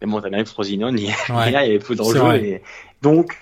[0.00, 1.46] Mais bon, t'as bien vu que Frosinone, il, Ouais.
[1.48, 2.20] il y avait peu d'enjeu.
[2.36, 2.62] Et...
[3.02, 3.36] Donc,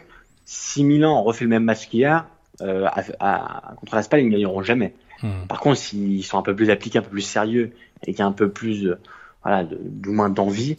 [0.46, 2.24] si Milan refait le même match qu'hier,
[2.62, 4.94] euh, à, à- contre la Spal, ils ne gagneront jamais.
[5.22, 5.46] Hmm.
[5.48, 7.72] Par contre, s'ils sont un peu plus appliqués, un peu plus sérieux,
[8.04, 8.98] et qu'il y a un peu plus, euh,
[9.42, 9.68] voilà,
[10.06, 10.78] moins d'envie,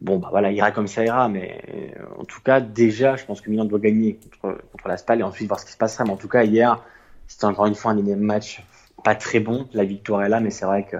[0.00, 1.28] bon, bah voilà, il ira comme ça ira.
[1.28, 1.62] Mais
[1.98, 5.20] euh, en tout cas, déjà, je pense que Milan doit gagner contre, contre la Spal
[5.20, 6.04] et ensuite voir ce qui se passera.
[6.04, 6.82] Mais en tout cas, hier,
[7.26, 8.62] c'était encore une fois un énième match
[9.02, 9.68] pas très bon.
[9.72, 10.96] La victoire est là, mais c'est vrai que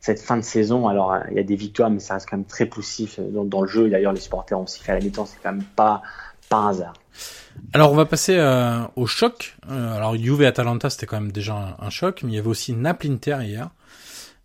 [0.00, 2.36] cette fin de saison, alors euh, il y a des victoires, mais ça reste quand
[2.36, 3.88] même très poussif euh, dans, le jeu.
[3.88, 6.02] D'ailleurs, les supporters ont sifflé à la mi-temps, c'est quand même pas,
[6.48, 6.94] pas un hasard.
[7.72, 9.56] Alors on va passer euh, au choc.
[9.70, 12.48] Euh, alors Juve et Atalanta c'était quand même déjà un, choc, mais il y avait
[12.48, 13.70] aussi Naples-Inter hier.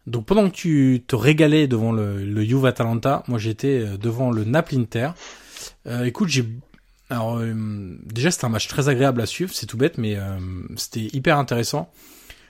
[0.07, 4.31] Donc pendant que tu te régalais devant le, le Juve Atalanta, moi j'étais euh, devant
[4.31, 5.09] le Naples-Inter.
[5.87, 6.45] Euh, écoute, j'ai
[7.09, 7.53] alors euh,
[8.03, 10.37] déjà c'était un match très agréable à suivre, c'est tout bête, mais euh,
[10.75, 11.91] c'était hyper intéressant.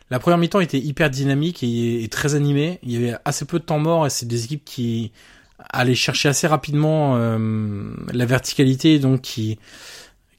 [0.10, 2.80] La première mi-temps était hyper dynamique et, et très animée.
[2.84, 5.12] Il y avait assez peu de temps mort et c'est des équipes qui
[5.58, 9.58] allaient chercher assez rapidement la verticalité, donc qui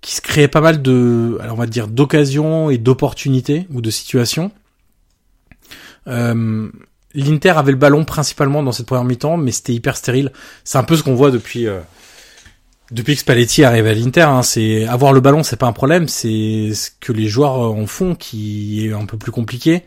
[0.07, 3.91] qui se créait pas mal de, alors on va dire d'occasions et d'opportunités ou de
[3.91, 4.53] situations.
[6.07, 6.69] Euh,
[7.13, 10.31] L'Inter avait le ballon principalement dans cette première mi-temps, mais c'était hyper stérile.
[10.63, 11.81] C'est un peu ce qu'on voit depuis euh,
[12.93, 14.21] depuis que Spalletti arrive à l'Inter.
[14.21, 14.43] Hein.
[14.45, 18.15] C'est avoir le ballon, c'est pas un problème, c'est ce que les joueurs en font
[18.15, 19.83] qui est un peu plus compliqué.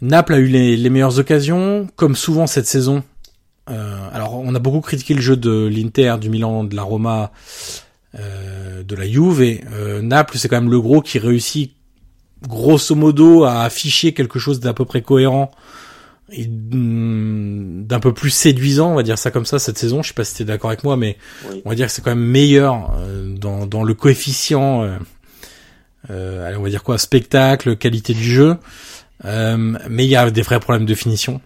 [0.00, 3.04] Naples a eu les, les meilleures occasions, comme souvent cette saison.
[3.70, 7.22] Euh, alors on a beaucoup critiqué le jeu de l'Inter, du Milan, de la Roma,
[7.22, 7.83] euh,
[8.14, 9.42] de la Juve.
[9.42, 11.72] Et, euh, Naples, c'est quand même le gros qui réussit
[12.48, 15.50] grosso modo à afficher quelque chose d'à peu près cohérent
[16.30, 20.02] et mm, d'un peu plus séduisant, on va dire ça comme ça cette saison.
[20.02, 21.16] Je sais pas si t'es d'accord avec moi, mais
[21.50, 21.62] Oui.
[21.64, 24.82] on va dire que c'est quand même meilleur euh, dans, dans le coefficient.
[24.82, 24.98] Euh,
[26.10, 28.56] euh, allez, on va dire quoi, spectacle, qualité du jeu.
[29.24, 31.40] Euh, mais il y a des vrais problèmes de finition.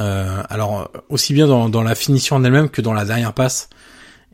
[0.00, 3.68] Euh, alors aussi bien dans, dans la finition en elle-même que dans la dernière passe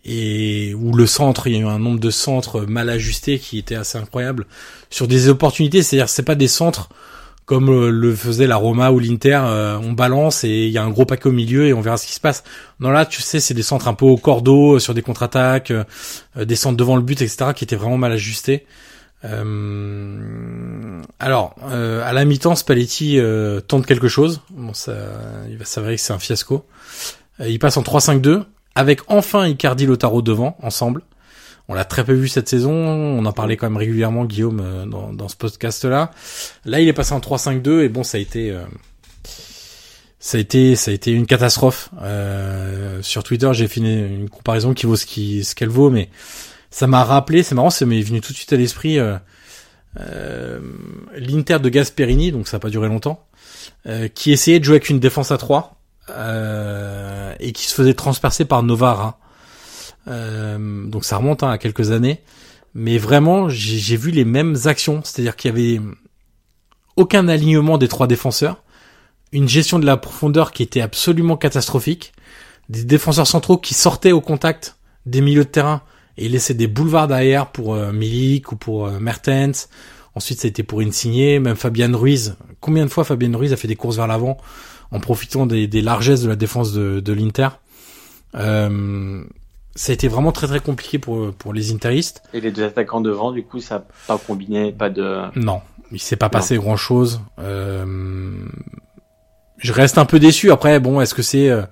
[0.09, 3.59] et où le centre, il y a eu un nombre de centres mal ajustés qui
[3.59, 4.47] était assez incroyable
[4.89, 5.83] sur des opportunités.
[5.83, 6.89] C'est-à-dire c'est pas des centres
[7.45, 10.85] comme euh, le faisait la Roma ou l'Inter, euh, on balance et il y a
[10.85, 12.45] un gros paquet au milieu et on verra ce qui se passe.
[12.79, 15.73] Non là, tu sais, c'est des centres un peu au cordeau euh, sur des contre-attaques,
[16.37, 18.67] des centres devant le but, etc., qui étaient vraiment mal ajustés.
[21.19, 23.19] alors, à la mi-temps, Spalletti
[23.67, 24.43] tente quelque chose.
[24.51, 24.93] Bon, ça,
[25.51, 26.67] il va s'avérer que c'est un fiasco.
[27.41, 28.45] il passe en 3-5-2
[28.79, 31.03] avec enfin Icardi, Lotaro devant ensemble.
[31.67, 32.73] On l'a très peu vu cette saison.
[32.73, 36.13] On en parlait quand même régulièrement, Guillaume, euh, dans, ce podcast-là.
[36.65, 38.63] Là, il est passé en 3-5-2 et bon, ça a été, euh,
[40.21, 41.91] ça a été, ça a été une catastrophe.
[42.03, 46.09] Euh, sur Twitter, j'ai fait une, comparaison qui vaut ce qu'elle vaut, mais
[46.71, 47.43] ça m'a rappelé.
[47.43, 48.97] C'est marrant, ça m'est venu tout de suite à l'esprit.
[51.17, 53.27] L'Inter de Gasperini, donc ça n'a pas duré longtemps,
[54.15, 55.78] qui essayait de jouer avec une défense à 3
[56.11, 59.19] et qui se faisait transpercer par Novara.
[60.09, 62.21] Euh, donc ça remonte hein, à quelques années.
[62.75, 65.01] Mais vraiment, j'ai vu les mêmes actions.
[65.05, 65.81] C'est-à-dire qu'il y avait
[66.97, 68.63] aucun alignement des trois défenseurs,
[69.33, 72.13] une gestion de la profondeur qui était absolument catastrophique,
[72.69, 75.83] des défenseurs centraux qui sortaient au contact des milieux de terrain
[76.19, 79.69] et laissaient des boulevards derrière pour euh, Milik ou pour euh, Mertens.
[80.15, 82.37] Ensuite, ça a été pour Insigné, même Fabian Ruiz.
[82.61, 84.37] Combien de fois Fabian Ruiz a fait des courses vers l'avant
[84.91, 87.49] en profitant des, des, largesses de la défense de, de l'Inter
[88.35, 89.25] euh,
[89.75, 92.23] ça a été vraiment très très compliqué pour pour les interistes.
[92.35, 95.23] Et les deux attaquants devant, du coup, ça n'a pas combiné, pas de.
[95.37, 95.61] Non,
[95.93, 97.21] il s'est pas passé grand chose.
[97.39, 98.45] Euh...
[99.59, 100.51] Je reste un peu déçu.
[100.51, 101.63] Après, bon, est-ce que c'est euh,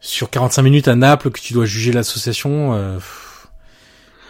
[0.00, 2.98] sur 45 minutes à Naples que tu dois juger l'association euh...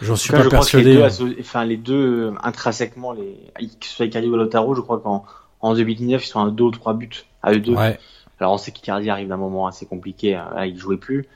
[0.01, 0.95] J'en suis pas je persuadé.
[0.95, 3.37] Crois que les deux, enfin les deux intrinsèquement, les
[3.79, 5.23] que ce soit Icardi ou Lautaro, je crois qu'en
[5.65, 7.73] en 2019 ils sont à deux ou trois buts à eux deux.
[7.73, 7.99] Ouais.
[8.39, 11.27] Alors on sait qu'Icardi arrive d'un moment assez compliqué, là il jouait plus.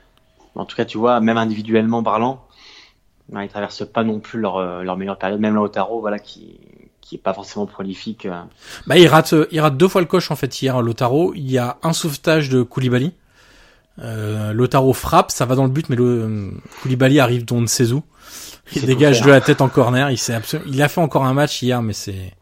[0.56, 2.46] En tout cas, tu vois, même individuellement parlant,
[3.30, 5.40] ben, ils traversent pas non plus leur, euh, leur meilleure période.
[5.40, 6.60] Même Lautaro, voilà, qui
[7.10, 8.28] qui est pas forcément prolifique.
[8.28, 8.42] Euh.
[8.86, 10.80] Bah, il rate, euh, il rate deux fois le coche en fait hier.
[10.82, 13.14] Lautaro, il y a un sauvetage de Koulibaly.
[13.98, 16.52] Euh, Lautaro frappe, ça va dans le but, mais le
[16.82, 18.04] Koulibaly arrive on ne sait où.
[18.76, 20.12] Il dégage de la tête en corner.
[20.12, 22.34] Il s'est absolument, il a fait encore un match hier, mais c'est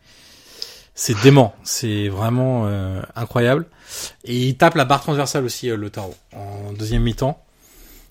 [0.98, 1.56] c'est dément.
[1.64, 2.68] C'est vraiment
[3.16, 3.68] incroyable.
[4.26, 7.42] Et il tape la barre transversale aussi, Lautaro, en deuxième mi-temps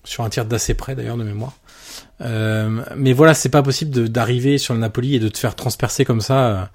[0.07, 1.53] sur un tir d'assez près d'ailleurs de mémoire.
[2.21, 6.05] Euh, mais voilà, c'est pas possible d'arriver sur le Napoli et de te faire transpercer
[6.05, 6.71] comme ça.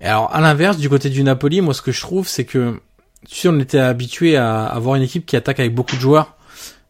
[0.00, 2.80] Et alors à l'inverse, du côté du Napoli, moi ce que je trouve, c'est que
[3.28, 6.36] si on était habitué à avoir une équipe qui attaque avec beaucoup de joueurs,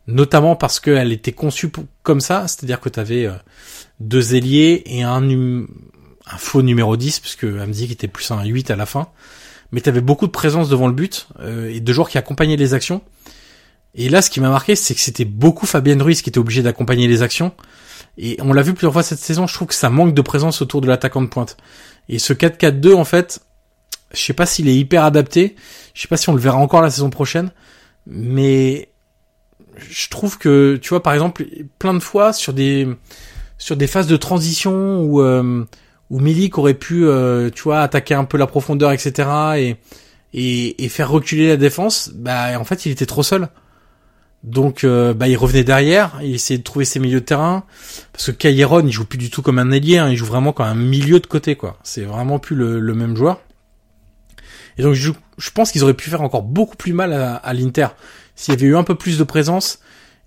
[0.06, 1.70] notamment parce qu'elle était conçue
[2.02, 3.32] comme ça, c'est-à-dire que tu euh,
[4.00, 5.20] deux ailiers et un,
[6.30, 9.08] un faux numéro 10, puisque Hamzik était plus un 8 à la fin,
[9.70, 12.56] mais tu avais beaucoup de présence devant le but euh, et de joueurs qui accompagnaient
[12.56, 13.02] les actions.
[13.94, 16.62] Et là, ce qui m'a marqué, c'est que c'était beaucoup Fabien Ruiz qui était obligé
[16.62, 17.52] d'accompagner les actions.
[18.18, 20.62] Et on l'a vu plusieurs fois cette saison, je trouve que ça manque de présence
[20.62, 21.56] autour de l'attaquant de pointe.
[22.08, 23.40] Et ce 4-4-2, en fait,
[24.12, 25.56] je sais pas s'il est hyper adapté.
[25.94, 27.50] Je sais pas si on le verra encore la saison prochaine.
[28.06, 28.90] Mais
[29.76, 31.46] je trouve que, tu vois, par exemple,
[31.78, 32.88] plein de fois sur des
[33.58, 35.64] sur des phases de transition où euh,
[36.12, 39.28] où Milik aurait pu, euh, tu vois, attaquer un peu la profondeur, etc.
[39.56, 39.76] et
[40.34, 43.48] et, faire reculer la défense, bah en fait il était trop seul.
[44.42, 47.64] Donc euh, bah, il revenait derrière, il essayait de trouver ses milieux de terrain
[48.12, 50.52] parce que Cayeron il joue plus du tout comme un ailier, hein, il joue vraiment
[50.52, 51.78] comme un milieu de côté quoi.
[51.82, 53.40] C'est vraiment plus le, même joueur.
[54.78, 57.52] Et donc je, je pense qu'ils auraient pu faire encore beaucoup plus mal à, à
[57.52, 57.88] l'Inter
[58.34, 59.80] s'il y avait eu un peu plus de présence.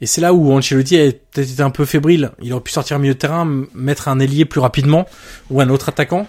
[0.05, 2.29] Et c'est là où Ancelotti a peut-être été un peu fébrile.
[2.39, 5.07] Il aurait pu sortir milieu de terrain, mettre un ailier plus rapidement
[5.49, 6.27] ou un autre attaquant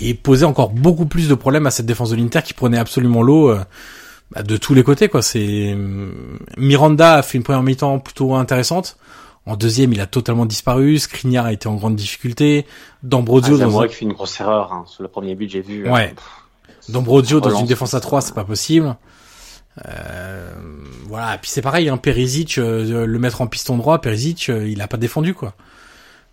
[0.00, 3.22] et poser encore beaucoup plus de problèmes à cette défense de l'Inter qui prenait absolument
[3.22, 3.50] l'eau.
[3.50, 3.58] Euh,
[4.30, 5.20] bah, de tous les côtés quoi.
[5.20, 5.76] C'est
[6.56, 8.98] Miranda a fait une première mi-temps plutôt intéressante.
[9.46, 10.96] En deuxième, il a totalement disparu.
[11.00, 12.66] Skriniar a été en grande difficulté.
[13.02, 13.88] D'Ambrosio ah, dans un...
[13.88, 14.84] qui fait une grosse erreur hein.
[14.86, 15.88] sur le premier but, j'ai vu.
[15.88, 16.06] Euh.
[16.88, 18.94] D'Ambrosio dans une défense à 3, c'est pas possible.
[19.88, 20.52] Euh,
[21.06, 21.38] voilà.
[21.38, 24.88] Puis c'est pareil, hein, Perisic, euh, le mettre en piston droit, Perisic, euh, il a
[24.88, 25.54] pas défendu quoi.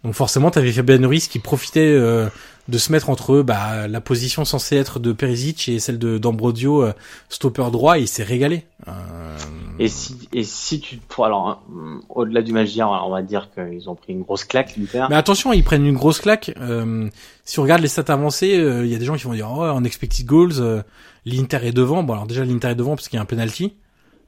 [0.04, 2.28] Donc forcément, t'avais Fabien Ruiz qui profitait euh,
[2.68, 6.84] de se mettre entre bah, la position censée être de Perisic et celle de d'Ambrosio,
[6.84, 6.94] euh,
[7.30, 8.66] stopper droit, et il s'est régalé.
[8.88, 8.92] Euh...
[9.80, 13.96] Et si et si tu alors hein, au-delà du match on va dire qu'ils ont
[13.96, 15.06] pris une grosse claque l'Inter.
[15.10, 16.52] Mais attention, ils prennent une grosse claque.
[16.60, 17.10] Euh,
[17.46, 19.50] si on regarde les stats avancées, euh, il y a des gens qui vont dire
[19.50, 20.84] oh, en expected goals,
[21.26, 22.04] l'Inter est devant.
[22.04, 23.76] Bon alors déjà l'Inter est devant parce qu'il y a un penalty.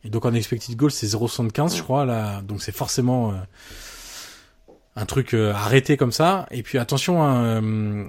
[0.05, 3.33] Et donc en expected goals c'est 0,75 je crois là, donc c'est forcément
[4.99, 6.45] un truc euh, arrêté comme ça.
[6.51, 8.03] Et puis attention, hein, euh,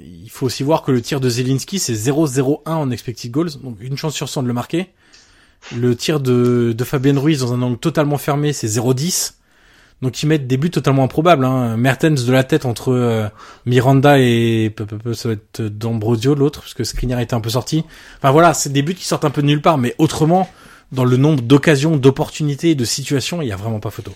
[0.00, 3.76] il faut aussi voir que le tir de Zelinski c'est 0-0-1 en expected goals, donc
[3.80, 4.90] une chance sur 100 de le marquer.
[5.74, 9.34] Le tir de, de Fabien Ruiz dans un angle totalement fermé c'est 0-10.
[10.02, 11.44] Donc ils mettent des buts totalement improbables.
[11.44, 11.76] Hein.
[11.76, 13.28] Mertens de la tête entre euh,
[13.64, 14.74] Miranda et
[15.14, 17.84] ça va être D'Ambrosio l'autre parce que Skriniar était un peu sorti.
[18.18, 20.48] Enfin voilà, c'est des buts qui sortent un peu de nulle part, mais autrement
[20.92, 24.12] dans le nombre d'occasions, d'opportunités, de situations, il y a vraiment pas photo.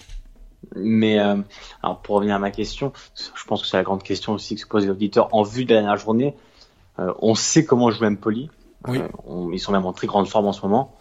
[0.75, 1.37] Mais euh,
[1.83, 4.61] alors pour revenir à ma question, je pense que c'est la grande question aussi que
[4.61, 6.35] se posent les auditeurs en vue de la dernière journée.
[6.99, 8.51] Euh, on sait comment jouer Empoli.
[8.87, 8.99] Oui.
[8.99, 10.95] Euh, on- ils sont même en très grande forme en ce moment.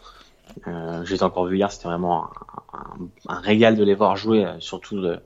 [0.67, 2.29] Euh, je les ai encore vus hier, c'était vraiment
[3.27, 5.19] un, régal de les voir jouer, surtout de-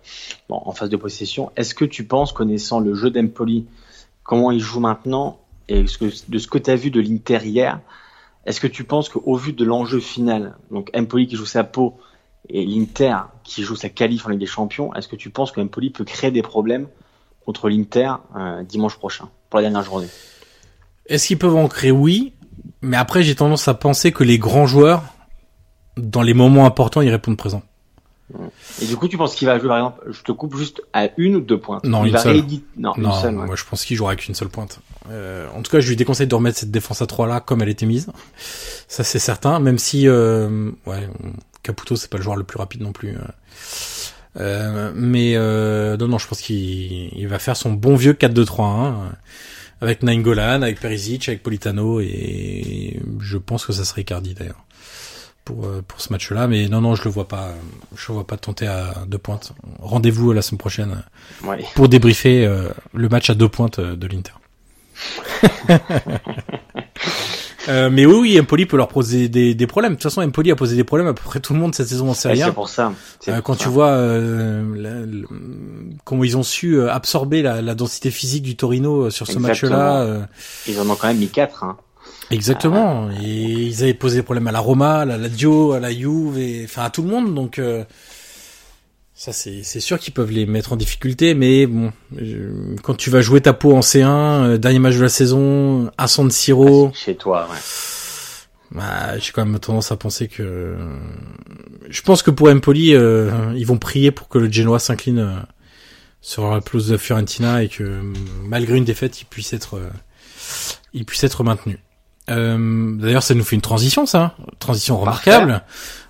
[0.49, 1.51] bon, en phase de possession.
[1.55, 3.67] Est-ce que tu penses, connaissant le jeu d'Empoli,
[4.23, 7.39] comment ils jouent maintenant et ce que, de ce que tu as vu de l'Inter
[7.43, 7.79] hier,
[8.45, 11.97] est-ce que tu penses qu'au vu de l'enjeu final, donc Empoli qui joue sa peau
[12.51, 15.61] et l'Inter qui joue sa qualif en Ligue des Champions, est-ce que tu penses que
[15.61, 16.87] Empoli peut créer des problèmes
[17.45, 20.07] contre l'Inter euh, dimanche prochain, pour la dernière journée?
[21.07, 21.91] Est-ce qu'ils peuvent en créer?
[21.91, 22.33] Oui,
[22.81, 25.03] mais après j'ai tendance à penser que les grands joueurs,
[25.97, 27.63] dans les moments importants, ils répondent présent.
[28.81, 31.09] Et du coup, tu penses qu'il va jouer, par exemple, je te coupe juste à
[31.17, 31.83] une ou deux pointes?
[31.83, 32.37] Non, Il une va seule.
[32.37, 33.37] rééditer- Non, une Non, seule.
[33.37, 33.45] ouais.
[33.45, 34.79] moi je pense qu'il jouera avec une seule pointe.
[35.09, 37.61] Euh, en tout cas, je lui déconseille de remettre cette défense à 3 là comme
[37.61, 38.07] elle était mise.
[38.87, 41.09] Ça c'est certain, même si euh, ouais,
[41.63, 43.09] Caputo c'est pas le joueur le plus rapide non plus.
[43.15, 43.21] euh.
[44.39, 48.93] Euh, mais euh, non non, je pense qu'il il va faire son bon vieux 4-2-3-1
[48.93, 49.09] euh,
[49.81, 54.63] avec Nainggolan, avec Perisic, avec Politano et je pense que ça serait Icardi d'ailleurs
[55.43, 56.47] pour euh, pour ce match-là.
[56.47, 57.49] Mais non non, je le vois pas,
[57.97, 59.51] je le vois pas tenter à deux pointes.
[59.79, 61.03] Rendez-vous la semaine prochaine
[61.43, 61.65] Ouais.
[61.75, 64.31] pour débriefer euh, le match à deux pointes euh, de l'Inter.
[67.69, 69.91] Euh, mais oui, oui, Empoli peut leur poser des, des problèmes.
[69.93, 71.87] De toute façon, Empoli a posé des problèmes à peu près tout le monde cette
[71.87, 72.47] saison en Serie A.
[72.47, 72.91] c'est pour ça.
[73.27, 73.59] Euh, pour quand ça.
[73.63, 75.27] tu vois euh, la- le-
[76.03, 80.27] comment ils ont su euh, absorber la, la densité physique du Torino sur ce match-là.
[80.67, 81.63] Ils en ont quand même mis quatre.
[81.63, 81.77] Hein.
[82.31, 83.09] exactement.
[83.21, 83.27] Et
[83.67, 86.63] ils avaient posé des problèmes à la Roma, à la Lazio, à la Juve, et,
[86.65, 87.35] enfin à tout le monde.
[87.35, 87.83] Donc euh,
[89.21, 91.35] ça, c'est sûr qu'ils peuvent les mettre en difficulté.
[91.35, 95.01] Mais bon, euh, quand tu vas jouer ta peau en C1, euh, dernier match de
[95.03, 96.91] la saison, à San Siro.
[96.95, 97.57] Chez toi, ouais.
[98.71, 100.75] Bah, j'ai quand même tendance à penser que
[101.87, 105.35] je pense que pour Empoli, euh, ils vont prier pour que le Genoa s'incline euh,
[106.21, 108.01] sur la pelouse de Fiorentina et que euh,
[108.43, 109.89] malgré une défaite, il puisse être, euh,
[110.93, 111.77] il puisse être maintenu.
[112.29, 115.63] Euh, D'ailleurs, ça nous fait une transition, ça, transition remarquable.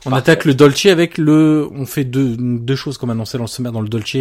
[0.06, 0.32] On Parfait.
[0.32, 3.72] attaque le Dolce avec le, on fait deux deux choses comme annoncé dans le sommaire
[3.72, 4.18] dans le Dolce.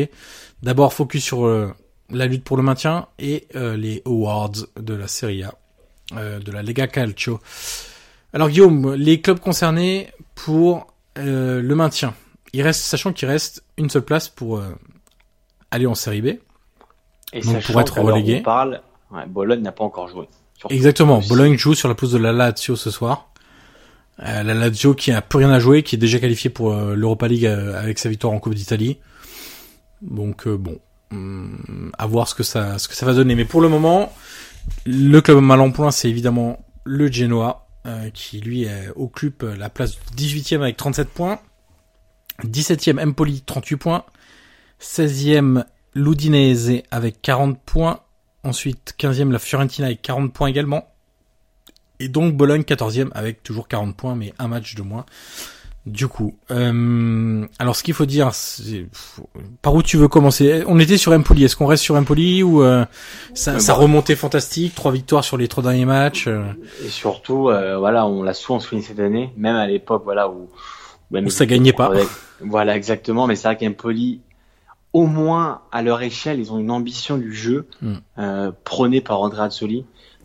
[0.63, 1.75] D'abord, focus sur euh,
[2.11, 5.55] la lutte pour le maintien et euh, les awards de la Serie A,
[6.17, 7.41] euh, de la Lega Calcio.
[8.33, 10.87] Alors Guillaume, les clubs concernés pour
[11.19, 12.15] euh, le maintien.
[12.53, 14.69] Il reste, sachant qu'il reste une seule place pour euh,
[15.71, 16.27] aller en Série B.
[17.33, 18.39] Et Donc, pour être relégué.
[18.41, 18.81] On parle,
[19.13, 20.29] ouais, Bologne n'a pas encore joué.
[20.69, 21.21] Exactement.
[21.29, 23.31] Bologne joue sur la pelouse de la Lazio ce soir.
[24.23, 26.95] Euh, la Lazio qui a plus rien à jouer, qui est déjà qualifiée pour euh,
[26.95, 28.99] l'Europa League euh, avec sa victoire en Coupe d'Italie.
[30.03, 30.79] Donc bon,
[31.11, 33.35] hum, à voir ce que ça, ce que ça va donner.
[33.35, 34.13] Mais pour le moment,
[34.85, 37.67] le club mal en point, c'est évidemment le Genoa,
[38.13, 38.67] qui lui
[38.97, 41.39] occupe la place 18e avec 37 points.
[42.45, 44.05] 17e Empoli 38 points.
[44.81, 45.65] 16e
[45.95, 48.01] l'Udinese avec 40 points.
[48.45, 50.89] Ensuite 15e la Fiorentina avec 40 points également.
[51.99, 55.05] Et donc Bologne 14e avec toujours 40 points mais un match de moins.
[55.87, 58.85] Du coup, euh, alors ce qu'il faut dire, c'est
[59.63, 60.63] par où tu veux commencer?
[60.67, 61.45] On était sur Empoli.
[61.45, 62.85] Est-ce qu'on reste sur Empoli ou euh,
[63.33, 63.79] ça, ça bah.
[63.79, 64.75] remontait fantastique?
[64.75, 66.27] Trois victoires sur les trois derniers matchs.
[66.29, 66.43] euh,
[66.85, 70.51] Et surtout, euh, voilà, on l'a souvent souligné cette année, même à l'époque, voilà, où,
[71.11, 71.91] Où ça gagnait pas.
[72.43, 73.27] Voilà, exactement.
[73.27, 74.21] Mais c'est vrai qu'Empoli,
[74.93, 77.93] au moins à leur échelle, ils ont une ambition du jeu Mm.
[78.19, 79.85] euh, prônée par Andrea Azzoli,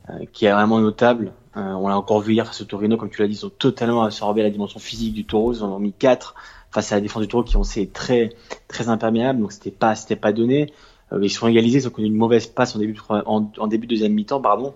[0.10, 1.34] euh, qui est vraiment notable.
[1.58, 3.52] Euh, on l'a encore vu hier face au Torino, comme tu l'as dit, ils ont
[3.52, 5.54] totalement absorbé la dimension physique du Taureau.
[5.54, 6.36] Ils en ont mis quatre
[6.72, 8.34] face à la défense du Taureau, qui on sait est très
[8.68, 9.40] très imperméable.
[9.40, 10.74] Donc c'était pas c'était pas donné.
[11.14, 13.68] Euh, ils sont égalisés, ils ont connu une mauvaise passe en début de, en, en
[13.68, 14.74] début de deuxième mi-temps, pardon.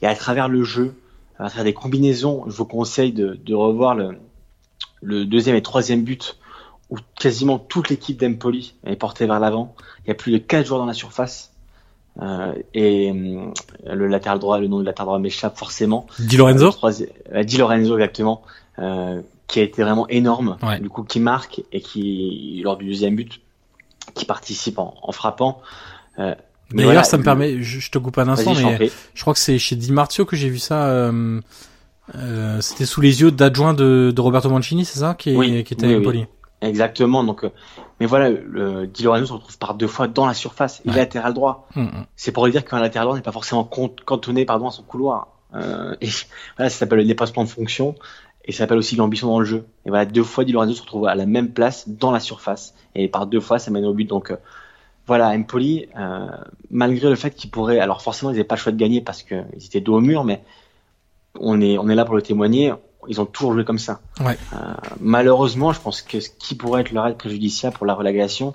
[0.00, 0.94] Et à travers le jeu,
[1.38, 4.16] à travers des combinaisons, je vous conseille de, de revoir le,
[5.02, 6.38] le deuxième et troisième but
[6.90, 9.74] où quasiment toute l'équipe d'Empoli est portée vers l'avant.
[10.04, 11.50] Il y a plus de quatre joueurs dans la surface.
[12.22, 13.52] Euh, et hum,
[13.86, 16.06] le latéral droit, le nom de latéral droit m'échappe forcément.
[16.20, 18.42] Di Lorenzo troisi- euh, Di Lorenzo exactement,
[18.78, 20.78] euh, qui a été vraiment énorme, Ouais.
[20.78, 23.40] du coup qui marque et qui lors du deuxième but,
[24.14, 25.60] qui participe en, en frappant.
[26.20, 26.34] Euh,
[26.70, 29.20] mais D'ailleurs, voilà, ça me le- permet, je, je te coupe un instant, mais je
[29.20, 30.86] crois que c'est chez Di Marzio que j'ai vu ça.
[30.86, 31.40] euh,
[32.14, 35.64] euh, C'était sous les yeux d'adjoint de, de Roberto Mancini, c'est ça, qui, est- Oui,
[35.64, 36.26] qui était oui, à oui.
[36.64, 37.24] Exactement.
[37.24, 37.50] Donc, euh,
[38.00, 40.82] mais voilà, le, Di Lorenzo se retrouve par deux fois dans la surface.
[40.84, 41.68] Il est latéral droit.
[41.74, 42.06] Mm, mm.
[42.16, 45.28] C'est pour dire qu'un latéral droit n'est pas forcément cantonné pardon, à son couloir.
[45.54, 46.08] Euh, et
[46.56, 47.94] voilà, ça s'appelle le dépassement de fonction
[48.44, 49.66] et ça s'appelle aussi l'ambition dans le jeu.
[49.86, 52.74] Et voilà, deux fois Di Lorenzo se retrouve à la même place dans la surface
[52.94, 54.04] et par deux fois ça mène au but.
[54.04, 54.36] Donc euh,
[55.06, 56.26] voilà, Empoli, euh,
[56.70, 59.22] malgré le fait qu'ils pourraient, alors forcément ils n'avaient pas le choix de gagner parce
[59.22, 60.42] qu'ils étaient dos au mur, mais
[61.40, 62.72] on est on est là pour le témoigner.
[63.08, 64.00] Ils ont toujours joué comme ça.
[64.20, 64.36] Ouais.
[64.54, 64.56] Euh,
[65.00, 68.54] malheureusement, je pense que ce qui pourrait être leur aide préjudiciable pour la relégation,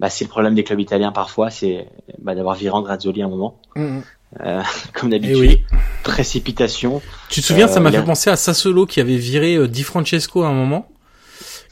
[0.00, 1.86] bah, c'est le problème des clubs italiens parfois, c'est
[2.20, 3.60] bah, d'avoir viré Andreazzoli à un moment.
[3.76, 4.62] Euh,
[4.94, 5.64] comme d'habitude, Eh oui.
[6.02, 7.02] précipitation.
[7.28, 9.16] Tu te souviens, ça Euh, m'a il y a- fait penser à Sassolo qui avait
[9.16, 10.88] viré euh, Di Francesco à un moment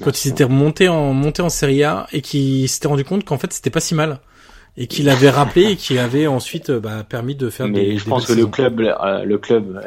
[0.02, 3.36] quand il s'était remonté en monté en Serie A et qui s'était rendu compte qu'en
[3.36, 4.20] fait c'était pas si mal
[4.78, 7.98] et qu'il avait rappelé et qui avait ensuite euh, bah, permis de faire Mais des,
[7.98, 9.78] je des pense que le club, euh, le club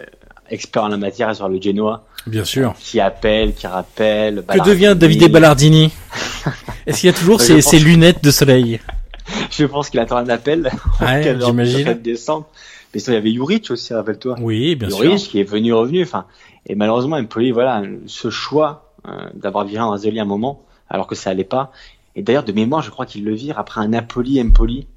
[0.49, 2.74] expert en la matière sur le Genoa, bien sûr.
[2.80, 4.36] qui appelle, qui rappelle.
[4.38, 4.70] Que Ballardini.
[4.76, 5.91] devient Davide Ballardini?
[6.86, 8.80] Est-ce qu'il y a toujours ses, ses lunettes de soleil?
[9.52, 10.70] Je pense qu'il attend un appel.
[11.02, 11.94] Ouais, j'imagine.
[11.94, 12.48] décembre.
[12.94, 14.36] Mais sinon, il y avait Juric aussi, rappelle-toi.
[14.40, 15.30] Oui, bien Juric sûr.
[15.32, 16.03] qui est venu revenu.
[16.03, 16.26] Enfin,
[16.68, 21.15] et malheureusement, Empoli, voilà, ce choix euh, d'avoir viré Andreazzoli à un moment, alors que
[21.15, 21.72] ça allait pas.
[22.15, 24.88] Et d'ailleurs, de mémoire, je crois qu'ils le virent après un Napoli-Empoli.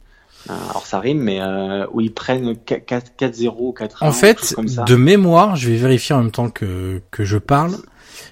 [0.48, 3.88] Euh, alors ça rime, mais euh, où ils prennent 4 4-0, 4-1.
[4.00, 4.84] En fait, chose comme ça.
[4.84, 7.76] de mémoire, je vais vérifier en même temps que que je parle.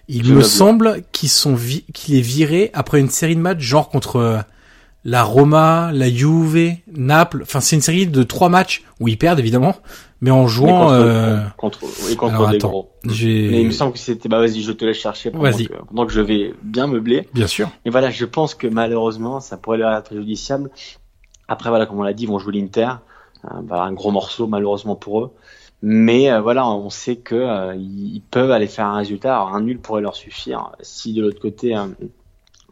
[0.08, 1.56] Il Je me semble qu'ils sont
[1.92, 4.38] qu'il est viré après une série de matchs genre contre euh,
[5.04, 7.40] la Roma, la Juve, Naples.
[7.42, 9.76] Enfin, c'est une série de trois matchs où ils perdent évidemment,
[10.20, 10.80] mais en Mais jouant.
[10.86, 12.68] contre, euh, contre, oui, contre alors, des attends.
[12.70, 12.90] gros.
[13.06, 15.66] j'ai- Mais il me semble que c'était, bah vas-y, je te laisse chercher pendant Vas-y.
[15.66, 17.28] que, pendant que je vais bien meubler.
[17.34, 17.68] Bien sûr.
[17.84, 20.70] Et voilà, je pense que malheureusement, ça pourrait leur être préjudiciable.
[21.48, 22.88] Après, voilà, comme on l'a dit, ils vont jouer l'Inter.
[23.44, 25.32] Euh, bah, un gros morceau, malheureusement pour eux.
[25.82, 29.34] Mais euh, voilà, on sait que euh, ils peuvent aller faire un résultat.
[29.34, 30.72] Alors, un nul pourrait leur suffire.
[30.80, 31.88] Si de l'autre côté, euh,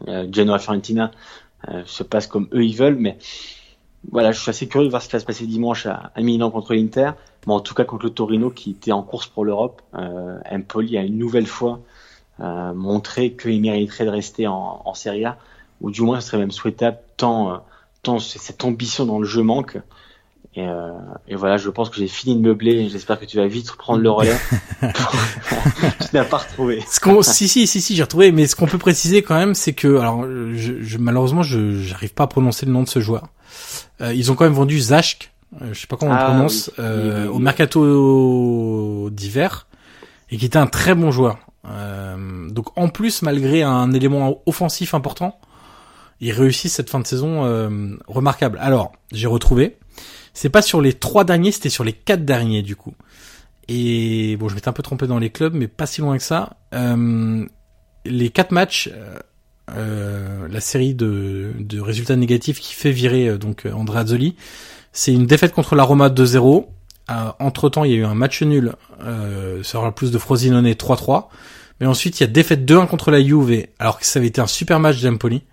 [0.07, 1.11] euh, Genoa Fiorentina
[1.69, 3.19] euh, se passe comme eux ils veulent, mais
[4.11, 6.49] voilà, je suis assez curieux de voir ce qui va se passer dimanche à, Milan
[6.49, 7.11] contre l'Inter,
[7.45, 9.81] mais en tout cas contre le Torino qui était en course pour l'Europe.
[9.93, 11.79] Empoli a une nouvelle fois
[12.39, 15.37] montré qu'il mériterait de rester en, en Serie A,
[15.79, 17.63] ou du moins ce serait même souhaitable tant,
[18.19, 19.77] cette ambition dans le jeu manque.
[20.55, 20.91] Et, euh,
[21.27, 22.87] et voilà, je pense que j'ai fini de meubler.
[22.89, 24.35] J'espère que tu vas vite prendre le relais.
[24.81, 26.83] tu n'as pas retrouvé.
[26.87, 28.31] Ce qu'on, si si si si, j'ai retrouvé.
[28.31, 32.13] Mais ce qu'on peut préciser quand même, c'est que, alors, je, je- malheureusement, je j'arrive
[32.13, 33.27] pas à prononcer le nom de ce joueur.
[34.01, 35.31] Euh, ils ont quand même vendu Zashk,
[35.61, 36.83] euh, je sais pas comment on Ah, le prononce, oui.
[36.87, 39.65] Oui, oui, au mercato d'hiver,
[40.29, 41.37] et qui était un très bon joueur.
[42.49, 45.39] Donc en plus, malgré un élément offensif important,
[46.23, 48.57] ils réussissent cette fin de saison euh, remarquable.
[48.61, 49.77] Alors, j'ai retrouvé.
[50.33, 52.93] C'est pas sur les trois derniers, c'était sur les quatre derniers du coup.
[53.67, 56.23] Et bon, je m'étais un peu trompé dans les clubs, mais pas si loin que
[56.23, 56.57] ça.
[56.73, 57.45] Euh,
[58.05, 59.19] les quatre matchs, euh,
[59.71, 64.35] euh, la série de, de résultats négatifs qui fait virer euh, donc euh, Andrea Azzoli,
[64.91, 66.65] c'est une défaite contre la Roma 2-0.
[67.39, 70.69] entre temps, il y a eu un match nul euh, sur la plus de Frosinone
[70.69, 71.27] 3-3.
[71.79, 74.39] Mais ensuite, il y a défaite 2-1 contre la Juve, alors que ça avait été
[74.39, 75.43] un super match d'Empoli.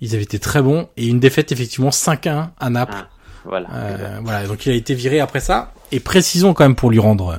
[0.00, 0.88] Ils avaient été très bons.
[0.96, 2.94] Et une défaite effectivement 5-1 à Naples.
[2.96, 3.08] Ah,
[3.44, 3.68] voilà.
[3.72, 5.72] Euh, voilà, donc il a été viré après ça.
[5.92, 7.38] Et précisons quand même pour lui rendre,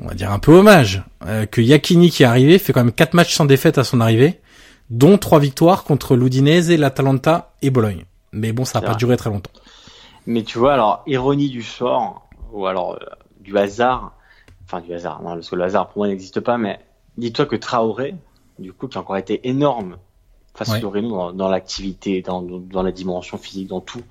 [0.00, 2.92] on va dire un peu hommage, euh, que Yakini qui est arrivé fait quand même
[2.92, 4.40] quatre matchs sans défaite à son arrivée,
[4.90, 8.04] dont trois victoires contre l'Udinese, l'Atalanta et Bologne.
[8.32, 8.98] Mais bon, ça n'a pas vrai.
[8.98, 9.52] duré très longtemps.
[10.26, 13.06] Mais tu vois, alors, ironie du sort, ou alors euh,
[13.40, 14.16] du hasard,
[14.64, 16.80] enfin du hasard, non, parce que le hasard pour moi n'existe pas, mais
[17.18, 18.14] dis-toi que Traoré,
[18.58, 19.96] du coup, qui a encore été énorme
[20.54, 20.80] face Ouais.
[20.80, 24.02] dans, dans l'activité, dans, dans la dimension physique, dans tout,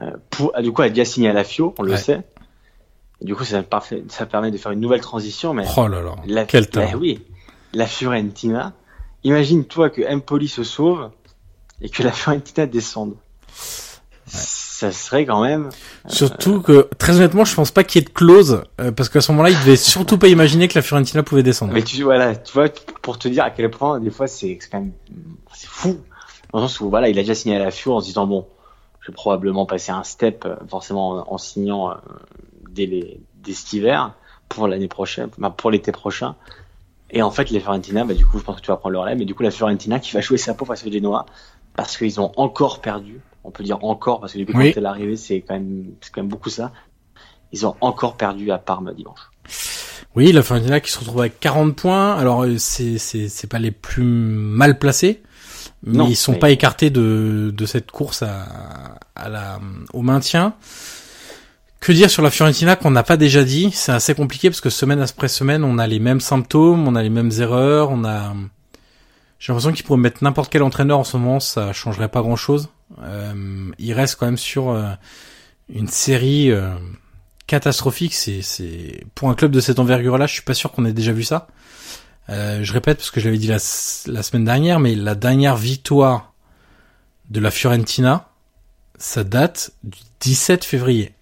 [0.00, 1.96] euh, pour, du coup, a déjà signé à la FIO, on le Ouais.
[1.96, 2.22] sait.
[3.20, 6.00] Et du coup, ça, parfait, ça permet de faire une nouvelle transition, mais Oh là
[6.02, 6.98] là, la, quel la- talent.
[6.98, 7.22] oui,
[7.72, 8.72] la Fiorentina.
[9.24, 11.10] Imagine-toi que Empoli se sauve
[11.80, 13.14] et que la Fiorentina descende.
[14.76, 15.68] Ça serait quand même.
[16.08, 19.20] Surtout que, très honnêtement, je pense pas qu'il y ait de clause, euh, parce qu'à
[19.20, 21.72] ce moment-là, il devait surtout pas imaginer que la Fiorentina pouvait descendre.
[21.72, 22.66] Mais tu voilà, tu vois,
[23.00, 24.90] pour te dire à quel point des fois c'est quand même
[25.54, 26.00] c'est fou.
[26.52, 28.26] Dans le sens où voilà, il a déjà signé à la FIO en se disant
[28.26, 28.48] bon,
[28.98, 31.94] je vais probablement passer un step euh, forcément en, en signant euh,
[32.68, 34.12] dès les dès cet hiver
[34.48, 36.34] pour l'année prochaine, enfin, pour l'été prochain.
[37.10, 38.98] Et en fait, les Fiorentina, bah, du coup, je pense que tu vas prendre le
[38.98, 41.26] relais, mais du coup, la Fiorentina qui va jouer sa peau face au Genoa
[41.76, 43.20] parce qu'ils ont encore perdu.
[43.44, 44.72] On peut dire encore parce que depuis Oui.
[44.72, 46.72] quand elle est arrivée, c'est quand même c'est quand même beaucoup ça.
[47.52, 49.20] Ils ont encore perdu à Parme dimanche.
[50.16, 52.14] Oui, la Fiorentina qui se retrouve avec 40 points.
[52.14, 55.22] Alors euh, c'est c'est c'est pas les plus mal placés,
[55.82, 58.46] mais Non, ils sont mais- pas écartés de de cette course à
[59.14, 59.60] à la
[59.92, 60.54] au maintien.
[61.80, 63.70] Que dire sur la Fiorentina qu'on n'a pas déjà dit?
[63.72, 67.02] C'est assez compliqué parce que semaine après semaine, on a les mêmes symptômes, on a
[67.02, 68.32] les mêmes erreurs, on a
[69.38, 72.36] J'ai l'impression qu'il pourrait mettre n'importe quel entraîneur en ce moment, ça changerait pas grand
[72.36, 72.70] chose.
[73.02, 74.92] Euh, il reste quand même sur euh,
[75.68, 76.74] une série euh,
[77.46, 78.14] catastrophique.
[78.14, 81.12] C'est, c'est pour un club de cette envergure-là, je suis pas sûr qu'on ait déjà
[81.12, 81.48] vu ça.
[82.28, 83.58] je répète parce que je l'avais dit la,
[84.06, 86.32] la semaine dernière, mais la dernière victoire
[87.30, 88.28] de la Fiorentina,
[88.98, 91.14] ça date du 17 février.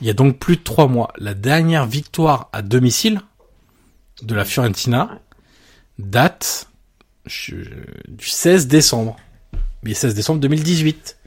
[0.00, 1.12] Il y a donc plus de trois mois.
[1.18, 3.20] La dernière victoire à domicile
[4.22, 5.20] de la Fiorentina
[5.98, 6.68] date
[7.26, 9.16] du 16 décembre.
[9.82, 11.18] Mais 16 décembre 2018.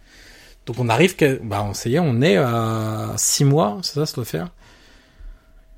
[0.66, 4.16] Donc on arrive que, bah on sait, on est à 6 mois, c'est ça, ça
[4.16, 4.50] doit faire.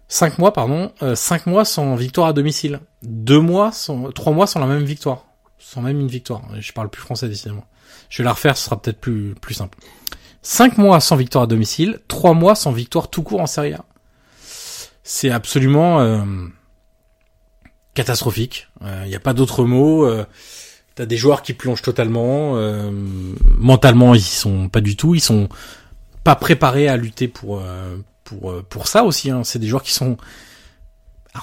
[0.07, 2.79] 5 mois, pardon, euh, 5 mois sans victoire à domicile.
[3.03, 5.25] 2 mois sans, 3 mois sans la même victoire.
[5.57, 6.43] Sans même une victoire.
[6.59, 7.65] Je parle plus français décidément.
[8.09, 9.77] Je vais la refaire, ce sera peut-être plus, plus simple.
[10.43, 13.83] 5 mois sans victoire à domicile, 3 mois sans victoire tout court en Serie A.
[15.03, 16.23] C'est absolument euh,
[17.95, 18.67] catastrophique.
[18.81, 20.05] Il euh, n'y a pas d'autre mot.
[20.05, 20.25] Euh,
[20.95, 22.55] T'as des joueurs qui plongent totalement.
[22.55, 22.89] Euh,
[23.57, 25.13] mentalement, ils sont pas du tout.
[25.13, 25.49] Ils sont
[26.23, 29.29] pas préparés à lutter pour euh, pour pour ça aussi.
[29.29, 29.43] Hein.
[29.43, 30.17] C'est des joueurs qui sont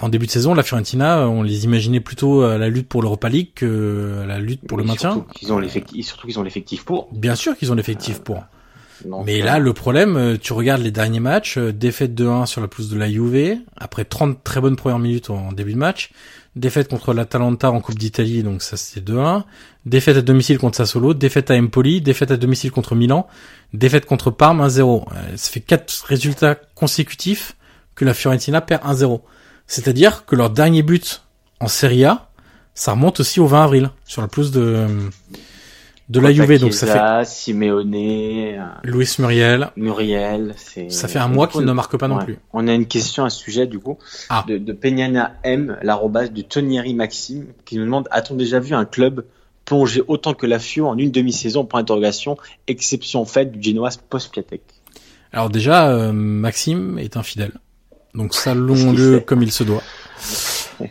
[0.01, 3.29] en début de saison, la Fiorentina, on les imaginait plutôt à la lutte pour l'Europa
[3.29, 5.13] League que à la lutte pour le maintien.
[5.13, 7.09] Surtout qu'ils ont l'effectif, surtout qu'ils ont l'effectif pour.
[7.13, 8.43] Bien sûr qu'ils ont l'effectif pour.
[9.25, 12.61] Mais là, le problème, euh, tu regardes les derniers matchs, euh, défaite de 1 sur
[12.61, 16.11] la pousse de la Juve, après 30 très bonnes premières minutes en début de match,
[16.57, 19.45] défaite contre l'Atalanta en Coupe d'Italie, donc ça c'était 2-1,
[19.87, 23.27] défaite à domicile contre Sassuolo, défaite à Empoli, défaite à domicile contre Milan,
[23.73, 24.81] défaite contre Parme 1-0.
[25.15, 27.57] Euh, ça fait quatre résultats consécutifs
[27.95, 29.21] que la Fiorentina perd 1-0.
[29.67, 31.23] C'est-à-dire que leur dernier but
[31.61, 32.29] en Serie A,
[32.75, 34.87] ça remonte aussi au 20 avril, sur la pousse de
[36.13, 41.29] de la Juve, donc ça fait Simeone, euh, Luis Muriel, Muriel, c'est ça fait un
[41.29, 42.37] mois qu'il ne marque pas non plus.
[42.53, 43.99] On a une question à ce sujet du coup
[44.29, 44.45] ah.
[44.47, 48.85] de, de Peñana M, l'arrobase de Tonieri Maxime, qui nous demande a-t-on déjà vu un
[48.85, 49.25] club
[49.65, 52.37] plonger autant que la Fio en une demi-saison Point d'interrogation,
[52.67, 54.61] exception faite du Genoa post-Piatek.
[55.33, 57.53] Alors déjà, euh, Maxime est infidèle,
[58.15, 59.83] donc salons-le comme il se doit.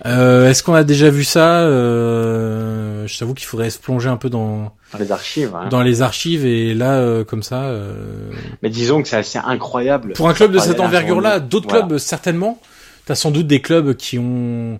[0.06, 4.18] Euh, Est-ce qu'on a déjà vu ça euh, Je t'avoue qu'il faudrait se plonger un
[4.18, 5.56] peu dans, dans les archives.
[5.56, 5.70] Hein.
[5.70, 7.64] Dans les archives et là, euh, comme ça.
[7.64, 8.32] Euh...
[8.62, 10.14] Mais disons que c'est assez incroyable.
[10.14, 12.60] Pour un club de cette envergure-là, d'autres clubs certainement.
[13.06, 14.80] T'as sans doute des clubs qui ont.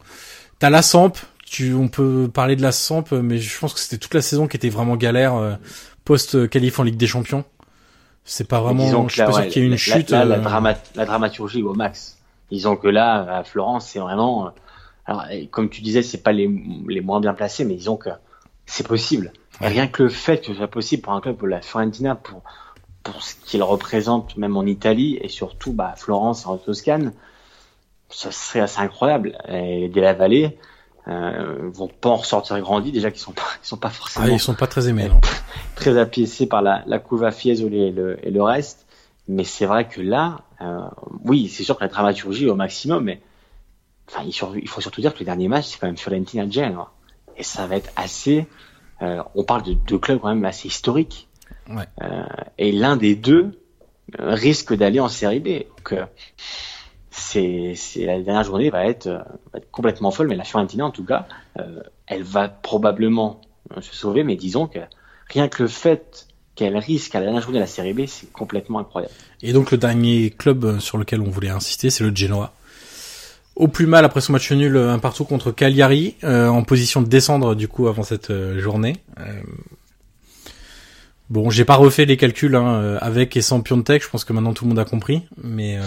[0.60, 1.14] T'as la Samp.
[1.46, 4.48] Tu, on peut parler de la Samp, mais je pense que c'était toute la saison
[4.48, 5.56] qui était vraiment galère euh,
[6.06, 7.44] post qualif en Ligue des Champions.
[8.24, 8.86] C'est pas vraiment.
[8.86, 10.12] Disons que je suis pas qu'il y ait une chute.
[10.12, 12.18] La, euh, la dramaturgie au max.
[12.52, 14.52] Disons que là, à Florence, c'est vraiment
[15.06, 16.50] alors, comme tu disais, c'est pas les,
[16.88, 18.10] les moins bien placés, mais disons que
[18.66, 19.34] c'est possible.
[19.60, 22.42] rien que le fait que ce soit possible pour un club comme la Fiorentina, pour,
[23.04, 27.14] pour ce qu'il représente même en Italie et surtout bah, Florence en Toscane,
[28.10, 29.38] ça serait assez incroyable.
[29.48, 30.58] Et des la Vallée
[31.08, 34.26] euh, vont pas en ressortir grandis, déjà qu'ils sont pas, ils sont pas forcément.
[34.28, 35.10] Ah, ils sont pas très aimés,
[35.76, 38.86] Très appiécés par la, la Couva Fies et le, et le reste.
[39.28, 40.82] Mais c'est vrai que là, euh,
[41.24, 43.22] oui, c'est sûr que la dramaturgie est au maximum, mais
[44.12, 46.92] Enfin, il, faut surtout dire que le dernier match, c'est quand même Fiorentina Genoa.
[47.38, 48.46] Et ça va être assez.
[49.02, 51.30] Euh, on parle de deux clubs quand même assez historiques.
[51.70, 51.86] Ouais.
[52.02, 52.24] Euh,
[52.58, 53.52] et l'un des deux
[54.20, 55.66] euh, risque d'aller en série B.
[55.78, 56.06] Donc, euh,
[57.10, 60.28] c'est, la dernière journée va être, va être, complètement folle.
[60.28, 61.28] Mais la Fiorentina, en tout cas,
[62.08, 63.40] elle va probablement
[63.80, 64.24] se sauver.
[64.24, 64.80] Mais disons que
[65.30, 68.32] rien que le fait qu'elle risque à la dernière journée de la série B, c'est
[68.34, 69.14] complètement incroyable.
[69.42, 72.54] Et donc le dernier club sur lequel on voulait insister, c'est le Genoa
[73.56, 77.08] au plus mal après son match nul un partout contre Cagliari, euh, en position de
[77.08, 78.98] descendre du coup avant cette euh, journée.
[79.20, 79.42] Euh,
[81.30, 84.54] bon, j'ai pas refait les calculs hein, avec et sans Piontek, je pense que maintenant
[84.54, 85.78] tout le monde a compris, mais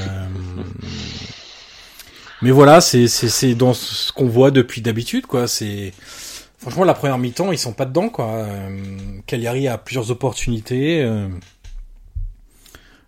[2.43, 5.49] mais voilà, c'est c'est c'est dans ce qu'on voit depuis d'habitude quoi.
[5.49, 5.93] C'est
[6.59, 8.47] franchement la première mi-temps ils sont pas dedans quoi.
[9.27, 11.03] Cagliari a plusieurs opportunités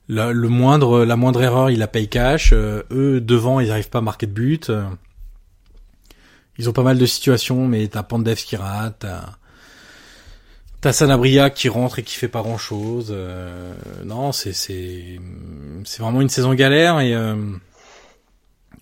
[0.08, 2.50] le, le, moindre, la moindre erreur, il la paye cash.
[2.52, 4.70] Euh, eux, devant, ils n'arrivent pas à marquer de but.
[4.70, 4.84] Euh,
[6.58, 9.24] ils ont pas mal de situations, mais t'as Pandev qui rate, t'as,
[10.80, 13.08] t'as Sanabria qui rentre et qui fait pas grand chose.
[13.10, 13.74] Euh,
[14.04, 15.20] non, c'est, c'est,
[15.84, 17.00] c'est vraiment une saison galère.
[17.00, 17.14] Et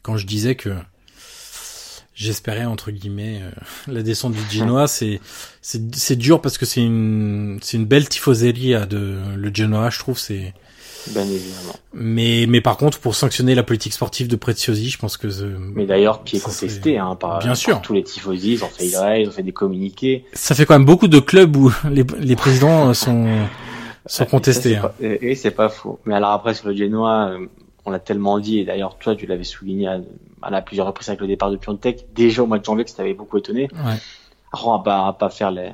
[0.02, 0.70] quand je disais que
[2.14, 3.42] j'espérais entre guillemets
[3.88, 5.20] la descente du Genoa, c'est,
[5.60, 9.98] c'est, c'est dur parce que c'est une, c'est une belle tifoserie de le Genoa, je
[9.98, 10.18] trouve.
[10.18, 10.54] C'est
[11.08, 11.74] Bien évidemment.
[11.92, 15.28] Mais, mais par contre, pour sanctionner la politique sportive de Preziosi, je pense que...
[15.74, 17.80] mais d'ailleurs, qui est contesté hein, par, Bien sûr.
[17.82, 20.24] tous les tifosi, ils ont fait ils ont fait des communiqués.
[20.32, 23.26] Ça fait quand même beaucoup de clubs où les, les présidents sont,
[24.06, 24.76] sont contestés.
[24.76, 24.92] Hein.
[25.00, 25.98] Et c'est pas faux.
[26.04, 27.46] Mais alors après, sur le Genoa, euh,
[27.84, 30.00] on l'a tellement dit, et d'ailleurs, toi, tu l'avais souligné à,
[30.42, 32.96] à, plusieurs reprises avec le départ de Piontek, déjà au mois de janvier, que ça
[32.98, 33.68] t'avait beaucoup étonné.
[33.72, 33.94] Ouais.
[34.52, 35.70] Alors, on va pas, pas faire les.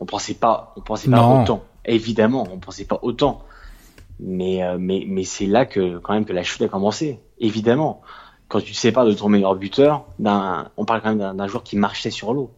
[0.00, 1.42] On pensait pas, on pensait pas Non.
[1.42, 1.64] autant.
[1.84, 3.42] Évidemment, on pensait pas autant.
[4.20, 7.20] Mais, euh, mais, mais c'est là que, quand même, que la chute a commencé.
[7.38, 8.00] Évidemment.
[8.48, 11.64] Quand tu te sépares de ton meilleur buteur, d'un, on parle quand même d'un, joueur
[11.64, 12.52] qui marchait sur l'eau.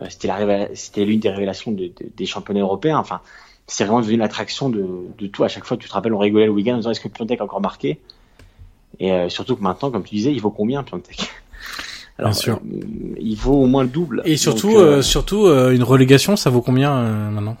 [0.00, 2.98] Euh, c'était la révéla- c'était l'une des révélations de- de- des championnats européens.
[2.98, 3.20] Enfin,
[3.66, 4.86] c'est vraiment devenu l'attraction de,
[5.18, 5.42] de tout.
[5.42, 7.40] À chaque fois, tu te rappelles, on rigolait le week-end en disant est-ce que Piontek
[7.40, 7.98] a encore marqué?
[9.00, 11.28] Et euh, surtout que maintenant, comme tu disais, il vaut combien Piontek?
[12.18, 12.56] Alors, Bien sûr.
[12.56, 12.80] euh,
[13.18, 14.22] il vaut au moins le double.
[14.24, 17.56] Et surtout, Donc, euh, euh, surtout une relégation, ça vaut combien euh, maintenant?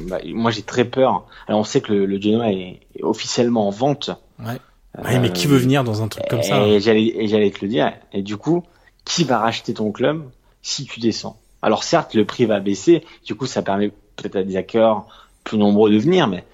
[0.00, 1.26] Bah, moi, j'ai très peur.
[1.46, 4.10] Alors, on sait que le, le Genoa est, est officiellement en vente.
[4.38, 4.58] Ouais.
[5.04, 7.50] Ouais, mais qui veut venir dans un truc comme ça hein Et j'allais, et j'allais
[7.50, 7.92] te le dire.
[8.12, 8.64] Et du coup,
[9.04, 10.24] qui va racheter ton club
[10.62, 11.38] si tu descends?
[11.62, 13.04] Alors certes, le prix va baisser.
[13.24, 15.06] Du coup, ça permet peut-être à des acteurs
[15.44, 16.44] plus nombreux de venir, mais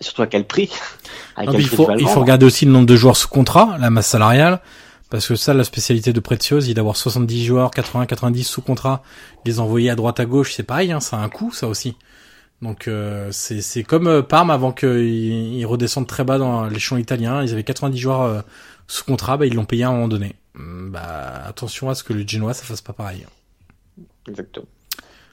[0.00, 0.70] surtout à quel prix?
[1.36, 3.16] À Non, quel mais il prix faut, il faut regarder aussi le nombre de joueurs
[3.16, 4.60] sous contrat, la masse salariale,
[5.08, 9.04] parce que ça, la spécialité de Preziosi, il d'avoir 70 joueurs, 80, 90 sous contrat,
[9.44, 11.94] les envoyer à droite à gauche, c'est pareil, hein, ça a un coût, ça aussi.
[12.60, 16.98] Donc euh, c'est c'est comme euh, Parme avant qu'ils ils redescendent très bas dans l'échelon
[16.98, 18.40] italien, ils avaient 90 joueurs euh,
[18.88, 20.34] sous contrat, bah, ils l'ont payé à un moment donné.
[20.56, 23.26] Hum, Bah attention à ce que le Genoa ça fasse pas pareil.
[24.28, 24.66] Exactement.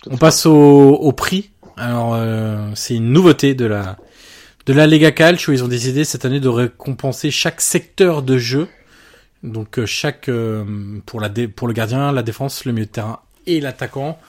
[0.10, 1.50] On passe au, au prix.
[1.78, 3.98] Alors euh, c'est une nouveauté de la
[4.68, 5.52] de la Lega Calcio.
[5.52, 8.68] Ils ont décidé cette année de récompenser chaque secteur de jeu.
[9.44, 10.64] Donc chaque euh,
[11.08, 14.20] pour la dé- pour le gardien, la défense, le milieu de terrain et l'attaquant.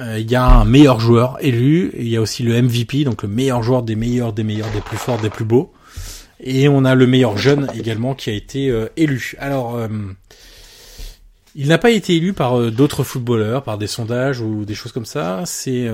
[0.00, 1.92] Euh, Il y a un meilleur joueur élu.
[1.96, 4.80] Il y a aussi le MVP, donc le meilleur joueur des meilleurs, des meilleurs, des
[4.80, 5.72] plus forts, des plus beaux.
[6.40, 9.34] Et on a le meilleur jeune également qui a été euh, élu.
[9.38, 9.88] Alors, euh,
[11.54, 15.04] il n'a pas été élu par d'autres footballeurs, par des sondages ou des choses comme
[15.04, 15.42] ça.
[15.46, 15.90] C'est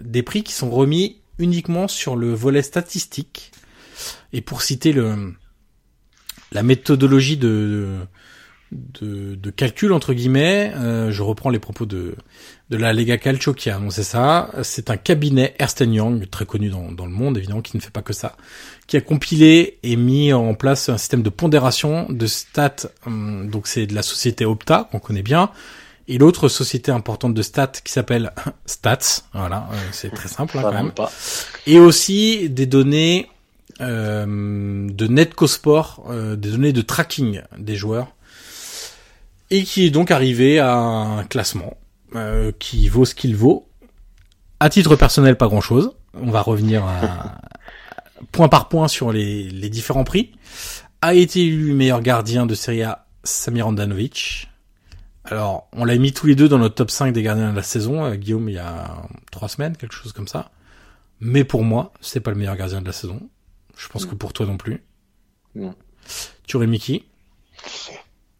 [0.00, 3.52] des prix qui sont remis uniquement sur le volet statistique.
[4.32, 5.34] Et pour citer le
[6.52, 7.98] la méthodologie de,
[8.72, 12.14] de calcul entre guillemets, euh, je reprends les propos de
[12.70, 14.50] de la Lega Calcio qui a annoncé ça.
[14.62, 17.90] C'est un cabinet Ernst Young très connu dans, dans le monde évidemment qui ne fait
[17.90, 18.36] pas que ça,
[18.86, 22.88] qui a compilé et mis en place un système de pondération de stats.
[23.06, 25.50] hum, donc c'est de la société Opta qu'on connaît bien
[26.06, 28.32] et l'autre société importante de stats qui s'appelle
[28.66, 29.22] Stats.
[29.32, 31.10] Voilà, euh, c'est très simple hein, quand même pas.
[31.66, 33.28] et aussi des données
[33.80, 38.08] euh, de Netcosport, euh, des données de tracking des joueurs,
[39.50, 41.76] et qui est donc arrivé à un classement
[42.14, 43.68] euh, qui vaut ce qu'il vaut.
[44.60, 45.92] À titre personnel, pas grand-chose.
[46.14, 47.40] On va revenir à,
[48.32, 50.32] point par point sur les, les différents prix.
[51.02, 54.48] A été élu meilleur gardien de Serie A, Samir Andanovic.
[55.24, 57.62] Alors, on l'a mis tous les deux dans notre top 5 des gardiens de la
[57.62, 60.50] saison, euh, Guillaume, il y a trois semaines, quelque chose comme ça.
[61.20, 63.20] Mais pour moi, c'est pas le meilleur gardien de la saison.
[63.76, 64.82] Je pense que pour toi non plus.
[65.54, 65.74] Non.
[66.46, 67.04] Tu aurais mis qui?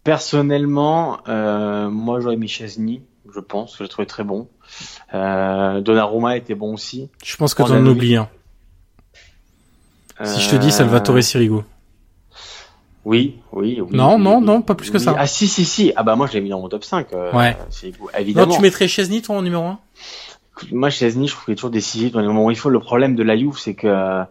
[0.04, 3.02] Personnellement, euh, moi j'aurais mis Chesney,
[3.34, 4.48] je pense, que je l'ai trouvé très bon.
[5.14, 7.08] Euh, Donnarumma était bon aussi.
[7.24, 8.28] Je pense que t'en oublies un.
[10.24, 11.60] Si je te dis Euh, Salvatore Sirigu.
[13.04, 13.96] Oui, oui, oui.
[13.96, 15.14] Non, oui, non, oui, non, pas plus que ça.
[15.18, 15.92] Ah si, si, si.
[15.96, 17.12] Ah bah moi je l'ai mis dans mon top 5.
[17.14, 17.56] euh, Ouais.
[17.70, 18.54] c'est- Non, Évidemment.
[18.54, 19.78] tu mettrais Chesney, toi, en numéro 1
[20.72, 22.68] Moi, Chesney, je trouve qu'il est toujours décisif dans les moments où il faut.
[22.68, 24.22] Le problème de la Juve, c'est que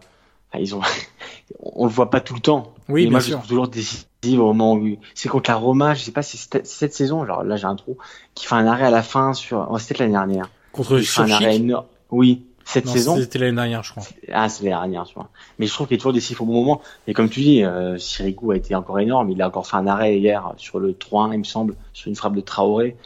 [0.58, 0.80] ils ont,
[1.60, 2.72] on le voit pas tout le temps.
[2.88, 3.36] Oui, Et bien moi, je sûr.
[3.38, 5.94] trouve toujours décisif où c'est contre la Roma.
[5.94, 7.24] Je sais pas si c'est cette- saison.
[7.26, 7.96] Genre là, j'ai un trou
[8.34, 9.66] qui fait un arrêt à la fin sur.
[9.70, 10.50] Oh, c'était l'année dernière.
[10.72, 11.86] Contre Il fait un arrêt énorme.
[12.10, 13.16] Oui, cette Non, saison.
[13.16, 14.02] c'était l'année dernière, je crois.
[14.32, 15.28] Ah, c'est l'année dernière, tu vois.
[15.58, 16.80] Mais je trouve qu'il est toujours décisif au bon moment.
[17.06, 19.30] Et comme tu dis, euh, Sirigu a été encore énorme.
[19.30, 22.16] Il a encore fait un arrêt hier sur le 3-1, il me semble, sur une
[22.16, 22.96] frappe de Traoré.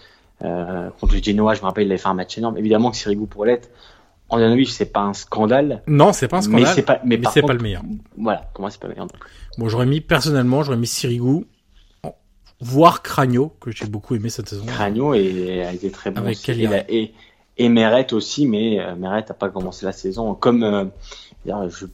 [0.42, 2.58] Euh, contre le Genoa, je me rappelle, il avait fait un match énorme.
[2.58, 3.70] Évidemment que Sirigu pourrait l'être.
[4.34, 5.82] Andanovic, c'est pas un scandale.
[5.86, 6.62] Non, c'est pas un scandale.
[6.62, 7.82] Mais c'est pas, mais, mais par c'est contre, pas le meilleur.
[8.18, 9.08] Voilà, comment c'est pas le meilleur.
[9.58, 11.46] Bon, j'aurais mis, personnellement, j'aurais mis Sirigu,
[12.60, 14.64] voire Cragno, que j'ai beaucoup aimé cette saison.
[14.66, 16.20] Cragno et, a été très bon.
[16.22, 16.50] Avec aussi.
[16.52, 17.12] Et, la- et,
[17.56, 20.34] et Meret aussi, mais euh, Meret a pas commencé la saison.
[20.34, 20.84] Comme, euh,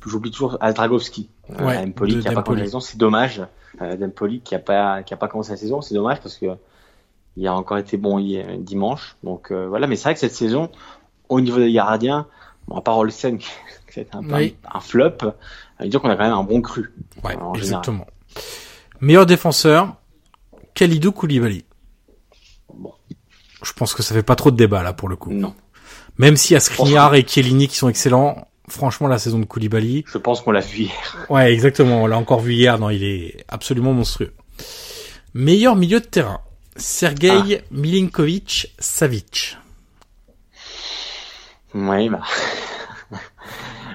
[0.06, 1.28] j'oublie toujours Aldragovski.
[1.58, 2.44] Euh, Ouais, Empoli de qui a pas Dempoli.
[2.44, 2.80] commencé la saison.
[2.80, 3.42] C'est dommage.
[3.82, 5.80] Euh, Dempoli qui a pas, qui a pas commencé la saison.
[5.80, 6.46] C'est dommage parce que
[7.36, 9.16] il a encore été bon hier, dimanche.
[9.22, 9.86] Donc, voilà.
[9.86, 10.68] Mais c'est vrai que cette saison,
[11.30, 12.26] au niveau des gardiens,
[12.68, 13.48] bon, à part Olsen, qui
[13.92, 14.56] c'est un, Oui.
[14.72, 15.16] un, un flop,
[15.84, 16.92] dire qu'on a quand même un bon cru.
[17.24, 17.56] Ouais, en général.
[17.56, 18.06] exactement.
[19.00, 19.94] Meilleur défenseur,
[20.74, 21.64] Khalidou Koulibaly.
[22.74, 22.92] Bon.
[23.62, 25.32] Je pense que ça fait pas trop de débat, là, pour le coup.
[25.32, 25.54] Non.
[26.18, 30.04] Même s'il y a Skriniar et Chiellini qui sont excellents, franchement, la saison de Koulibaly,
[30.06, 31.26] Je pense qu'on l'a vu hier.
[31.30, 32.02] Ouais, exactement.
[32.02, 32.78] On l'a encore vu hier.
[32.78, 34.34] Non, il est absolument monstrueux.
[35.34, 36.40] Meilleur milieu de terrain.
[36.76, 39.56] Sergei Milinkovic Savic.
[41.74, 42.20] Oui, bah.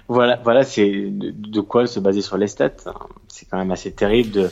[0.07, 2.71] voilà, voilà, c'est de, de quoi se baser sur les stats.
[3.27, 4.51] C'est quand même assez terrible de,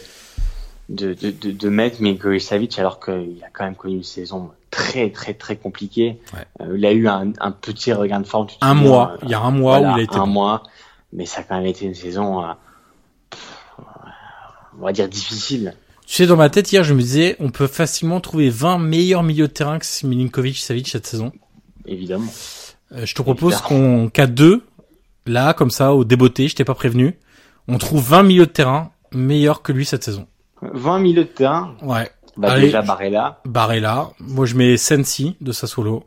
[0.89, 5.09] de, de, de, mettre Milinkovic Savic alors qu'il a quand même connu une saison très
[5.11, 6.19] très très compliquée.
[6.33, 6.65] Ouais.
[6.65, 8.47] Euh, il a eu un, un petit regain de forme.
[8.61, 9.13] Un mois.
[9.13, 10.63] euh, Il y a un mois voilà, où il a été un mois,
[11.13, 12.51] mais ça a quand même été une saison, euh,
[14.79, 15.75] on va dire difficile.
[16.05, 19.23] Tu sais, dans ma tête, hier, je me disais, on peut facilement trouver 20 meilleurs
[19.23, 21.31] milieux de terrain que Milinkovic Savic cette saison.
[21.85, 22.31] Évidemment.
[22.93, 24.63] Euh, je te propose qu'on, qu'à deux,
[25.25, 27.17] là, comme ça, au débeauté, je t'ai pas prévenu,
[27.67, 30.27] on trouve 20 milieux de terrain meilleurs que lui cette saison.
[30.61, 32.09] 20 milieux de terrain, Ouais.
[32.37, 32.67] bah Allez.
[32.67, 34.09] déjà Barella, Barella.
[34.19, 36.03] Moi, je mets Sensi de Sassuolo,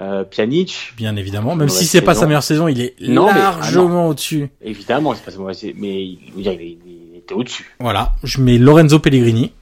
[0.00, 1.56] euh, Pjanic, bien évidemment.
[1.56, 4.50] Même si c'est pas sa meilleure saison, il est Non, ah, largement au-dessus.
[4.60, 7.74] évidemment, c'est pas sa mauvaise, mais il, était au-dessus.
[7.80, 8.14] Voilà.
[8.22, 9.52] Je mets Lorenzo Pellegrini.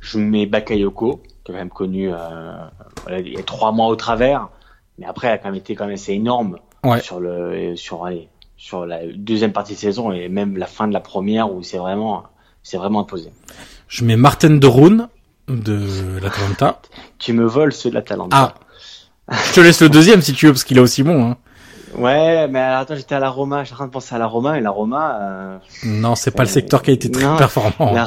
[0.00, 2.52] Je mets Bakayoko, qui a quand même connu, euh,
[3.02, 4.48] voilà, il y a trois mois au travers,
[4.98, 7.00] mais après, il a quand même été quand même assez énorme Ouais.
[7.00, 10.92] sur le, sur, allez, sur la deuxième partie de saison et même la fin de
[10.92, 12.24] la première où c'est vraiment,
[12.62, 13.30] c'est vraiment imposé.
[13.88, 15.08] Je mets Martin de Roon
[15.48, 16.80] de l'Atalanta.
[17.18, 18.30] Tu me voles ceux de la Talente.
[18.34, 18.54] Ah.
[19.30, 21.30] Je te laisse le deuxième si tu veux, parce qu'il est aussi bon.
[21.30, 21.36] Hein.
[21.96, 24.26] Ouais, mais alors, attends, j'étais à la Roma, j'étais en train de penser à la
[24.26, 27.36] Roma, et la Roma, euh, Non, c'est pas le secteur qui a été très Non.
[27.36, 27.92] performant.
[27.94, 28.04] la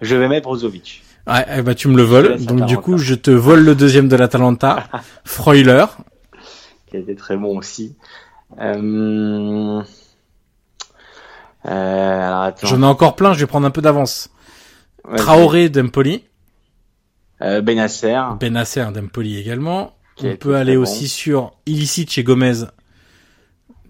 [0.00, 1.02] je vais mettre Brozovic.
[1.28, 2.42] Ouais, eh ben, tu me le voles.
[2.44, 4.84] Donc du coup, je te vole le deuxième de l'Atalanta.
[5.24, 5.84] Freuler.
[6.86, 7.96] Qui a été très bon aussi.
[8.60, 9.82] Euh...
[11.66, 12.50] Euh.
[12.62, 14.30] J'en ai encore plein, je vais prendre un peu d'avance.
[15.04, 15.18] Vas-y.
[15.18, 16.24] Traoré d'Empoli.
[17.42, 18.18] Euh, Benasser.
[18.40, 19.94] Benasser d'Empoli également.
[20.16, 20.82] Qui On peut aller bon.
[20.82, 22.64] aussi sur Ilicic et Gomez.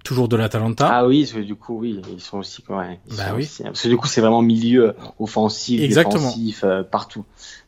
[0.03, 0.89] Toujours de l'Atalanta.
[0.91, 3.43] Ah oui, parce que du coup, oui, ils sont aussi, ouais, ils Bah oui.
[3.43, 6.29] aussi- parce que du coup, c'est vraiment milieu offensif, Exactement.
[6.29, 7.25] défensif, euh, partout.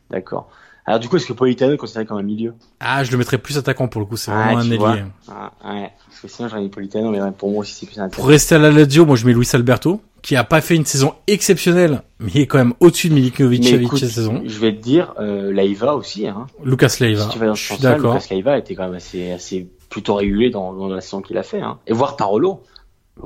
[0.09, 0.49] D'accord.
[0.89, 2.55] Alors du coup, est-ce que Politano est considéré comme un milieu?
[2.79, 5.03] Ah, je le mettrais plus attaquant pour le coup, c'est Ah, vraiment un ailier.
[5.29, 8.03] ah, Ouais, parce que sinon j'aurais mis Politano, mais pour moi aussi c'est plus Pour
[8.05, 8.27] intéressant.
[8.27, 11.13] rester à la Lazio, moi je mets Luis Alberto, qui a pas fait une saison
[11.27, 14.41] exceptionnelle, mais il est quand même au-dessus de Milinkovic Savic cette saison.
[14.43, 16.47] je vais te dire, euh, Laiva aussi, hein.
[16.63, 18.15] Lucas Leiva, Si tu vas dans je suis d'accord.
[18.15, 21.43] Lucas Leiva était quand même assez, assez plutôt régulier dans, dans la saison qu'il a
[21.43, 21.77] fait, hein.
[21.85, 22.63] Et voir Parolo.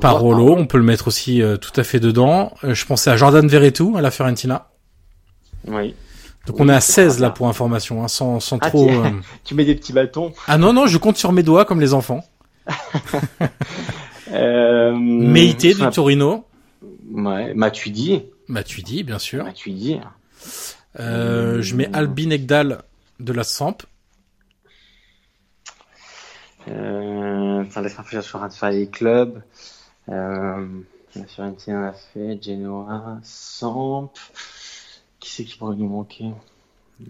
[0.01, 2.51] Parolo, on peut le mettre aussi euh, tout à fait dedans.
[2.65, 4.67] Euh, je pensais à Jordan Verretou à la Fiorentina.
[5.67, 5.93] Oui.
[6.45, 8.69] Donc Oui, on est à c'est 16 pas là pour information, hein, sans, sans Ah,
[8.69, 8.85] trop...
[8.87, 9.05] tiens.
[9.05, 9.09] euh,
[9.45, 10.33] Tu mets des petits bâtons.
[10.47, 12.23] Ah non, non, je compte sur mes doigts comme les enfants.
[14.31, 16.45] Euh, Meite du Torino.
[17.11, 18.23] Ouais, Matuidi.
[18.47, 19.43] Matuidi, bien sûr.
[19.43, 19.99] Matuidi.
[20.99, 22.81] Euh, je mets Albin Ekdal
[23.19, 23.83] de la Samp.
[26.67, 29.41] Euh, attends, laisse-moi réfléchir sur un les clubs.
[30.09, 30.65] Euh,
[31.15, 34.11] la Fiorentina a fait, Genoa, Samp.
[35.23, 36.25] Qui c'est qui pourrait nous manquer?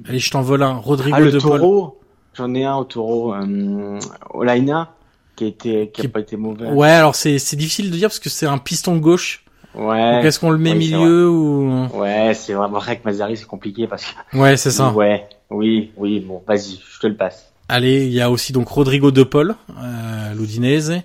[0.08, 0.74] Allez, je t'en vole un.
[0.76, 1.60] Rodrigo Ah, le de Paul.
[1.60, 2.00] taureau.
[2.36, 3.34] J'en ai un au taureau.
[3.34, 4.00] Euh,
[4.36, 4.92] Olaina,
[5.36, 6.70] qui a été, qui a Qui- pas été mauvais.
[6.70, 9.44] Ouais, alors c'est c'est difficile de dire parce que c'est un piston gauche.
[9.74, 10.18] Ouais.
[10.18, 11.88] Donc est-ce qu'on le met Oui, milieu ou?
[11.96, 14.38] Ouais, c'est vraiment vrai que Mazari, c'est compliqué parce que.
[14.38, 14.92] Ouais, c'est ça.
[14.92, 15.28] Ouais.
[15.50, 17.52] Oui, oui, bon, vas-y, je te le passe.
[17.68, 21.02] Allez, il y a aussi donc Rodrigo de Paul, euh, l'Udinese.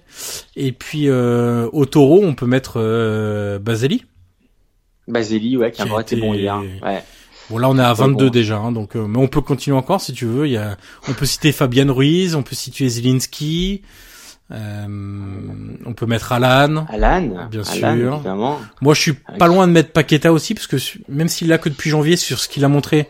[0.57, 4.05] Et puis euh, au taureau, on peut mettre euh, Baseli.
[5.09, 6.61] Basili, ouais, qui a encore été bon hier.
[6.83, 7.03] Ouais.
[7.51, 8.31] Bon là on est à Très 22 bon.
[8.31, 10.47] déjà, hein, donc euh, mais on peut continuer encore si tu veux.
[10.47, 10.77] Il y a,
[11.09, 13.81] on peut citer Fabian Ruiz, on peut situer Zielinski,
[14.51, 14.87] euh,
[15.87, 16.87] on peut mettre Alan.
[16.91, 17.49] Alan.
[17.51, 18.15] Bien Alan, sûr.
[18.17, 18.59] Évidemment.
[18.83, 20.77] Moi je suis pas loin de mettre Paqueta aussi parce que
[21.09, 23.09] même s'il a que depuis janvier sur ce qu'il a montré,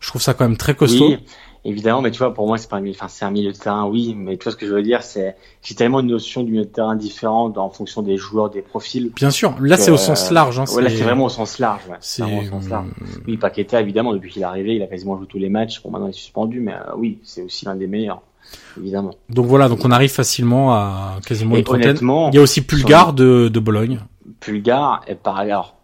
[0.00, 1.10] je trouve ça quand même très costaud.
[1.10, 1.18] Oui,
[1.64, 3.56] évidemment, mais tu vois, pour moi, c'est pas un milieu, enfin, c'est un milieu de
[3.56, 6.42] terrain, oui, mais tu vois ce que je veux dire, c'est, j'ai tellement une notion
[6.42, 9.10] du milieu de terrain différente en fonction des joueurs, des profils.
[9.14, 10.58] Bien sûr, là c'est au sens large.
[10.58, 11.96] Hein, ouais, là, c'est vraiment au sens large, ouais.
[12.00, 12.86] c'est vraiment au sens large.
[13.00, 15.82] hum, Oui, Paqueta, évidemment, depuis qu'il est arrivé, il a quasiment joué tous les matchs.
[15.82, 18.22] Bon, maintenant, il est suspendu, mais euh, oui, c'est aussi l'un des meilleurs,
[18.78, 19.12] évidemment.
[19.28, 21.98] donc voilà, donc on arrive facilement à quasiment Et une trentaine.
[22.00, 24.00] Il y a aussi Pulgar de, de Bologne.
[24.40, 25.74] Pulgar, et par alors,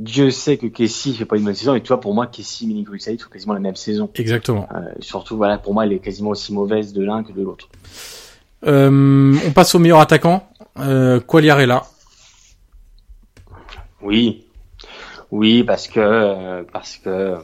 [0.00, 2.66] Dieu sait que Kessie fait pas une bonne saison, et tu vois, pour moi, Kessie,
[2.66, 4.08] Milinkovic Savic font quasiment la même saison.
[4.14, 4.66] Exactement.
[4.74, 7.68] Euh, surtout, voilà, pour moi, elle est quasiment aussi mauvaise de l'un que de l'autre.
[8.66, 10.48] Euh, on passe au meilleur attaquant.
[10.78, 11.82] Euh, Quagliarella.
[14.00, 14.46] Oui,
[15.30, 17.36] oui, parce que parce que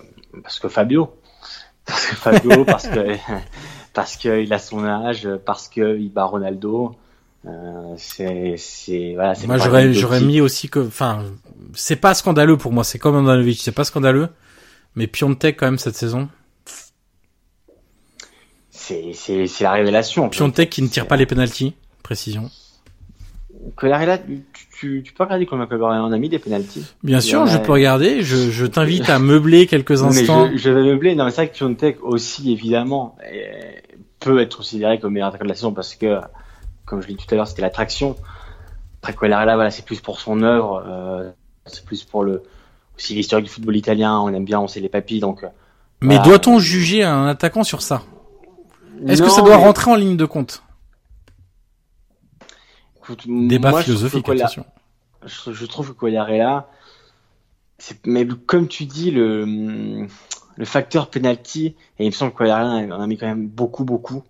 [0.43, 1.15] parce que Fabio,
[1.85, 3.16] parce que Fabio, parce que
[3.93, 6.97] parce que il a son âge, parce que il bat Ronaldo.
[7.47, 9.35] Euh, c'est c'est voilà.
[9.35, 11.23] c'est Moi pas j'aurais mis aussi que, enfin,
[11.74, 12.82] c'est pas scandaleux pour moi.
[12.85, 14.28] C'est comme Andanovic, c'est pas scandaleux.
[14.97, 16.28] Mais Piontek quand même cette saison.
[18.70, 20.28] C'est c'est c'est la révélation.
[20.28, 21.74] Piontek qui ne tire pas les penalties.
[22.02, 22.51] Précision.
[23.74, 24.44] Collarella, tu,
[24.78, 27.73] tu, tu peux regarder combien Collarella a mis des penalties Bien sûr, en je peux
[27.73, 28.23] regarder.
[28.23, 30.48] Je, je t'invite à meubler quelques mais instants.
[30.52, 31.14] je, je vais meubler.
[31.14, 33.16] Non, mais c'est vrai que Piontek aussi, évidemment,
[34.20, 36.18] peut être considéré comme meilleur attaquant de la saison parce que,
[36.87, 38.17] comme je l'ai dit tout à l'heure, c'était l'attraction.
[39.03, 41.31] Après, Quagliarella, voilà, c'est plus pour son œuvre, euh,
[41.67, 42.43] c'est plus pour le,
[42.97, 45.45] aussi l'historique du football italien, on aime bien, on sait les papilles, donc.
[45.45, 45.49] euh,
[46.01, 46.23] Mais Voilà.
[46.39, 48.03] doit-on juger un attaquant sur ça?
[49.07, 50.63] Est-ce que ça doit mais, rentrer en ligne de compte?
[52.97, 54.65] Écoute, Débat moi, je philosophique, que Quagliar- attention.
[55.25, 56.07] je, je trouve que
[57.79, 60.07] c'est, mais comme tu dis, le,
[60.57, 63.85] le facteur penalty, et il me semble que Quagliarella en a mis quand même beaucoup,
[63.85, 64.25] beaucoup.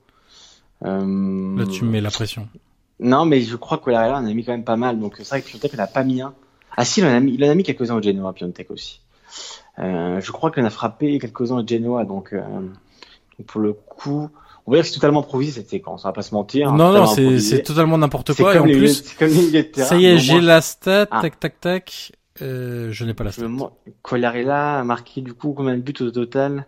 [0.85, 2.49] Euh, Là, tu me mets la pression.
[3.01, 5.29] Non, mais je crois que Quagliarella en a mis quand même pas mal, donc c'est
[5.29, 6.35] vrai que Piontek, il en a pas mis un.
[6.77, 9.01] Ah si, il en a mis, il en a mis quelques-uns au Genoa, Piontek aussi.
[9.79, 12.41] Euh, je crois qu'il en a frappé quelques-uns au Genoa, donc, euh,
[13.39, 14.29] donc pour le coup,
[14.67, 16.73] on va dire que c'est totalement improvisé cette séquence, on va pas se mentir.
[16.73, 18.55] non, non, totalement c'est totalement n'importe quoi.
[18.55, 21.07] Et en les- plus, comme les terrain, ça y est, j'ai moins, la stat.
[21.11, 21.21] Ah.
[21.23, 22.13] Tac, tac, tac.
[22.43, 23.47] Euh, je n'ai pas la stat.
[24.03, 26.67] Quagliarella a marqué du coup combien de buts au total?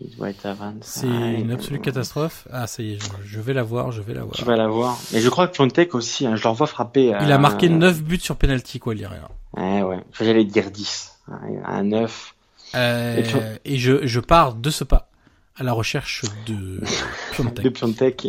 [0.00, 0.80] Il doit être à 25.
[0.82, 2.46] C'est une absolue catastrophe.
[2.52, 4.34] Ah, ça y est, je, je vais la voir, je vais la voir.
[4.36, 4.96] Tu vas la voir.
[5.12, 7.06] Mais je crois que Piontek aussi, hein, je le revois frapper.
[7.06, 9.30] Il a euh, marqué 9 buts sur penalty, quoi, Lirera.
[9.56, 9.98] Ouais, ouais.
[10.20, 11.18] J'allais dire 10.
[11.28, 12.34] Ouais, Un 9.
[12.74, 15.08] Euh, Et tu- et je, je pars de ce pas
[15.56, 16.80] à la recherche de
[17.32, 17.64] Piontek.
[17.64, 18.28] De Piontek.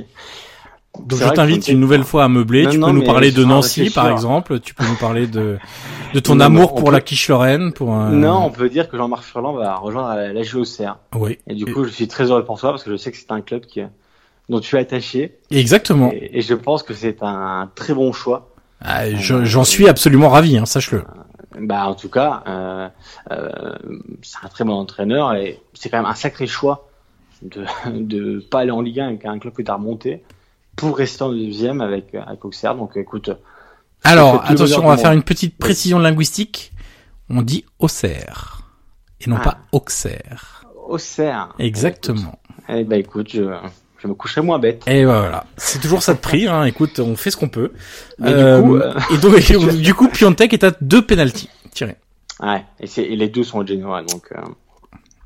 [0.98, 2.64] Donc je t'invite une nouvelle fois à meubler.
[2.64, 4.60] Non, tu non, peux nous parler de Nancy, par exemple.
[4.60, 5.58] Tu peux nous parler de
[6.14, 8.10] de ton Non, amour pour la quiche Lorraine, pour un...
[8.10, 10.98] Non, on peut dire que Jean-Marc Furlan va rejoindre la, la JOCR.
[11.16, 11.38] Oui.
[11.48, 13.32] Et du coup, je suis très heureux pour toi parce que je sais que c'est
[13.32, 13.82] un club qui,
[14.50, 15.38] dont tu es attaché.
[15.52, 16.12] Exactement.
[16.12, 18.50] Et, et je pense que c'est un très bon choix.
[18.82, 21.04] Ah, je- J'en suis absolument ravi, hein, sache-le.
[21.60, 22.88] Bah, en tout cas, euh,
[23.32, 23.50] euh,
[24.24, 26.88] c'est un très bon entraîneur et c'est quand même un sacré choix
[27.44, 27.64] de
[27.94, 30.24] de pas aller en Ligue 1 avec un club que tu as remonté
[30.80, 32.76] pour rester en deuxième avec avec Auxerre.
[32.76, 33.30] Donc, écoute,
[34.04, 36.72] Alors, attention, on va du faire une petite précision linguistique.
[37.30, 38.62] On dit Auxerre
[39.22, 39.44] et non Ah.
[39.44, 40.64] pas Auxerre.
[40.88, 41.54] Auxerre.
[41.60, 42.40] Exactement.
[42.70, 43.44] Eh ben, écoute, je,
[44.00, 44.84] je me coucherai moins bête.
[44.88, 46.48] Et voilà, c'est toujours ça de prix.
[46.48, 46.64] Hein.
[46.66, 47.72] Écoute, on fait ce qu'on peut.
[48.20, 51.98] Mais Euh, du coup, euh, Et donc, du coup, Piontek est à deux penalties tirés.
[52.42, 54.24] ouais, et, les deux sont au Genoa, donc.
[54.36, 54.42] euh,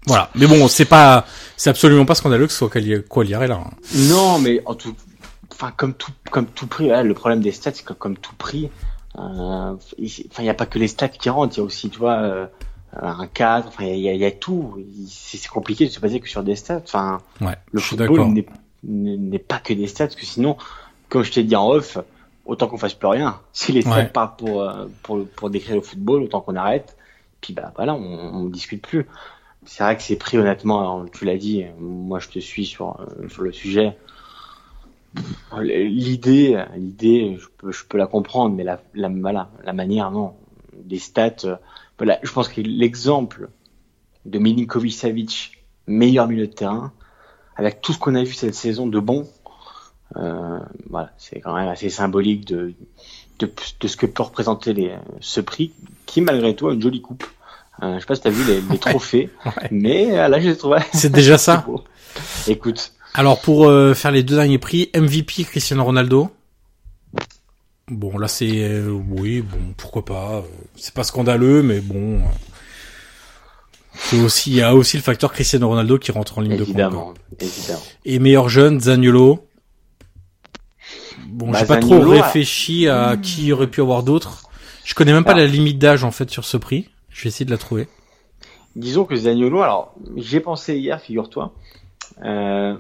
[0.08, 0.30] Voilà.
[0.36, 1.26] Mais bon, c'est pas,
[1.56, 3.56] c'est absolument pas scandaleux que ce soit Quagliarella.
[3.56, 3.70] hein.
[4.10, 4.94] Non, mais en tout,
[5.54, 6.90] enfin comme tout, comme tout prix.
[6.90, 8.70] ouais, le problème des stats, c'est que comme tout prix,
[9.18, 11.90] euh, enfin il n'y a pas que les stats qui rentrent, il y a aussi,
[11.90, 12.46] tu vois, euh,
[13.02, 13.68] un cadre.
[13.68, 14.78] Enfin il y a, y a tout.
[15.08, 16.82] C'est compliqué de se baser que sur des stats.
[16.84, 17.56] Enfin Ouais.
[17.72, 18.34] le football
[18.84, 20.58] n'est- pas que des stats, parce que sinon,
[21.10, 21.98] comme je t'ai dit en off,
[22.46, 23.40] autant qu'on fasse plus rien.
[23.54, 24.06] Si les stats Ouais.
[24.10, 26.98] partent pour, euh, pour pour décrire le football, autant qu'on arrête.
[27.42, 29.06] Puis bah voilà, on, on discute plus.
[29.66, 30.80] C'est vrai que c'est pris honnêtement.
[30.82, 32.98] alors, tu l'as dit, moi je te suis sur
[33.30, 33.96] sur le sujet.
[35.62, 40.34] L'idée, l'idée, je peux, je peux la comprendre, mais la, la, voilà, la manière, non.
[40.84, 41.56] Des stats, euh,
[41.98, 43.50] voilà, je pense que l'exemple
[44.26, 46.92] de Milinkovic Savic, meilleur milieu de terrain,
[47.56, 49.28] avec tout ce qu'on a vu cette saison de bon,
[50.16, 50.60] euh,
[50.90, 52.74] voilà, c'est quand même assez symbolique de,
[53.40, 55.72] de, de ce que peut représenter les, ce prix,
[56.08, 57.26] qui malgré tout a une jolie coupe.
[57.82, 59.68] Euh, je sais pas si t'as vu les, les trophées, Ouais.
[59.72, 60.76] mais euh, là je les trouve.
[60.94, 61.66] C'est déjà ça.
[62.48, 66.30] Écoute, Alors pour euh, faire les deux derniers prix, MVP Cristiano Ronaldo.
[67.90, 70.32] Bon là c'est euh, oui bon pourquoi pas.
[70.38, 70.42] euh,
[70.76, 72.22] C'est pas scandaleux mais bon.
[73.96, 76.64] C'est aussi il y a aussi le facteur Cristiano Ronaldo qui rentre en ligne de
[76.64, 76.70] compte.
[76.70, 77.14] évidemment.
[78.06, 79.46] Et meilleur jeune Zaniolo.
[81.28, 84.50] Bon Bah, j'ai pas trop réfléchi à qui aurait pu avoir d'autres.
[84.86, 85.42] Je connais même pas Alors.
[85.46, 86.90] la limite d'âge en fait sur ce prix.
[87.10, 87.88] Je vais essayer de la trouver.
[88.76, 91.54] Disons que Zaniolo, alors j'y ai pensé hier, figure-toi.
[92.24, 92.76] Euh,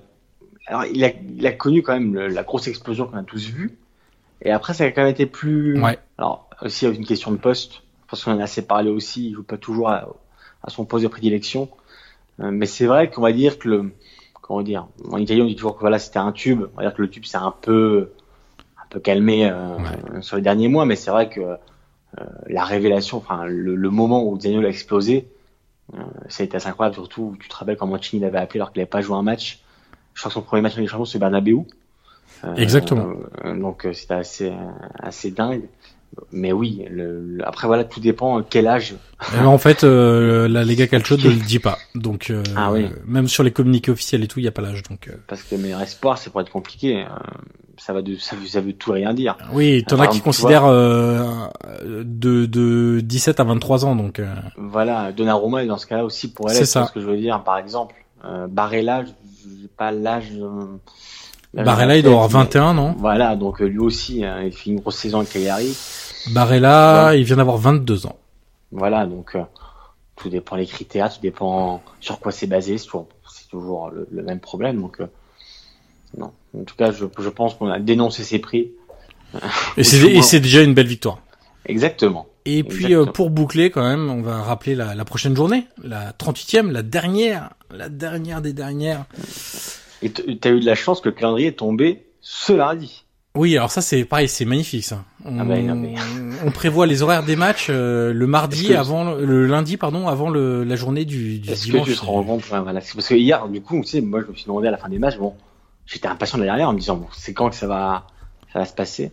[0.65, 3.47] alors il a, il a connu quand même le- la grosse explosion qu'on a tous
[3.49, 3.77] vue.
[4.41, 5.81] Et après, ça a quand même été plus.
[5.81, 5.97] Ouais.
[6.17, 9.27] Alors aussi une question de poste, parce qu'on en a assez parlé aussi.
[9.29, 10.09] Il joue pas toujours à,
[10.63, 11.69] à son poste de prédilection.
[12.39, 13.91] Euh, mais c'est vrai qu'on va dire que le,
[14.41, 16.63] comment dire, en italien on dit toujours que voilà c'était un tube.
[16.73, 18.11] On va dire que le tube c'est un peu,
[18.77, 19.77] un peu calmé euh,
[20.21, 24.25] sur les derniers mois, mais c'est vrai que euh, la révélation, enfin le, le moment
[24.27, 25.27] où Zaniolo a explosé,
[25.93, 25.97] euh,
[26.29, 28.79] ça a été assez incroyable, surtout tu te rappelles quand Mancini l'avait appelé alors qu'il
[28.81, 29.62] n'avait pas joué un match.
[30.13, 31.57] Je crois que son premier match en Ligue des Champions c'est Bernabeu.
[32.45, 33.07] Euh, Exactement.
[33.45, 34.51] euh, donc euh, c'était assez
[34.99, 35.63] assez dingue.
[36.31, 38.93] Mais oui, le, le- après voilà, tout dépend quel âge.
[39.33, 41.79] Eh ben, en fait, euh, la Lega Calcio ne le dit pas.
[41.95, 42.85] Donc, euh, Ah oui.
[43.07, 44.83] même sur les communiqués officiels et tout, il n'y a pas l'âge.
[44.83, 47.03] Donc, euh, Parce que le meilleur espoir, c'est pour être compliqué.
[47.77, 49.35] ça va de, ça, veut- ça veut tout rien dire.
[49.53, 53.95] oui, t'en as qui considèrent de, de 17 à 23 ans.
[53.95, 54.21] Donc,
[54.57, 56.55] Voilà, Donnarumma est dans ce cas-là aussi pour elle.
[56.55, 56.85] C'est ça.
[56.85, 59.11] Ce que je veux dire, par exemple, euh, Barella, je
[59.61, 60.31] j'ai pas l'âge.
[60.39, 60.65] euh,
[61.53, 64.41] l'âge Barella, il doit avoir tête, mais 21, non Voilà, donc euh, lui aussi, hein,
[64.43, 65.75] il fait une grosse saison avec Cagliari.
[66.33, 68.15] Barella, il vient d'avoir 22 ans.
[68.71, 69.43] Voilà, donc euh,
[70.15, 72.87] tout dépend les critères, tout dépend sur quoi c'est basé, c'est
[73.49, 74.81] toujours, le, le même problème.
[74.81, 75.07] Donc, euh,
[76.17, 76.31] non.
[76.57, 78.71] En tout cas, je, je pense qu'on a dénoncé ces prix.
[79.77, 81.17] Et c'est déjà une belle victoire.
[81.65, 82.27] Exactement.
[82.45, 86.11] Et puis euh, pour boucler quand même, on va rappeler la, la prochaine journée, la
[86.11, 89.05] 38e, la dernière, la dernière des dernières.
[90.01, 93.05] Et t'as eu de la chance que le calendrier est tombé ce lundi.
[93.35, 95.05] Oui, alors ça c'est pareil, c'est magnifique ça.
[95.25, 95.95] On, Ah bah, non, mais-
[96.45, 100.07] on prévoit les horaires des matchs euh, le mardi Est-ce que- avant le lundi pardon
[100.07, 101.87] avant le, la journée du, du Est-ce que dimanche.
[101.89, 102.73] tu te rends compte voilà.
[102.73, 104.89] Parce que hier, du coup, tu sais, moi, je me suis demandé à la fin
[104.89, 105.33] des matchs, bon,
[105.87, 108.05] j'étais impatient de la dernière en me disant, bon, c'est quand que ça va,
[108.51, 109.11] ça va se passer?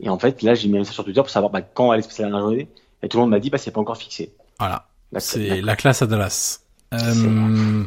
[0.00, 2.02] Et en fait, là, j'ai mis un message sur Twitter pour savoir bah, quand allait
[2.02, 2.68] se passer la dernière journée.
[3.02, 4.32] Et tout le monde m'a dit, bah, c'est pas encore fixé.
[4.58, 4.86] Voilà,
[5.18, 6.60] c'est la classe à Dallas.
[6.94, 7.84] Euh,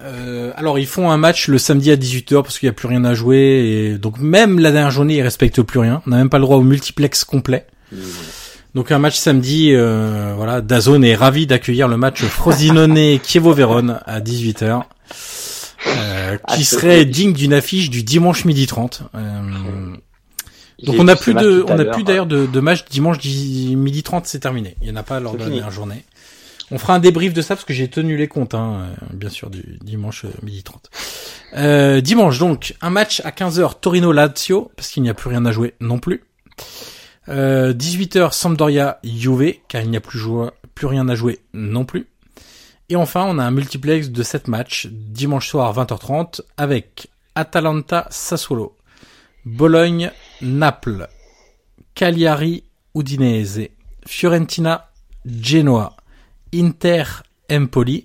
[0.00, 2.86] euh, alors ils font un match le samedi à 18h parce qu'il n'y a plus
[2.88, 3.38] rien à jouer
[3.92, 6.00] et donc même la dernière journée ils respectent plus rien.
[6.06, 7.66] On n'a même pas le droit au multiplex complet.
[8.74, 14.00] Donc un match samedi, euh, voilà, Dazone est ravi d'accueillir le match Frosinone Chievo Vérone
[14.06, 14.82] à 18h,
[15.86, 19.02] euh, Ah, qui c'est- serait digne d'une affiche du dimanche midi 30.
[19.14, 19.96] Euh,
[20.84, 21.94] donc on a vu ce plus de, on a l'heure.
[21.94, 24.76] plus d'ailleurs de, de match dimanche di- midi 30, c'est terminé.
[24.82, 26.04] Il y en a pas lors de la dernière journée.
[26.70, 29.28] On fera un débrief de ça parce que j'ai tenu les comptes, hein, euh, bien
[29.28, 30.90] sûr, du dimanche euh, midi 30.
[31.56, 35.52] Euh, dimanche donc, un match à 15h Torino-Lazio, parce qu'il n'y a plus rien à
[35.52, 36.24] jouer non plus.
[37.28, 41.84] Euh, 18h Sampdoria Juve, car il n'y a plus, joie- plus rien à jouer non
[41.84, 42.06] plus.
[42.88, 48.76] Et enfin, on a un multiplex de 7 matchs, dimanche soir 20h30, avec Atalanta Sassuolo,
[49.46, 50.10] Bologne
[50.42, 51.06] Naples,
[51.94, 53.70] Cagliari Udinese,
[54.06, 54.90] Fiorentina
[55.26, 55.96] Genoa,
[56.52, 58.04] Inter Empoli,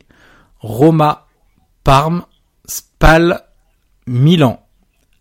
[0.60, 1.28] Roma
[1.84, 2.24] Parme,
[2.66, 3.44] Spal
[4.08, 4.60] Milan.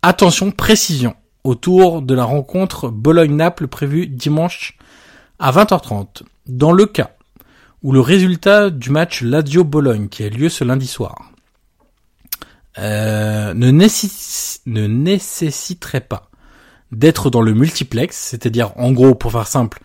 [0.02, 1.14] Attention, précision
[1.44, 4.76] autour de la rencontre Bologne-Naples prévue dimanche
[5.38, 6.22] à 20h30.
[6.46, 7.10] Dans le cas
[7.82, 11.30] où le résultat du match Lazio-Bologne qui a lieu ce lundi soir
[12.78, 16.27] euh, ne, nécess- ne nécessiterait pas
[16.92, 19.80] d'être dans le multiplex, c'est-à-dire en gros, pour faire simple,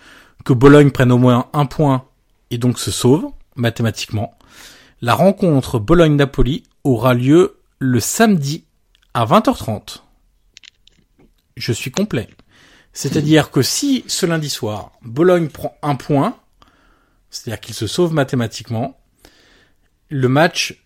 [0.45, 2.05] que Bologne prenne au moins un point
[2.49, 4.37] et donc se sauve mathématiquement,
[5.01, 8.65] la rencontre Bologne-Napoli aura lieu le samedi
[9.13, 10.01] à 20h30.
[11.57, 12.29] Je suis complet.
[12.93, 16.37] C'est-à-dire que si ce lundi soir, Bologne prend un point,
[17.29, 18.99] c'est-à-dire qu'il se sauve mathématiquement,
[20.09, 20.82] le match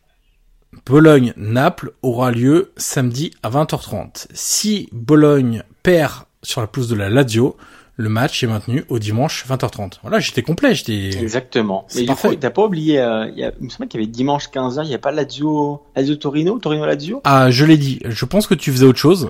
[0.85, 4.27] Bologne-Naples aura lieu samedi à 20h30.
[4.33, 7.57] Si Bologne perd sur la pelouse de la Lazio,
[7.97, 9.93] le match est maintenu au dimanche 20h30.
[10.03, 11.09] Voilà, j'étais complet, j'étais...
[11.19, 11.85] Exactement.
[11.87, 13.99] C'est Mais du coup, t'as pas oublié, euh, il y a, il me semble qu'il
[13.99, 17.21] y avait dimanche 15h, il n'y a pas Lazio, Lazio Torino, Torino Lazio?
[17.23, 19.29] Ah, je l'ai dit, je pense que tu faisais autre chose.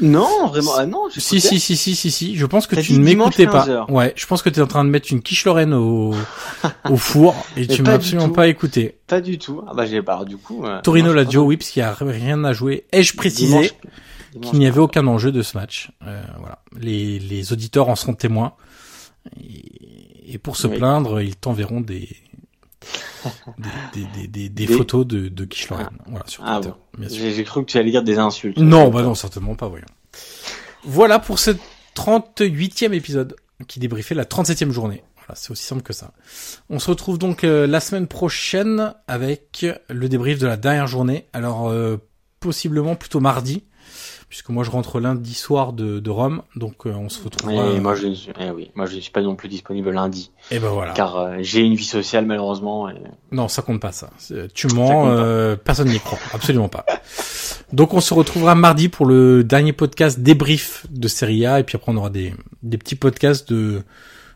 [0.00, 2.92] Non, vraiment, ah non, je Si, si, si, si, si, si, je pense que tu
[2.94, 3.64] ne m'écoutais pas.
[3.66, 6.14] 15 Ouais, je pense que tu es en train de mettre une quiche Lorraine au,
[6.90, 8.98] au four et tu m'as absolument pas écouté.
[9.06, 9.62] Pas du tout.
[9.68, 10.64] Ah bah j'ai pas, du coup.
[10.64, 12.84] euh, Torino Lazio, oui, parce qu'il y a rien à jouer.
[12.92, 13.70] Ai-je précisé
[14.42, 14.78] qu'il n'y avait 15.
[14.84, 15.90] aucun enjeu de ce match?
[16.06, 18.52] Euh, Voilà, les, les auditeurs en seront témoins.
[19.40, 20.76] Et, et pour se Oui.
[20.78, 22.08] plaindre, ils t'enverront des
[23.58, 25.88] des, des, des, des, des Des- photos de, de quiche Lorraine.
[26.06, 26.76] Voilà, sur Ah Twitter.
[27.16, 28.58] J'ai j'ai cru que tu allais dire des insultes.
[28.58, 29.86] Non, bah non, certainement pas, voyons.
[30.84, 31.50] Voilà pour ce
[31.94, 33.36] 38e épisode
[33.68, 35.02] qui débriefait la 37e journée.
[35.16, 36.12] Voilà, c'est aussi simple que ça.
[36.70, 41.26] On se retrouve donc euh, la semaine prochaine avec le débrief de la dernière journée.
[41.32, 41.96] Alors, euh,
[42.38, 43.64] possiblement plutôt mardi,
[44.28, 47.70] puisque moi je rentre lundi soir de, de Rome, donc euh, on se retrouvera.
[47.74, 49.90] Et moi je, ne suis- eh oui, moi je ne suis pas non plus disponible
[49.90, 50.92] lundi, Et ben voilà.
[50.94, 52.88] car euh, j'ai une vie sociale malheureusement.
[52.90, 52.94] Et...
[53.32, 54.10] Non, ça compte pas ça.
[54.18, 56.84] C'est- Tu mens, euh, personne n'y croit, absolument pas.
[57.72, 61.76] Donc on se retrouvera mardi pour le dernier podcast débrief de Serie A et puis
[61.76, 63.82] après on aura des, des petits podcasts de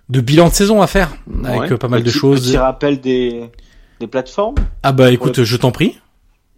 [0.08, 1.12] de bilan de saison à faire
[1.44, 1.72] avec Ouais.
[1.72, 2.48] euh, pas mal de choses.
[2.48, 3.48] Petit rappel des,
[4.00, 4.56] des plateformes.
[4.82, 5.98] Ah bah écoute, je t'en prie.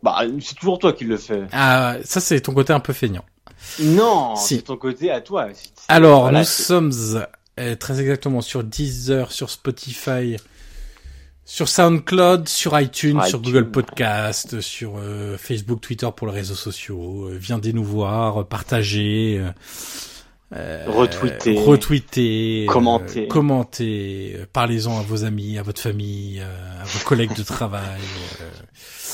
[0.03, 1.43] Bah c'est toujours toi qui le fais.
[1.53, 3.25] Ah ça c'est ton côté un peu feignant.
[3.81, 4.57] Non, Si.
[4.57, 5.49] c'est ton côté à toi.
[5.55, 6.91] C'est- c'est- Alors voilà, nous sommes
[7.61, 10.37] euh, très exactement sur Deezer, sur Spotify,
[11.45, 13.71] sur SoundCloud, sur iTunes, Sur sur iTunes, Google.
[13.71, 17.29] Podcast, sur euh, Facebook, Twitter pour les réseaux sociaux.
[17.29, 19.41] Euh, viendez nous voir, partagez,
[20.55, 21.57] euh, Retweeter.
[21.59, 24.37] retweeter, euh, Commenter.
[24.37, 28.01] euh, parlez-en à vos amis, à votre famille, euh, à vos collègues de travail.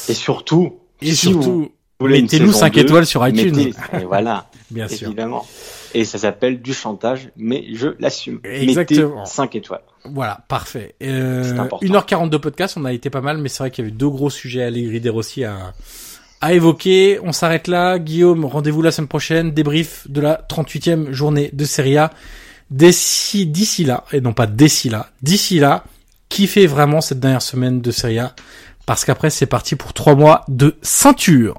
[0.08, 1.70] Et surtout, et si surtout,
[2.00, 3.54] mettez-nous saison 5 deux, étoiles sur iTunes.
[3.56, 5.08] mettez- et voilà, Bien sûr.
[5.08, 5.46] évidemment.
[5.94, 8.40] Et ça s'appelle du chantage, mais je l'assume.
[8.44, 9.20] Exactement.
[9.20, 9.82] Mettez 5 étoiles.
[10.04, 10.94] Voilà, parfait.
[11.02, 11.86] Euh, C'est important.
[11.86, 14.08] 1h40 de podcast, on a été pas mal, mais c'est vrai qu'il y avait deux
[14.10, 15.72] gros sujets Allegri De Rossi à,
[16.40, 17.18] à évoquer.
[17.22, 17.98] On s'arrête là.
[17.98, 19.52] Guillaume, rendez-vous la semaine prochaine.
[19.52, 22.10] Débrief de la 38e journée de Serie A.
[22.70, 25.84] D'ici, d'ici là, et non pas d'ici là, d'ici là,
[26.28, 28.34] kiffez vraiment cette dernière semaine de Serie A,
[28.84, 31.56] parce qu'après c'est parti pour trois mois de ceinture.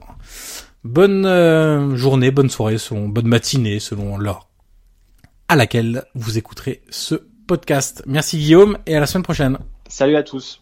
[0.83, 4.49] Bonne euh, journée, bonne soirée, selon, bonne matinée, selon l'heure
[5.49, 7.15] à laquelle vous écouterez ce
[7.47, 8.03] podcast.
[8.05, 9.57] Merci Guillaume et à la semaine prochaine.
[9.87, 10.61] Salut à tous.